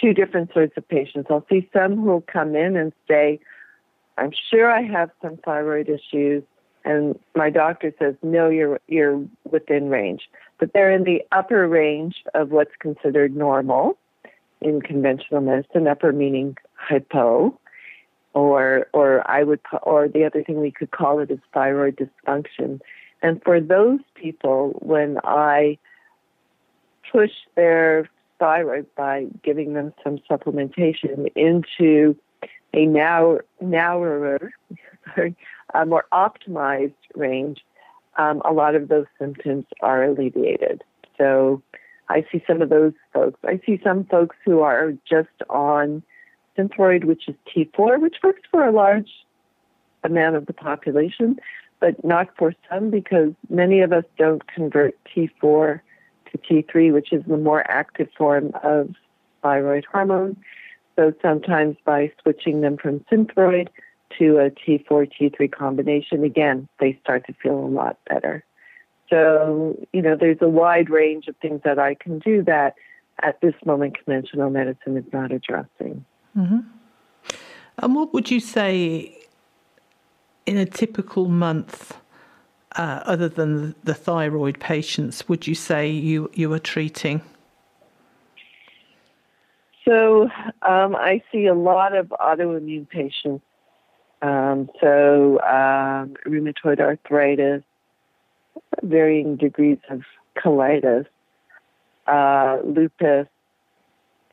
two 0.00 0.14
different 0.14 0.52
sorts 0.52 0.74
of 0.76 0.88
patients. 0.88 1.28
I'll 1.30 1.46
see 1.50 1.68
some 1.72 1.96
who 1.96 2.02
will 2.02 2.20
come 2.32 2.54
in 2.54 2.76
and 2.76 2.92
say, 3.08 3.40
I'm 4.18 4.30
sure 4.50 4.70
I 4.70 4.82
have 4.82 5.10
some 5.20 5.36
thyroid 5.38 5.88
issues. 5.88 6.44
And 6.84 7.18
my 7.34 7.50
doctor 7.50 7.92
says, 7.98 8.14
no, 8.22 8.48
you're, 8.48 8.80
you're 8.86 9.22
within 9.50 9.90
range. 9.90 10.30
But 10.58 10.72
they're 10.72 10.92
in 10.92 11.04
the 11.04 11.22
upper 11.32 11.68
range 11.68 12.22
of 12.34 12.50
what's 12.50 12.74
considered 12.78 13.36
normal 13.36 13.98
in 14.60 14.80
conventional 14.80 15.40
medicine, 15.40 15.86
upper 15.86 16.12
meaning 16.12 16.56
hypo, 16.74 17.58
or, 18.34 18.86
or 18.92 19.28
I 19.28 19.42
would, 19.42 19.60
or 19.82 20.08
the 20.08 20.24
other 20.24 20.42
thing 20.42 20.60
we 20.60 20.70
could 20.70 20.90
call 20.90 21.18
it 21.20 21.30
is 21.30 21.38
thyroid 21.52 21.96
dysfunction. 21.96 22.80
And 23.22 23.42
for 23.42 23.60
those 23.60 24.00
people, 24.14 24.78
when 24.80 25.18
I 25.24 25.78
push 27.10 27.32
their 27.56 28.08
thyroid 28.38 28.86
by 28.96 29.26
giving 29.42 29.74
them 29.74 29.92
some 30.02 30.18
supplementation 30.30 31.30
into 31.34 32.16
a 32.72 32.86
now 32.86 33.38
narrower, 33.60 34.52
sorry, 35.14 35.36
a 35.74 35.84
more 35.84 36.06
optimized 36.12 36.94
range, 37.14 37.60
um, 38.16 38.42
a 38.44 38.52
lot 38.52 38.74
of 38.74 38.88
those 38.88 39.06
symptoms 39.18 39.64
are 39.82 40.04
alleviated. 40.04 40.82
So 41.18 41.62
I 42.08 42.24
see 42.32 42.42
some 42.46 42.62
of 42.62 42.70
those 42.70 42.92
folks. 43.12 43.38
I 43.44 43.60
see 43.64 43.80
some 43.84 44.04
folks 44.04 44.36
who 44.44 44.60
are 44.60 44.92
just 45.08 45.28
on 45.48 46.02
Synthroid, 46.60 47.04
which 47.04 47.28
is 47.28 47.34
T4, 47.54 48.00
which 48.00 48.16
works 48.22 48.42
for 48.50 48.66
a 48.66 48.72
large 48.72 49.10
amount 50.04 50.36
of 50.36 50.46
the 50.46 50.52
population, 50.52 51.38
but 51.78 52.04
not 52.04 52.28
for 52.36 52.54
some 52.68 52.90
because 52.90 53.32
many 53.48 53.80
of 53.80 53.92
us 53.92 54.04
don't 54.18 54.46
convert 54.46 54.94
T4 55.04 55.80
to 56.30 56.38
T3, 56.38 56.92
which 56.92 57.12
is 57.12 57.24
the 57.26 57.36
more 57.36 57.68
active 57.70 58.08
form 58.16 58.52
of 58.62 58.90
thyroid 59.42 59.84
hormone. 59.90 60.36
So 60.96 61.12
sometimes 61.22 61.76
by 61.84 62.12
switching 62.22 62.60
them 62.60 62.76
from 62.76 63.00
Synthroid 63.10 63.68
to 64.18 64.38
a 64.38 64.50
T4 64.50 65.10
T3 65.10 65.50
combination, 65.50 66.24
again, 66.24 66.68
they 66.78 66.98
start 67.02 67.26
to 67.26 67.34
feel 67.42 67.58
a 67.58 67.66
lot 67.66 67.98
better. 68.08 68.44
So, 69.08 69.76
you 69.92 70.02
know, 70.02 70.16
there's 70.16 70.38
a 70.40 70.48
wide 70.48 70.90
range 70.90 71.26
of 71.26 71.36
things 71.36 71.62
that 71.64 71.78
I 71.78 71.94
can 71.94 72.18
do 72.20 72.44
that 72.44 72.74
at 73.22 73.40
this 73.40 73.54
moment 73.64 73.96
conventional 73.96 74.50
medicine 74.50 74.96
is 74.96 75.04
not 75.12 75.32
addressing. 75.32 76.04
Mm-hmm. 76.36 76.60
And 77.78 77.94
what 77.94 78.12
would 78.12 78.30
you 78.30 78.40
say 78.40 79.18
in 80.46 80.56
a 80.56 80.66
typical 80.66 81.28
month, 81.28 81.96
uh, 82.76 83.00
other 83.04 83.28
than 83.28 83.74
the 83.84 83.94
thyroid 83.94 84.60
patients, 84.60 85.28
would 85.28 85.46
you 85.46 85.54
say 85.54 85.88
you, 85.88 86.30
you 86.34 86.52
are 86.52 86.58
treating? 86.58 87.22
So 89.86 90.28
um, 90.62 90.94
I 90.94 91.22
see 91.32 91.46
a 91.46 91.54
lot 91.54 91.96
of 91.96 92.08
autoimmune 92.08 92.88
patients. 92.88 93.44
Um, 94.22 94.68
so 94.80 95.40
um, 95.40 96.14
rheumatoid 96.26 96.78
arthritis, 96.78 97.62
varying 98.82 99.36
degrees 99.36 99.78
of 99.88 100.02
colitis, 100.36 101.06
uh, 102.06 102.58
lupus, 102.64 103.26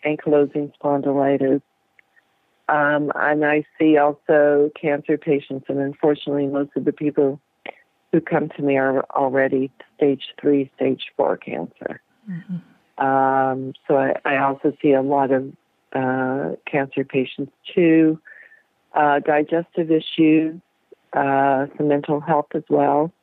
ankylosing 0.06 0.72
spondylitis, 0.80 1.62
um, 2.70 3.12
and 3.16 3.46
I 3.46 3.66
see 3.80 3.98
also 3.98 4.72
cancer 4.80 5.18
patients, 5.18 5.66
and 5.70 5.80
unfortunately, 5.80 6.48
most 6.48 6.72
of 6.76 6.86
the 6.86 6.92
people 6.92 7.40
who 8.12 8.22
come 8.22 8.50
to 8.50 8.62
me 8.62 8.78
are 8.78 9.06
already 9.12 9.72
stage 9.96 10.24
three, 10.40 10.70
stage 10.76 11.04
four 11.16 11.38
cancer. 11.38 12.02
Mm-hmm. 12.30 13.06
Um, 13.06 13.74
so 13.88 13.96
I, 13.98 14.14
I, 14.26 14.38
also 14.38 14.74
see 14.82 14.92
a 14.92 15.04
lot 15.04 15.32
of 15.32 15.54
uh, 15.94 16.56
cancer 16.66 17.04
patients 17.04 17.52
too, 17.74 18.20
uh, 18.94 19.20
digestive 19.20 19.92
issues, 19.92 20.60
uh, 21.14 21.68
some 21.78 21.88
mental 21.88 22.20
health 22.20 22.48
as 22.56 22.64
well, 22.70 23.14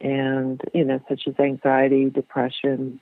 and 0.00 0.60
you 0.74 0.84
know, 0.84 1.00
such 1.08 1.22
as 1.28 1.34
anxiety, 1.38 2.10
depression, 2.10 3.00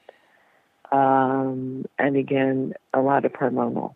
um, 0.93 1.86
and 1.99 2.16
again, 2.16 2.74
a 2.93 3.01
lot 3.01 3.24
of 3.24 3.32
hormonal. 3.32 3.95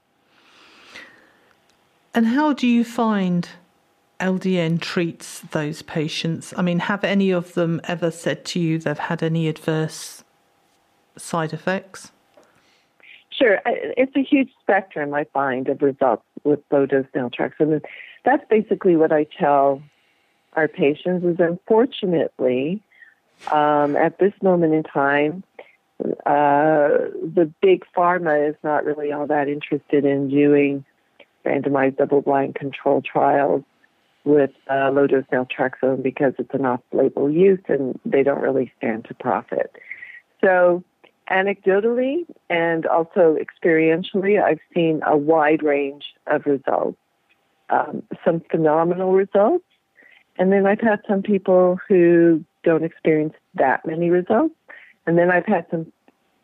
And 2.17 2.29
how 2.29 2.55
do 2.55 2.67
you 2.67 2.83
find 2.83 3.47
LDN 4.21 4.81
treats 4.81 5.41
those 5.53 5.83
patients? 5.83 6.55
I 6.57 6.63
mean, 6.63 6.79
have 6.79 7.05
any 7.05 7.31
of 7.31 7.53
them 7.53 7.79
ever 7.85 8.11
said 8.11 8.47
to 8.47 8.59
you 8.59 8.79
they've 8.79 8.99
had 8.99 9.23
any 9.23 9.49
adverse 9.49 10.25
side 11.19 11.53
effects? 11.53 12.13
Sure. 13.29 13.61
It's 13.67 14.17
a 14.17 14.23
huge 14.23 14.49
spectrum, 14.63 15.13
I 15.13 15.25
find, 15.25 15.69
of 15.69 15.83
results 15.83 16.25
with 16.43 16.61
low 16.71 16.87
dose 16.87 17.05
naltrexone. 17.15 17.75
And 17.75 17.85
that's 18.25 18.49
basically 18.49 18.97
what 18.97 19.13
I 19.13 19.25
tell 19.39 19.83
our 20.55 20.69
patients 20.69 21.23
is 21.23 21.37
unfortunately, 21.39 22.81
um, 23.53 23.95
at 23.95 24.19
this 24.19 24.33
moment 24.43 24.73
in 24.73 24.85
time, 24.85 25.45
uh, 26.25 26.89
the 27.23 27.53
big 27.61 27.85
pharma 27.95 28.49
is 28.49 28.57
not 28.65 28.87
really 28.87 29.13
all 29.13 29.27
that 29.27 29.49
interested 29.49 30.07
in 30.07 30.31
doing 30.31 30.83
randomized 31.47 31.97
double-blind 31.97 32.55
control 32.55 33.03
trials 33.03 33.63
with 34.25 34.51
uh, 34.69 34.91
low-dose 34.91 35.25
naltrexone 35.33 36.03
because 36.03 36.35
it's 36.39 36.53
an 36.53 36.67
off-label 36.67 37.31
use 37.31 37.61
and 37.69 37.99
they 38.05 38.23
don't 38.23 38.41
really 38.41 38.73
stand 38.77 39.05
to 39.05 39.15
profit. 39.15 39.71
So 40.43 40.83
anecdotally 41.31 42.27
and 42.51 42.87
also 42.87 43.37
experientially, 43.37 44.43
I've 44.43 44.61
seen 44.75 45.01
a 45.07 45.17
wide 45.17 45.63
range 45.63 46.05
of 46.27 46.45
results, 46.47 46.99
um, 47.71 48.03
some 48.25 48.43
phenomenal 48.51 49.13
results, 49.13 49.65
and 50.39 50.53
then 50.53 50.67
I've 50.67 50.81
had 50.81 51.01
some 51.09 51.23
people 51.23 51.79
who 51.89 52.45
don't 52.63 52.85
experience 52.85 53.35
that 53.55 53.87
many 53.87 54.11
results, 54.11 54.55
and 55.07 55.17
then 55.17 55.31
I've 55.31 55.47
had 55.47 55.67
some 55.71 55.93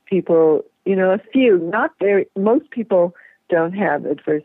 people, 0.07 0.65
you 0.85 0.97
know, 0.97 1.11
a 1.11 1.19
few, 1.33 1.59
not 1.59 1.91
very, 1.99 2.27
most 2.37 2.71
people 2.71 3.15
don't 3.49 3.73
have 3.73 4.07
adverse 4.07 4.45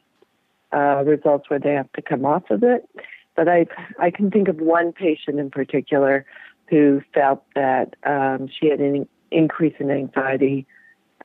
uh, 0.74 1.03
results 1.05 1.49
where 1.49 1.59
they 1.59 1.74
have 1.74 1.91
to 1.93 2.01
come 2.01 2.26
off 2.26 2.49
of 2.49 2.63
it. 2.63 2.88
But 3.36 3.47
I, 3.47 3.68
I 3.99 4.11
can 4.11 4.32
think 4.32 4.47
of 4.47 4.57
one 4.57 4.91
patient 4.93 5.39
in 5.39 5.49
particular 5.49 6.26
who 6.70 7.01
felt 7.13 7.43
that 7.55 7.95
um, 8.03 8.49
she 8.49 8.68
had 8.70 8.80
an 8.80 9.07
increase 9.32 9.76
in 9.80 9.91
anxiety 9.91 10.65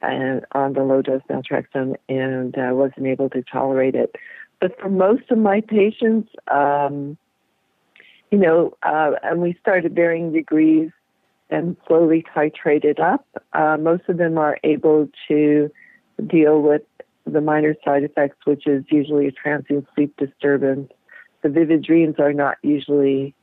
and 0.00 0.42
uh, 0.54 0.58
on 0.58 0.72
the 0.72 0.82
low 0.82 1.00
dose 1.00 1.22
naltrexone 1.30 1.96
and 2.08 2.56
uh, 2.58 2.74
wasn't 2.74 3.06
able 3.06 3.30
to 3.30 3.42
tolerate 3.42 3.94
it. 3.94 4.16
But 4.60 4.78
for 4.80 4.88
most 4.88 5.30
of 5.30 5.38
my 5.38 5.60
patients, 5.60 6.30
um, 6.50 7.16
you 8.30 8.38
know, 8.38 8.76
uh, 8.82 9.12
and 9.22 9.40
we 9.40 9.56
started 9.60 9.94
varying 9.94 10.32
degrees 10.32 10.90
and 11.50 11.76
slowly 11.86 12.24
titrated 12.34 12.98
up. 12.98 13.26
Uh, 13.52 13.76
most 13.78 14.04
of 14.08 14.16
them 14.16 14.38
are 14.38 14.58
able 14.64 15.08
to 15.28 15.70
deal 16.26 16.62
with 16.62 16.82
the 17.26 17.40
minor 17.40 17.74
side 17.84 18.02
effects, 18.02 18.38
which 18.44 18.66
is 18.66 18.84
usually 18.88 19.26
a 19.26 19.32
transient 19.32 19.86
sleep 19.94 20.16
disturbance. 20.16 20.90
The 21.42 21.48
vivid 21.48 21.82
dreams 21.82 22.16
are 22.18 22.32
not 22.32 22.58
usually 22.62 23.34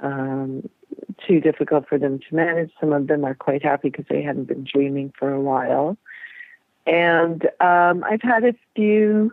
um, 0.00 0.68
too 1.26 1.40
difficult 1.40 1.88
for 1.88 1.98
them 1.98 2.18
to 2.18 2.34
manage. 2.34 2.70
Some 2.80 2.92
of 2.92 3.06
them 3.06 3.24
are 3.24 3.34
quite 3.34 3.62
happy 3.62 3.90
because 3.90 4.06
they 4.08 4.22
hadn't 4.22 4.44
been 4.44 4.64
dreaming 4.64 5.12
for 5.18 5.32
a 5.32 5.40
while. 5.40 5.96
And 6.86 7.44
um, 7.60 8.04
I've 8.04 8.22
had 8.22 8.44
a 8.44 8.54
few 8.74 9.32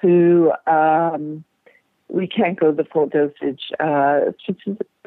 who 0.00 0.52
um, 0.66 1.44
we 2.08 2.26
can't 2.26 2.58
go 2.58 2.72
the 2.72 2.84
full 2.84 3.06
dosage. 3.06 3.70
Uh, 3.80 4.32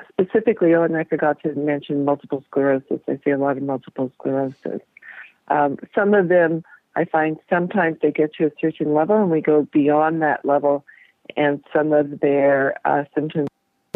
specifically, 0.10 0.74
oh, 0.74 0.84
and 0.84 0.98
I 0.98 1.04
forgot 1.04 1.42
to 1.44 1.54
mention 1.54 2.06
multiple 2.06 2.44
sclerosis. 2.48 3.00
I 3.08 3.20
see 3.24 3.32
a 3.32 3.38
lot 3.38 3.58
of 3.58 3.64
multiple 3.64 4.12
sclerosis. 4.18 4.82
Um, 5.48 5.78
some 5.94 6.14
of 6.14 6.28
them 6.28 6.64
I 6.96 7.06
find 7.06 7.38
sometimes 7.50 7.98
they 8.02 8.12
get 8.12 8.34
to 8.36 8.48
a 8.48 8.52
certain 8.60 8.94
level 8.94 9.18
and 9.18 9.30
we 9.30 9.42
go 9.42 9.68
beyond 9.72 10.22
that 10.22 10.46
level, 10.46 10.86
and 11.36 11.64
some 11.74 11.94
of 11.94 12.20
their 12.20 12.76
uh, 12.86 13.04
symptoms 13.14 13.50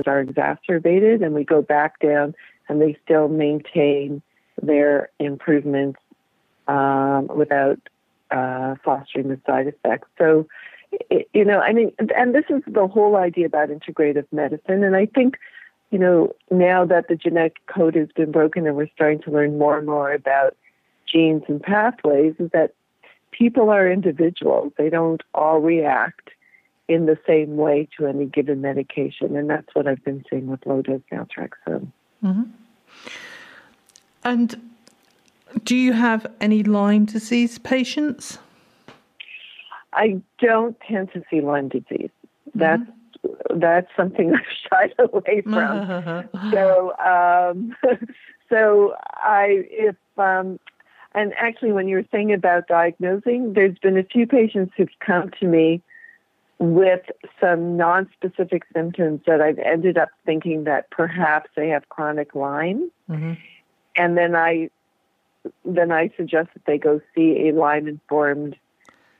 are 0.06 0.20
exacerbated, 0.20 1.22
and 1.22 1.34
we 1.34 1.44
go 1.44 1.62
back 1.62 2.00
down, 2.00 2.34
and 2.68 2.82
they 2.82 2.98
still 3.04 3.28
maintain 3.28 4.22
their 4.62 5.10
improvements 5.20 6.00
um, 6.68 7.28
without 7.28 7.80
uh, 8.32 8.76
fostering 8.84 9.30
the 9.30 9.40
side 9.46 9.68
effects. 9.68 10.08
So, 10.18 10.48
it, 10.92 11.30
you 11.34 11.46
know, 11.46 11.60
I 11.60 11.74
mean, 11.74 11.92
and 12.16 12.34
this 12.34 12.46
is 12.50 12.62
the 12.68 12.88
whole 12.88 13.16
idea 13.16 13.46
about 13.46 13.70
integrative 13.70 14.26
medicine, 14.32 14.84
and 14.84 14.96
I 14.96 15.06
think 15.06 15.38
you 15.92 15.98
know, 15.98 16.34
now 16.52 16.86
that 16.86 17.08
the 17.08 17.16
genetic 17.16 17.58
code 17.66 17.96
has 17.96 18.10
been 18.16 18.32
broken 18.32 18.68
and 18.68 18.76
we're 18.76 18.90
starting 18.94 19.22
to 19.24 19.32
learn 19.32 19.58
more 19.58 19.78
and 19.78 19.88
more 19.88 20.12
about 20.12 20.56
genes 21.12 21.44
and 21.48 21.62
pathways, 21.62 22.36
is 22.40 22.52
that 22.52 22.74
people 23.40 23.70
are 23.70 23.90
individuals. 23.90 24.74
They 24.78 24.90
don't 24.90 25.24
all 25.34 25.60
react 25.60 26.30
in 26.88 27.06
the 27.06 27.18
same 27.26 27.56
way 27.56 27.88
to 27.98 28.06
any 28.06 28.26
given 28.26 28.62
medication, 28.62 29.36
and 29.36 29.50
that's 29.50 29.74
what 29.74 29.88
I've 29.88 30.04
been 30.04 30.24
seeing 30.30 30.48
with 30.48 30.66
low 30.66 30.82
dose 30.82 31.02
naltrexone. 31.12 31.88
Mm-hmm. 32.24 32.44
And 34.24 34.62
do 35.64 35.76
you 35.76 35.94
have 35.94 36.28
any 36.42 36.64
Lyme 36.64 37.06
disease 37.06 37.58
patients? 37.58 38.40
I 39.94 40.22
don't 40.40 40.78
tend 40.82 41.12
to 41.14 41.24
see 41.30 41.42
Lyme 41.42 41.70
disease. 41.70 42.10
That's 42.54 42.84
mm-hmm. 42.84 43.60
that's 43.60 43.88
something 43.96 44.34
I've 44.72 44.90
shied 44.90 44.94
away 45.00 45.42
from. 45.42 46.28
so 46.52 46.98
um, 46.98 47.76
so 48.50 48.96
I 49.16 49.64
if 49.70 49.96
um, 50.18 50.60
and 51.14 51.34
actually 51.38 51.72
when 51.72 51.88
you 51.88 51.98
were 51.98 52.06
saying 52.12 52.34
about 52.34 52.68
diagnosing, 52.68 53.54
there's 53.54 53.78
been 53.80 53.98
a 53.98 54.04
few 54.04 54.28
patients 54.28 54.74
who've 54.78 54.90
come 55.00 55.32
to 55.40 55.48
me 55.48 55.82
with 56.60 57.02
some 57.40 57.78
non-specific 57.78 58.64
symptoms 58.74 59.22
that 59.26 59.42
I've 59.42 59.60
ended 59.60 59.98
up 59.98 60.10
thinking 60.26 60.66
that 60.66 60.90
perhaps 60.92 61.50
they 61.56 61.70
have 61.70 61.88
chronic 61.90 62.36
Lyme, 62.36 62.92
mm-hmm. 63.10 63.34
and 63.96 64.18
then 64.18 64.36
I 64.36 64.70
then 65.64 65.92
I 65.92 66.12
suggest 66.18 66.50
that 66.54 66.66
they 66.66 66.78
go 66.78 67.00
see 67.16 67.48
a 67.48 67.54
Lyme 67.54 67.88
informed 67.88 68.58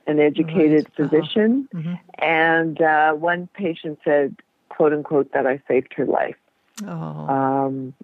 and 0.06 0.20
educated 0.20 0.86
right. 0.98 1.06
Uh-huh. 1.06 1.08
physician. 1.08 1.68
Uh-huh. 1.74 1.82
Mm-hmm. 1.82 1.94
And 2.22 2.82
uh, 2.82 3.12
one 3.14 3.48
patient 3.54 3.98
said, 4.04 4.36
"quote 4.68 4.92
unquote," 4.92 5.32
that 5.32 5.46
I 5.46 5.62
saved 5.66 5.94
her 5.96 6.06
life 6.06 6.36
oh. 6.86 6.90
um, 6.90 7.94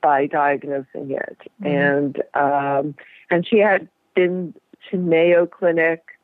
by 0.00 0.26
diagnosing 0.26 1.10
it, 1.10 1.38
mm-hmm. 1.60 1.66
and 1.66 2.22
um, 2.34 2.94
and 3.30 3.46
she 3.46 3.58
had 3.58 3.88
been 4.14 4.54
to 4.90 4.96
Mayo 4.96 5.46
Clinic 5.46 6.14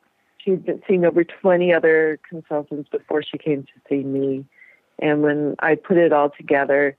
she'd 0.43 0.65
been 0.65 0.81
seeing 0.87 1.05
over 1.05 1.23
20 1.23 1.73
other 1.73 2.19
consultants 2.27 2.89
before 2.89 3.23
she 3.23 3.37
came 3.37 3.63
to 3.63 3.71
see 3.89 4.03
me. 4.03 4.45
And 4.99 5.21
when 5.23 5.55
I 5.59 5.75
put 5.75 5.97
it 5.97 6.13
all 6.13 6.29
together, 6.29 6.95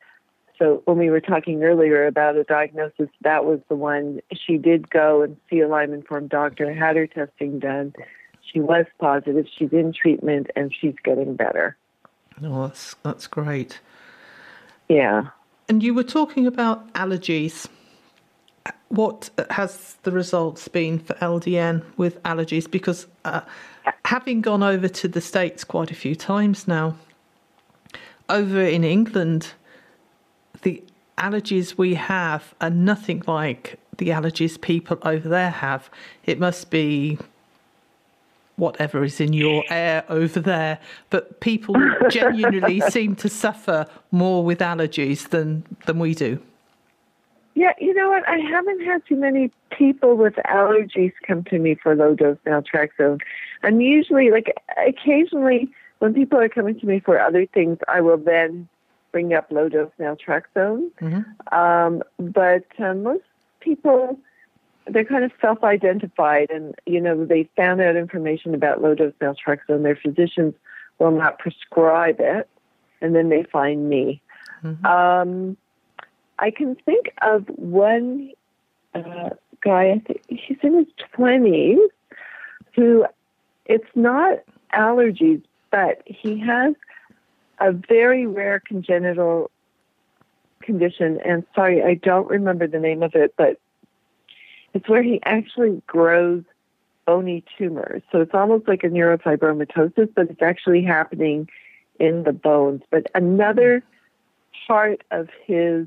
so 0.58 0.82
when 0.84 0.98
we 0.98 1.10
were 1.10 1.20
talking 1.20 1.62
earlier 1.62 2.06
about 2.06 2.36
a 2.36 2.44
diagnosis, 2.44 3.08
that 3.22 3.44
was 3.44 3.60
the 3.68 3.74
one. 3.74 4.20
She 4.32 4.58
did 4.58 4.90
go 4.90 5.22
and 5.22 5.36
see 5.50 5.60
a 5.60 5.68
Lyme 5.68 5.92
informed 5.92 6.30
doctor, 6.30 6.72
had 6.72 6.96
her 6.96 7.06
testing 7.06 7.58
done. 7.58 7.94
She 8.52 8.60
was 8.60 8.86
positive. 8.98 9.46
She's 9.56 9.72
in 9.72 9.92
treatment 9.92 10.48
and 10.56 10.72
she's 10.78 10.94
getting 11.04 11.36
better. 11.36 11.76
Oh, 12.42 12.66
that's 12.66 12.96
that's 13.02 13.26
great. 13.26 13.80
Yeah. 14.88 15.28
And 15.68 15.82
you 15.82 15.94
were 15.94 16.04
talking 16.04 16.46
about 16.46 16.92
allergies 16.92 17.68
what 18.88 19.30
has 19.50 19.96
the 20.02 20.12
results 20.12 20.68
been 20.68 20.98
for 20.98 21.14
LDN 21.14 21.82
with 21.96 22.22
allergies? 22.22 22.70
Because 22.70 23.06
uh, 23.24 23.40
having 24.04 24.42
gone 24.42 24.62
over 24.62 24.88
to 24.88 25.08
the 25.08 25.20
States 25.20 25.64
quite 25.64 25.90
a 25.90 25.94
few 25.94 26.14
times 26.14 26.68
now, 26.68 26.96
over 28.28 28.60
in 28.60 28.84
England, 28.84 29.52
the 30.62 30.82
allergies 31.18 31.78
we 31.78 31.94
have 31.94 32.54
are 32.60 32.70
nothing 32.70 33.22
like 33.26 33.78
the 33.96 34.08
allergies 34.08 34.60
people 34.60 34.98
over 35.02 35.28
there 35.28 35.50
have. 35.50 35.88
It 36.24 36.38
must 36.38 36.70
be 36.70 37.18
whatever 38.56 39.02
is 39.02 39.20
in 39.20 39.32
your 39.32 39.64
air 39.70 40.04
over 40.08 40.38
there, 40.38 40.78
but 41.10 41.40
people 41.40 41.74
genuinely 42.10 42.80
seem 42.80 43.16
to 43.16 43.28
suffer 43.28 43.86
more 44.10 44.44
with 44.44 44.58
allergies 44.58 45.28
than, 45.30 45.64
than 45.86 45.98
we 45.98 46.14
do. 46.14 46.40
Yeah, 47.54 47.72
you 47.78 47.92
know 47.92 48.08
what? 48.08 48.26
I 48.28 48.38
haven't 48.38 48.84
had 48.84 49.04
too 49.06 49.16
many 49.16 49.50
people 49.76 50.16
with 50.16 50.34
allergies 50.46 51.12
come 51.26 51.44
to 51.44 51.58
me 51.58 51.74
for 51.74 51.94
low 51.94 52.14
dose 52.14 52.38
naltrexone. 52.46 53.20
I'm 53.62 53.80
usually 53.80 54.30
like 54.30 54.54
occasionally 54.86 55.70
when 55.98 56.14
people 56.14 56.38
are 56.40 56.48
coming 56.48 56.78
to 56.80 56.86
me 56.86 56.98
for 56.98 57.20
other 57.20 57.46
things, 57.46 57.78
I 57.88 58.00
will 58.00 58.16
then 58.16 58.68
bring 59.12 59.34
up 59.34 59.46
low 59.50 59.68
dose 59.68 59.92
naltrexone. 60.00 60.90
Mm-hmm. 61.00 61.54
Um, 61.56 62.02
but 62.18 62.64
uh, 62.78 62.94
most 62.94 63.22
people, 63.60 64.18
they're 64.86 65.04
kind 65.04 65.22
of 65.22 65.30
self 65.40 65.62
identified 65.62 66.50
and, 66.50 66.74
you 66.86 67.00
know, 67.00 67.24
they 67.24 67.48
found 67.56 67.80
out 67.80 67.94
information 67.94 68.54
about 68.54 68.82
low 68.82 68.94
dose 68.94 69.12
naltrexone. 69.20 69.82
Their 69.82 69.94
physicians 69.94 70.54
will 70.98 71.12
not 71.12 71.38
prescribe 71.38 72.16
it, 72.18 72.48
and 73.00 73.14
then 73.14 73.28
they 73.28 73.44
find 73.44 73.88
me. 73.88 74.22
Mm-hmm. 74.64 74.86
Um, 74.86 75.56
I 76.42 76.50
can 76.50 76.74
think 76.74 77.12
of 77.22 77.46
one 77.46 78.32
uh, 78.96 79.30
guy, 79.62 79.90
I 79.90 80.02
think 80.04 80.22
he's 80.28 80.58
in 80.60 80.74
his 80.74 80.88
20s, 81.16 81.78
who 82.74 83.06
it's 83.66 83.88
not 83.94 84.40
allergies, 84.74 85.40
but 85.70 86.02
he 86.04 86.40
has 86.40 86.74
a 87.60 87.70
very 87.70 88.26
rare 88.26 88.58
congenital 88.58 89.52
condition. 90.62 91.20
And 91.24 91.44
sorry, 91.54 91.80
I 91.80 91.94
don't 91.94 92.28
remember 92.28 92.66
the 92.66 92.80
name 92.80 93.04
of 93.04 93.14
it, 93.14 93.34
but 93.38 93.60
it's 94.74 94.88
where 94.88 95.02
he 95.02 95.20
actually 95.24 95.80
grows 95.86 96.42
bony 97.06 97.44
tumors. 97.56 98.02
So 98.10 98.20
it's 98.20 98.34
almost 98.34 98.66
like 98.66 98.82
a 98.82 98.88
neurofibromatosis, 98.88 100.12
but 100.12 100.28
it's 100.28 100.42
actually 100.42 100.82
happening 100.82 101.48
in 102.00 102.24
the 102.24 102.32
bones. 102.32 102.82
But 102.90 103.06
another 103.14 103.84
part 104.66 105.04
of 105.12 105.28
his 105.46 105.86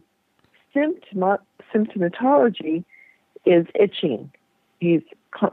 symptom- 0.76 1.40
symptomatology 1.74 2.84
is 3.46 3.66
itching. 3.74 4.32
He's, 4.80 5.02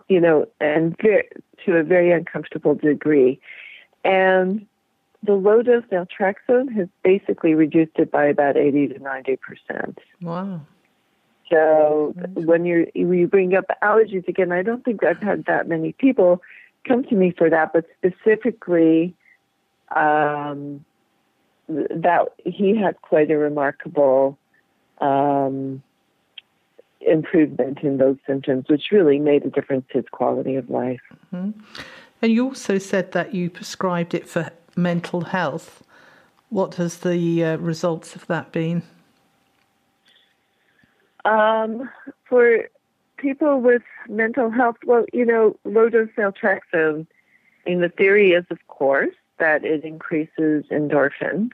you 0.08 0.20
know, 0.20 0.46
and 0.60 0.96
very, 1.00 1.28
to 1.64 1.76
a 1.76 1.82
very 1.82 2.10
uncomfortable 2.10 2.74
degree. 2.74 3.40
And 4.04 4.66
the 5.22 5.34
low 5.34 5.62
dose 5.62 5.84
naltrexone 5.92 6.72
has 6.74 6.88
basically 7.04 7.54
reduced 7.54 7.92
it 7.96 8.10
by 8.10 8.26
about 8.26 8.56
80 8.56 8.88
to 8.88 8.98
90 8.98 9.36
percent. 9.36 9.98
Wow. 10.20 10.62
So 11.50 12.14
when 12.34 12.64
you 12.64 12.90
you 12.94 13.28
bring 13.28 13.54
up 13.54 13.66
allergies 13.82 14.26
again, 14.26 14.52
I 14.52 14.62
don't 14.62 14.84
think 14.84 15.04
I've 15.04 15.22
had 15.22 15.44
that 15.44 15.68
many 15.68 15.92
people 15.92 16.42
come 16.88 17.04
to 17.04 17.14
me 17.14 17.32
for 17.36 17.50
that, 17.50 17.72
but 17.72 17.84
specifically, 17.98 19.14
um, 19.94 20.84
that 21.68 22.28
he 22.44 22.76
had 22.76 23.00
quite 23.02 23.30
a 23.30 23.36
remarkable 23.36 24.38
um, 25.02 25.82
improvement 27.00 27.80
in 27.82 27.98
those 27.98 28.16
symptoms, 28.26 28.64
which 28.68 28.90
really 28.92 29.18
made 29.18 29.44
a 29.44 29.50
difference 29.50 29.84
to 29.88 29.98
his 29.98 30.06
quality 30.10 30.54
of 30.54 30.70
life. 30.70 31.00
Mm-hmm. 31.34 31.60
And 32.22 32.32
you 32.32 32.44
also 32.46 32.78
said 32.78 33.12
that 33.12 33.34
you 33.34 33.50
prescribed 33.50 34.14
it 34.14 34.28
for 34.28 34.50
mental 34.76 35.22
health. 35.22 35.82
What 36.50 36.76
has 36.76 36.98
the 36.98 37.44
uh, 37.44 37.56
results 37.56 38.14
of 38.14 38.26
that 38.28 38.52
been? 38.52 38.82
Um, 41.24 41.90
for 42.24 42.68
people 43.16 43.60
with 43.60 43.82
mental 44.08 44.50
health, 44.50 44.76
well, 44.84 45.04
you 45.12 45.24
know, 45.24 45.56
low 45.64 45.88
dose 45.88 46.08
naltrexone, 46.16 47.06
and 47.66 47.82
the 47.82 47.88
theory 47.88 48.32
is, 48.32 48.44
of 48.50 48.58
course, 48.68 49.14
that 49.38 49.64
it 49.64 49.84
increases 49.84 50.64
endorphins. 50.70 51.50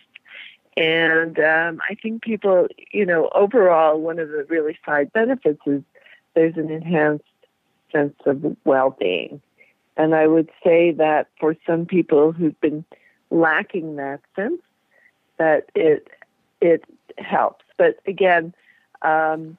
And 0.79 1.41
um, 1.41 1.81
I 1.91 1.97
think 1.97 2.23
people, 2.23 2.69
you 2.93 3.05
know, 3.05 3.29
overall, 3.35 4.01
one 4.01 4.21
of 4.21 4.29
the 4.29 4.45
really 4.49 4.79
side 4.87 5.13
benefits 5.13 5.61
is 5.67 5.83
there's 6.35 6.57
an 6.57 6.71
enhanced 6.71 7.25
sense 7.91 8.15
of 8.27 8.57
well 8.65 8.97
being. 8.99 9.43
And 9.97 10.15
I 10.15 10.29
would 10.29 10.49
say 10.63 10.93
that 10.93 11.27
for 11.41 11.57
some 11.67 11.85
people 11.85 12.31
who've 12.31 12.59
been 12.61 12.85
lacking 13.31 13.97
that 13.97 14.21
sense, 14.37 14.63
that 15.39 15.69
it 15.75 16.07
it 16.61 16.85
helps. 17.19 17.65
But 17.77 17.99
again, 18.07 18.55
um, 19.03 19.59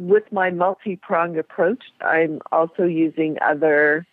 with 0.00 0.24
my 0.32 0.50
multi 0.50 0.96
pronged 0.96 1.38
approach, 1.38 1.84
I'm 2.00 2.40
also 2.50 2.82
using 2.82 3.36
other 3.40 4.04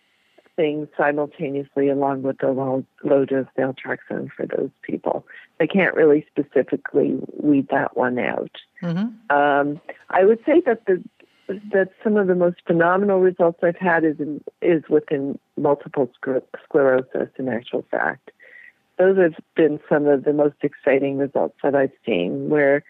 things 0.56 0.88
simultaneously 0.98 1.90
along 1.90 2.22
with 2.24 2.38
the 2.40 2.52
low, 2.52 2.86
low 3.04 3.26
dose 3.26 3.48
naltrexone 3.58 4.30
for 4.32 4.46
those 4.46 4.70
people. 4.82 5.26
I 5.60 5.68
can't 5.68 5.96
really 5.96 6.26
specifically 6.30 7.18
weed 7.40 7.68
that 7.70 7.98
one 7.98 8.20
out. 8.20 8.52
Mm-hmm. 8.82 9.36
Um, 9.36 9.82
I 10.10 10.26
would 10.26 10.40
say 10.46 10.62
that 10.66 10.86
the 10.86 11.04
that 11.74 11.90
some 12.02 12.16
of 12.16 12.28
the 12.28 12.36
most 12.36 12.58
phenomenal 12.66 13.20
results 13.20 13.60
I've 13.62 13.76
had 13.76 14.06
is 14.06 14.18
in, 14.18 14.42
is 14.62 14.84
within 14.90 15.38
multiple 15.58 16.10
sclerosis. 16.16 17.30
In 17.38 17.50
actual 17.50 17.86
fact, 17.92 18.32
those 18.98 19.18
have 19.18 19.36
been 19.54 19.80
some 19.90 20.08
of 20.08 20.24
the 20.24 20.32
most 20.32 20.56
exciting 20.62 21.18
results 21.18 21.56
that 21.62 21.76
I've 21.76 21.92
seen. 22.06 22.50
Where 22.50 22.84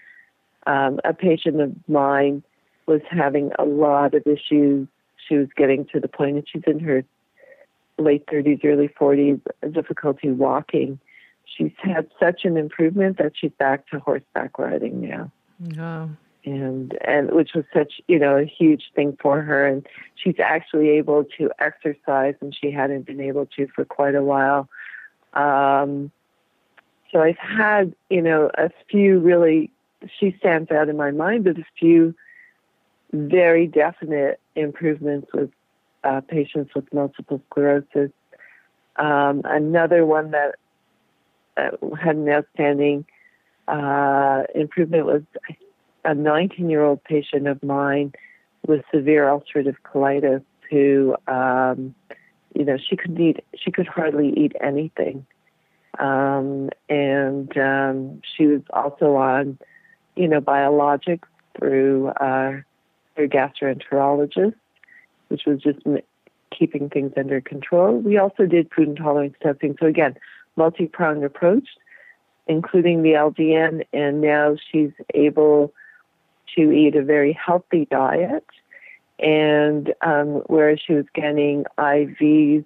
um, 0.68 1.00
a 1.04 1.14
patient 1.14 1.62
of 1.62 1.72
mine 1.88 2.44
was 2.86 3.02
having 3.10 3.52
a 3.58 3.64
lot 3.64 4.14
of 4.14 4.24
issues. 4.28 4.88
She 5.28 5.36
was 5.36 5.48
getting 5.56 5.86
to 5.94 6.00
the 6.00 6.08
point, 6.08 6.36
and 6.36 6.48
she's 6.48 6.64
in 6.68 6.80
her 6.80 7.04
late 7.98 8.26
30s, 8.28 8.64
early 8.64 8.90
40s, 8.90 9.42
difficulty 9.72 10.32
walking. 10.32 11.00
she's 11.46 11.72
had 11.78 12.10
such 12.20 12.46
an 12.46 12.58
improvement 12.58 13.18
that 13.18 13.34
she's 13.36 13.52
back 13.60 13.88
to 13.90 14.00
horseback 14.00 14.58
riding 14.58 15.02
now. 15.02 15.32
And 16.46 16.98
and 17.06 17.32
which 17.32 17.54
was 17.54 17.64
such 17.74 18.02
you 18.10 18.20
know 18.20 18.36
a 18.36 18.44
huge 18.44 18.92
thing 18.96 19.18
for 19.22 19.42
her, 19.42 19.66
and 19.66 19.88
she's 20.16 20.40
actually 20.40 20.90
able 20.90 21.24
to 21.38 21.50
exercise, 21.60 22.36
and 22.42 22.54
she 22.54 22.70
hadn't 22.70 23.06
been 23.06 23.22
able 23.22 23.46
to 23.56 23.68
for 23.68 23.86
quite 23.86 24.14
a 24.14 24.24
while. 24.24 24.68
Um, 25.34 26.12
so 27.14 27.22
I've 27.22 27.38
had 27.38 27.96
you 28.10 28.22
know 28.22 28.52
a 28.58 28.72
few 28.90 29.20
really 29.20 29.72
she 30.20 30.36
stands 30.40 30.70
out 30.70 30.90
in 30.90 30.98
my 30.98 31.12
mind, 31.12 31.46
but 31.46 31.58
a 31.58 31.66
few 31.80 32.14
very 33.14 33.68
definite 33.68 34.40
improvements 34.56 35.32
with 35.34 35.52
uh, 36.04 36.22
patients 36.22 36.72
with 36.76 36.92
multiple 36.94 37.42
sclerosis. 37.50 38.12
Um, 38.96 39.42
another 39.46 40.06
one 40.06 40.32
that 40.32 40.56
uh, 41.58 41.96
had 41.96 42.16
an 42.16 42.30
outstanding 42.30 43.06
uh, 43.68 44.44
improvement 44.54 45.06
was 45.06 45.22
a 46.06 46.14
19 46.14 46.70
year 46.70 46.84
old 46.84 47.04
patient 47.04 47.48
of 47.48 47.64
mine 47.64 48.14
with 48.68 48.84
severe 48.94 49.26
ulcerative 49.26 49.76
colitis 49.84 50.44
who, 50.70 51.16
um, 51.28 51.94
you 52.56 52.66
know, 52.66 52.78
she 52.78 52.96
could 52.96 53.20
eat, 53.20 53.44
she 53.56 53.72
could 53.72 53.88
hardly 53.88 54.30
eat 54.36 54.54
anything. 54.62 55.26
Um, 56.00 56.70
and 56.90 57.56
um, 57.58 58.22
she 58.36 58.48
was 58.48 58.62
also 58.72 59.16
on, 59.16 59.60
you 60.16 60.28
know, 60.28 60.42
biologics 60.42 61.28
through 61.58 62.08
uh, 62.08 62.62
her 63.16 63.28
gastroenterologist, 63.28 64.56
which 65.34 65.48
was 65.48 65.60
just 65.60 65.80
keeping 66.58 66.90
things 66.90 67.12
under 67.18 67.42
control. 67.42 67.98
We 67.98 68.20
also 68.20 68.46
did 68.46 68.70
food 68.72 68.90
intolerance 68.90 69.34
testing. 69.42 69.76
So 69.80 69.88
again, 69.88 70.16
multi-pronged 70.56 71.24
approach, 71.24 71.68
including 72.46 73.02
the 73.02 73.14
LDN, 73.14 73.84
and 73.92 74.22
now 74.22 74.56
she's 74.72 74.92
able 75.16 75.74
to 76.56 76.72
eat 76.72 76.96
a 76.96 77.04
very 77.04 77.34
healthy 77.34 77.88
diet. 77.90 78.46
And 79.18 79.92
um, 80.02 80.44
whereas 80.46 80.80
she 80.86 80.94
was 80.94 81.06
getting 81.16 81.66
IVs 81.80 82.64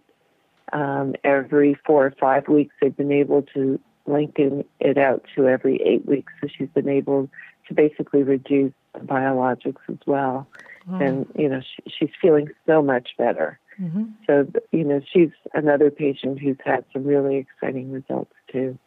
um, 0.74 1.16
every 1.24 1.78
four 1.86 2.08
or 2.08 2.14
five 2.20 2.50
weeks, 2.50 2.76
they've 2.82 2.98
been 2.98 3.14
able 3.14 3.44
to 3.54 3.80
lengthen 4.06 4.66
it 4.82 4.98
out 4.98 5.24
to 5.36 5.48
every 5.48 5.82
eight 5.84 6.06
weeks. 6.06 6.34
So 6.42 6.50
she's 6.58 6.68
been 6.74 6.90
able 6.90 7.30
to 7.70 7.74
basically 7.74 8.24
reduce 8.24 8.74
the 8.94 9.00
biologics 9.00 9.82
as 9.88 10.00
well. 10.06 10.48
Oh. 10.90 10.96
And, 10.96 11.26
you 11.38 11.50
know, 11.50 11.62
she, 11.62 11.92
she's 12.00 12.10
feeling 12.22 12.50
so 12.66 12.82
much 12.82 13.10
better. 13.18 13.60
Mm-hmm. 13.82 14.06
So, 14.26 14.48
you 14.72 14.84
know, 14.84 15.02
she's 15.12 15.30
another 15.54 15.92
patient 15.92 16.40
who's 16.40 16.58
had 16.64 16.84
some 16.94 17.04
really 17.04 17.38
exciting 17.38 17.92
results 17.92 18.34
too. 18.52 18.78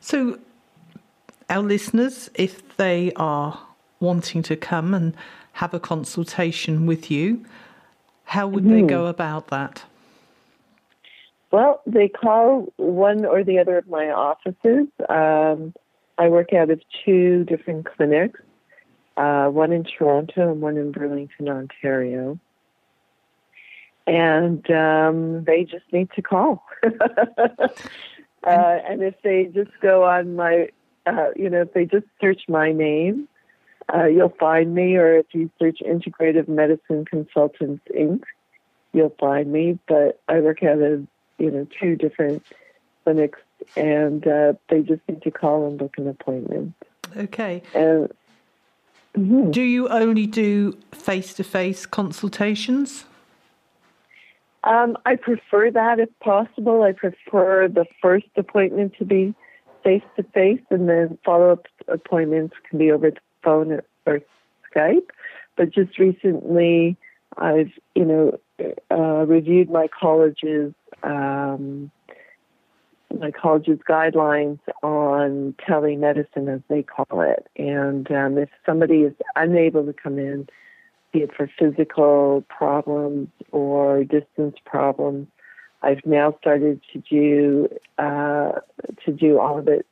So, 0.00 0.38
our 1.48 1.62
listeners, 1.62 2.30
if 2.34 2.76
they 2.76 3.12
are 3.16 3.60
wanting 4.00 4.42
to 4.42 4.56
come 4.56 4.94
and 4.94 5.14
have 5.52 5.74
a 5.74 5.80
consultation 5.80 6.86
with 6.86 7.10
you, 7.10 7.44
how 8.24 8.46
would 8.48 8.64
mm-hmm. 8.64 8.74
they 8.74 8.82
go 8.82 9.06
about 9.06 9.48
that? 9.48 9.84
Well, 11.50 11.82
they 11.86 12.08
call 12.08 12.72
one 12.76 13.24
or 13.24 13.42
the 13.42 13.58
other 13.58 13.78
of 13.78 13.88
my 13.88 14.10
offices. 14.10 14.86
Um, 15.08 15.74
I 16.16 16.28
work 16.28 16.52
out 16.52 16.70
of 16.70 16.80
two 17.04 17.44
different 17.44 17.86
clinics, 17.86 18.40
uh, 19.16 19.46
one 19.48 19.72
in 19.72 19.84
Toronto 19.84 20.52
and 20.52 20.60
one 20.60 20.76
in 20.76 20.92
Burlington, 20.92 21.48
Ontario 21.48 22.38
and 24.10 24.68
um, 24.70 25.44
they 25.44 25.64
just 25.64 25.84
need 25.92 26.10
to 26.16 26.22
call. 26.22 26.64
uh, 26.84 27.68
and 28.44 29.02
if 29.02 29.14
they 29.22 29.44
just 29.54 29.70
go 29.80 30.04
on 30.04 30.34
my, 30.34 30.68
uh, 31.06 31.28
you 31.36 31.48
know, 31.48 31.62
if 31.62 31.72
they 31.74 31.84
just 31.84 32.06
search 32.20 32.42
my 32.48 32.72
name, 32.72 33.28
uh, 33.92 34.06
you'll 34.06 34.34
find 34.40 34.74
me. 34.74 34.96
Or 34.96 35.18
if 35.18 35.26
you 35.32 35.48
search 35.60 35.78
Integrative 35.80 36.48
Medicine 36.48 37.04
Consultants 37.04 37.84
Inc., 37.96 38.22
you'll 38.92 39.14
find 39.20 39.52
me. 39.52 39.78
But 39.86 40.20
I 40.28 40.40
work 40.40 40.64
out 40.64 40.80
of 40.82 41.06
you 41.38 41.50
know 41.50 41.66
two 41.80 41.94
different 41.94 42.44
clinics, 43.04 43.38
and 43.76 44.26
uh, 44.26 44.54
they 44.68 44.80
just 44.80 45.02
need 45.08 45.22
to 45.22 45.30
call 45.30 45.68
and 45.68 45.78
book 45.78 45.94
an 45.98 46.08
appointment. 46.08 46.74
Okay. 47.16 47.62
And 47.74 48.10
mm-hmm. 49.16 49.50
do 49.50 49.62
you 49.62 49.88
only 49.88 50.26
do 50.26 50.78
face-to-face 50.92 51.86
consultations? 51.86 53.04
Um, 54.64 54.96
I 55.06 55.16
prefer 55.16 55.70
that 55.70 55.98
if 55.98 56.10
possible. 56.20 56.82
I 56.82 56.92
prefer 56.92 57.68
the 57.68 57.86
first 58.02 58.26
appointment 58.36 58.94
to 58.98 59.04
be 59.04 59.34
face 59.82 60.02
to 60.16 60.22
face, 60.22 60.60
and 60.70 60.88
then 60.88 61.18
follow 61.24 61.52
up 61.52 61.66
appointments 61.88 62.54
can 62.68 62.78
be 62.78 62.92
over 62.92 63.10
the 63.10 63.20
phone 63.42 63.80
or 64.06 64.20
Skype. 64.74 65.08
But 65.56 65.70
just 65.70 65.98
recently, 65.98 66.96
I've 67.38 67.72
you 67.94 68.04
know 68.04 68.38
uh, 68.90 69.24
reviewed 69.26 69.70
my 69.70 69.88
college's 69.88 70.74
um, 71.02 71.90
my 73.18 73.30
college's 73.30 73.80
guidelines 73.88 74.60
on 74.82 75.54
telemedicine, 75.68 76.52
as 76.54 76.60
they 76.68 76.82
call 76.82 77.20
it. 77.20 77.46
And 77.56 78.10
um, 78.10 78.38
if 78.38 78.48
somebody 78.64 79.02
is 79.02 79.14
unable 79.36 79.84
to 79.84 79.92
come 79.92 80.18
in 80.18 80.48
be 81.12 81.20
it 81.20 81.30
for 81.34 81.50
physical 81.58 82.44
problems 82.48 83.28
or 83.52 84.04
distance 84.04 84.56
problems. 84.64 85.26
I've 85.82 86.04
now 86.04 86.36
started 86.40 86.80
to 86.92 86.98
do 86.98 87.68
uh, 87.98 88.52
to 89.04 89.12
do 89.12 89.40
all 89.40 89.58
of 89.58 89.68
it 89.68 89.86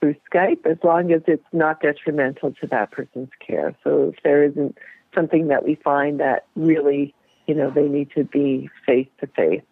through 0.00 0.16
Skype, 0.30 0.66
as 0.66 0.76
long 0.84 1.12
as 1.12 1.22
it's 1.26 1.46
not 1.52 1.80
detrimental 1.80 2.52
to 2.60 2.66
that 2.66 2.90
person's 2.90 3.30
care. 3.44 3.74
So 3.82 4.12
if 4.14 4.22
there 4.22 4.44
isn't 4.44 4.76
something 5.14 5.48
that 5.48 5.64
we 5.64 5.76
find 5.76 6.20
that 6.20 6.44
really, 6.56 7.14
you 7.46 7.54
know, 7.54 7.70
they 7.70 7.88
need 7.88 8.10
to 8.16 8.24
be 8.24 8.68
face 8.84 9.08
to 9.20 9.26
face. 9.28 9.62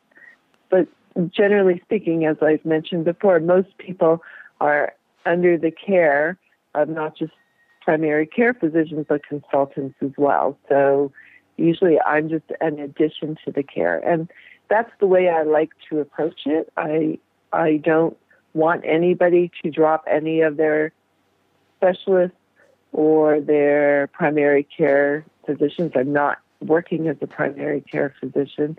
But 0.70 0.88
generally 1.30 1.80
speaking, 1.84 2.24
as 2.24 2.36
I've 2.42 2.64
mentioned 2.64 3.04
before, 3.04 3.40
most 3.40 3.76
people 3.78 4.22
are 4.60 4.94
under 5.26 5.58
the 5.58 5.70
care 5.70 6.38
of 6.74 6.88
not 6.88 7.16
just 7.16 7.32
primary 7.80 8.26
care 8.26 8.54
physicians 8.54 9.06
but 9.08 9.26
consultants 9.26 9.96
as 10.00 10.12
well. 10.16 10.56
So 10.68 11.12
usually 11.56 12.00
I'm 12.00 12.28
just 12.28 12.44
an 12.60 12.78
addition 12.78 13.36
to 13.44 13.52
the 13.52 13.62
care. 13.62 13.98
And 13.98 14.30
that's 14.68 14.90
the 15.00 15.06
way 15.06 15.28
I 15.28 15.42
like 15.42 15.70
to 15.90 16.00
approach 16.00 16.40
it. 16.46 16.72
I 16.76 17.18
I 17.52 17.76
don't 17.76 18.16
want 18.54 18.84
anybody 18.86 19.50
to 19.62 19.70
drop 19.70 20.04
any 20.10 20.40
of 20.40 20.56
their 20.56 20.92
specialists 21.76 22.36
or 22.92 23.40
their 23.40 24.06
primary 24.08 24.66
care 24.76 25.24
physicians. 25.44 25.92
I'm 25.94 26.12
not 26.12 26.38
working 26.60 27.08
as 27.08 27.16
a 27.20 27.26
primary 27.26 27.80
care 27.80 28.14
physician. 28.20 28.78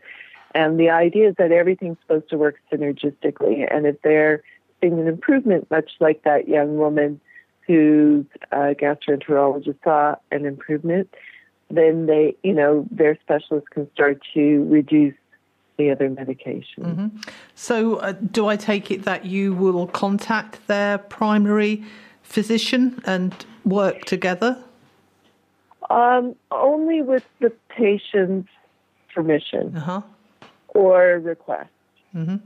And 0.54 0.80
the 0.80 0.90
idea 0.90 1.30
is 1.30 1.36
that 1.38 1.52
everything's 1.52 1.98
supposed 2.02 2.30
to 2.30 2.38
work 2.38 2.58
synergistically. 2.72 3.68
And 3.74 3.86
if 3.86 4.02
they're 4.02 4.44
seeing 4.82 5.00
an 5.00 5.08
improvement, 5.08 5.70
much 5.72 5.92
like 6.00 6.24
that 6.24 6.48
young 6.48 6.78
woman 6.78 7.20
whose 7.66 8.26
uh, 8.52 8.74
gastroenterologist 8.80 9.78
saw 9.84 10.16
an 10.32 10.46
improvement, 10.46 11.10
then 11.70 12.06
they, 12.06 12.36
you 12.44 12.54
know, 12.54 12.86
their 12.92 13.18
specialist 13.22 13.70
can 13.72 13.92
start 13.94 14.22
to 14.34 14.64
reduce 14.66 15.16
the 15.78 15.90
other 15.90 16.10
medication. 16.10 16.84
Mm-hmm. 16.84 17.18
So, 17.56 17.96
uh, 17.96 18.12
do 18.12 18.48
I 18.48 18.58
take 18.58 18.92
it 18.92 19.04
that 19.04 19.26
you 19.26 19.54
will 19.54 19.88
contact 19.88 20.68
their 20.68 21.00
primary 21.00 21.84
physician 22.22 23.02
and 23.06 23.34
work 23.66 24.06
together? 24.06 24.62
Um, 25.90 26.36
only 26.52 27.02
with 27.02 27.26
the 27.40 27.52
patient's 27.70 28.50
permission 29.14 29.76
uh-huh. 29.78 30.02
Or 30.74 31.20
request. 31.20 31.70
Mm-hmm. 32.16 32.38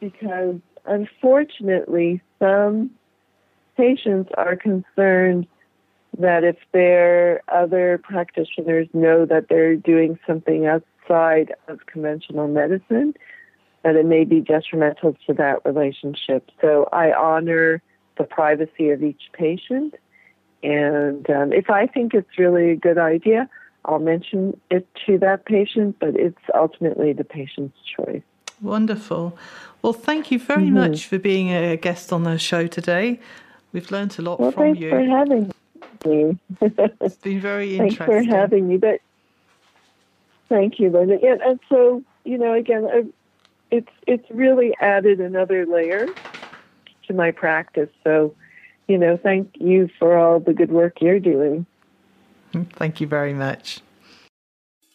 Because 0.00 0.56
unfortunately, 0.84 2.20
some 2.38 2.90
patients 3.76 4.30
are 4.36 4.56
concerned 4.56 5.46
that 6.18 6.44
if 6.44 6.56
their 6.72 7.42
other 7.48 8.00
practitioners 8.02 8.88
know 8.92 9.24
that 9.26 9.46
they're 9.48 9.76
doing 9.76 10.18
something 10.26 10.66
outside 10.66 11.54
of 11.68 11.86
conventional 11.86 12.48
medicine, 12.48 13.14
that 13.82 13.94
it 13.94 14.06
may 14.06 14.24
be 14.24 14.40
detrimental 14.40 15.16
to 15.26 15.34
that 15.34 15.64
relationship. 15.64 16.50
So 16.60 16.88
I 16.92 17.12
honor 17.12 17.82
the 18.16 18.24
privacy 18.24 18.90
of 18.90 19.02
each 19.02 19.30
patient. 19.32 19.94
And 20.62 21.28
um, 21.30 21.52
if 21.52 21.70
I 21.70 21.86
think 21.86 22.14
it's 22.14 22.38
really 22.38 22.70
a 22.70 22.76
good 22.76 22.98
idea, 22.98 23.48
I'll 23.84 23.98
mention 23.98 24.58
it 24.70 24.86
to 25.06 25.18
that 25.18 25.44
patient, 25.46 25.96
but 25.98 26.16
it's 26.16 26.38
ultimately 26.54 27.12
the 27.12 27.24
patient's 27.24 27.76
choice. 27.96 28.22
Wonderful. 28.60 29.38
Well, 29.82 29.92
thank 29.92 30.30
you 30.30 30.38
very 30.38 30.64
mm-hmm. 30.64 30.74
much 30.74 31.06
for 31.06 31.18
being 31.18 31.52
a 31.52 31.76
guest 31.76 32.12
on 32.12 32.24
the 32.24 32.38
show 32.38 32.66
today. 32.66 33.20
We've 33.72 33.90
learned 33.90 34.18
a 34.18 34.22
lot 34.22 34.40
well, 34.40 34.50
from 34.50 34.62
thanks 34.64 34.80
you. 34.80 34.90
for 34.90 35.02
having 35.04 35.52
me. 36.04 36.38
it's 37.00 37.16
been 37.16 37.40
very 37.40 37.76
interesting. 37.76 38.06
Thanks 38.06 38.28
for 38.28 38.36
having 38.36 38.68
me. 38.68 38.76
But 38.76 39.00
thank 40.48 40.78
you, 40.78 40.90
Linda. 40.90 41.18
And, 41.22 41.40
and 41.40 41.60
so, 41.68 42.02
you 42.24 42.38
know, 42.38 42.52
again, 42.52 43.12
it's 43.70 43.90
it's 44.06 44.28
really 44.30 44.74
added 44.80 45.20
another 45.20 45.66
layer 45.66 46.08
to 47.06 47.14
my 47.14 47.30
practice. 47.30 47.90
So, 48.04 48.34
you 48.86 48.98
know, 48.98 49.16
thank 49.16 49.54
you 49.58 49.88
for 49.98 50.16
all 50.16 50.40
the 50.40 50.54
good 50.54 50.70
work 50.70 51.00
you're 51.00 51.20
doing. 51.20 51.66
Thank 52.74 53.00
you 53.00 53.06
very 53.06 53.34
much. 53.34 53.80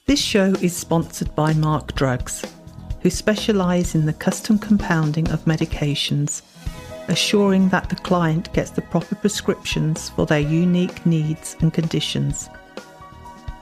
This 0.05 0.21
show 0.21 0.53
is 0.61 0.75
sponsored 0.75 1.33
by 1.35 1.53
Mark 1.53 1.95
Drugs, 1.95 2.43
who 3.01 3.09
specialise 3.09 3.95
in 3.95 4.05
the 4.05 4.13
custom 4.13 4.59
compounding 4.59 5.29
of 5.31 5.45
medications, 5.45 6.41
assuring 7.07 7.69
that 7.69 7.89
the 7.89 7.95
client 7.95 8.51
gets 8.53 8.71
the 8.71 8.81
proper 8.81 9.15
prescriptions 9.15 10.09
for 10.09 10.25
their 10.25 10.39
unique 10.39 11.05
needs 11.05 11.55
and 11.61 11.73
conditions. 11.73 12.49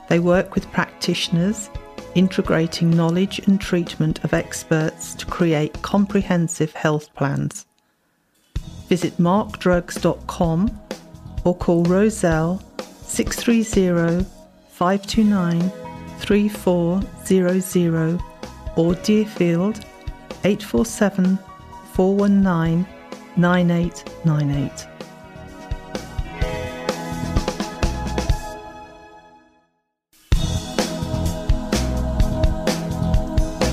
They 0.08 0.18
work 0.18 0.54
with 0.54 0.70
practitioners, 0.72 1.70
integrating 2.14 2.90
knowledge 2.90 3.38
and 3.46 3.60
treatment 3.60 4.24
of 4.24 4.34
experts 4.34 5.14
to 5.14 5.26
create 5.26 5.80
comprehensive 5.82 6.72
health 6.72 7.14
plans. 7.14 7.66
Visit 8.88 9.16
markdrugs.com 9.18 10.80
or 11.44 11.56
call 11.56 11.84
Roselle 11.84 12.62
630 13.12 14.24
529 14.70 15.70
3400 16.20 18.20
or 18.76 18.94
Deerfield 18.94 19.84
847 20.44 21.38
419 21.92 22.86
9898. 23.36 24.88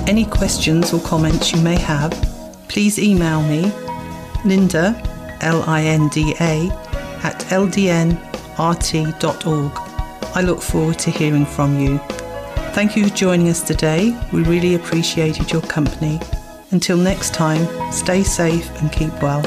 Any 0.05 0.25
questions 0.25 0.91
or 0.91 0.99
comments 0.99 1.53
you 1.53 1.61
may 1.61 1.79
have, 1.79 2.11
please 2.67 2.99
email 2.99 3.41
me, 3.43 3.71
Linda, 4.43 5.01
L 5.39 5.63
I 5.65 5.83
N 5.83 6.09
D 6.09 6.35
A, 6.41 6.69
at 7.23 7.39
ldnrt.org. 8.59 9.71
I 10.35 10.41
look 10.41 10.61
forward 10.61 10.99
to 10.99 11.09
hearing 11.11 11.45
from 11.45 11.79
you. 11.79 11.97
Thank 12.73 12.95
you 12.95 13.07
for 13.07 13.15
joining 13.15 13.49
us 13.49 13.61
today. 13.61 14.15
We 14.31 14.43
really 14.43 14.75
appreciated 14.75 15.51
your 15.51 15.61
company. 15.63 16.19
Until 16.71 16.97
next 16.97 17.33
time, 17.33 17.65
stay 17.91 18.21
safe 18.21 18.69
and 18.81 18.91
keep 18.91 19.13
well. 19.23 19.41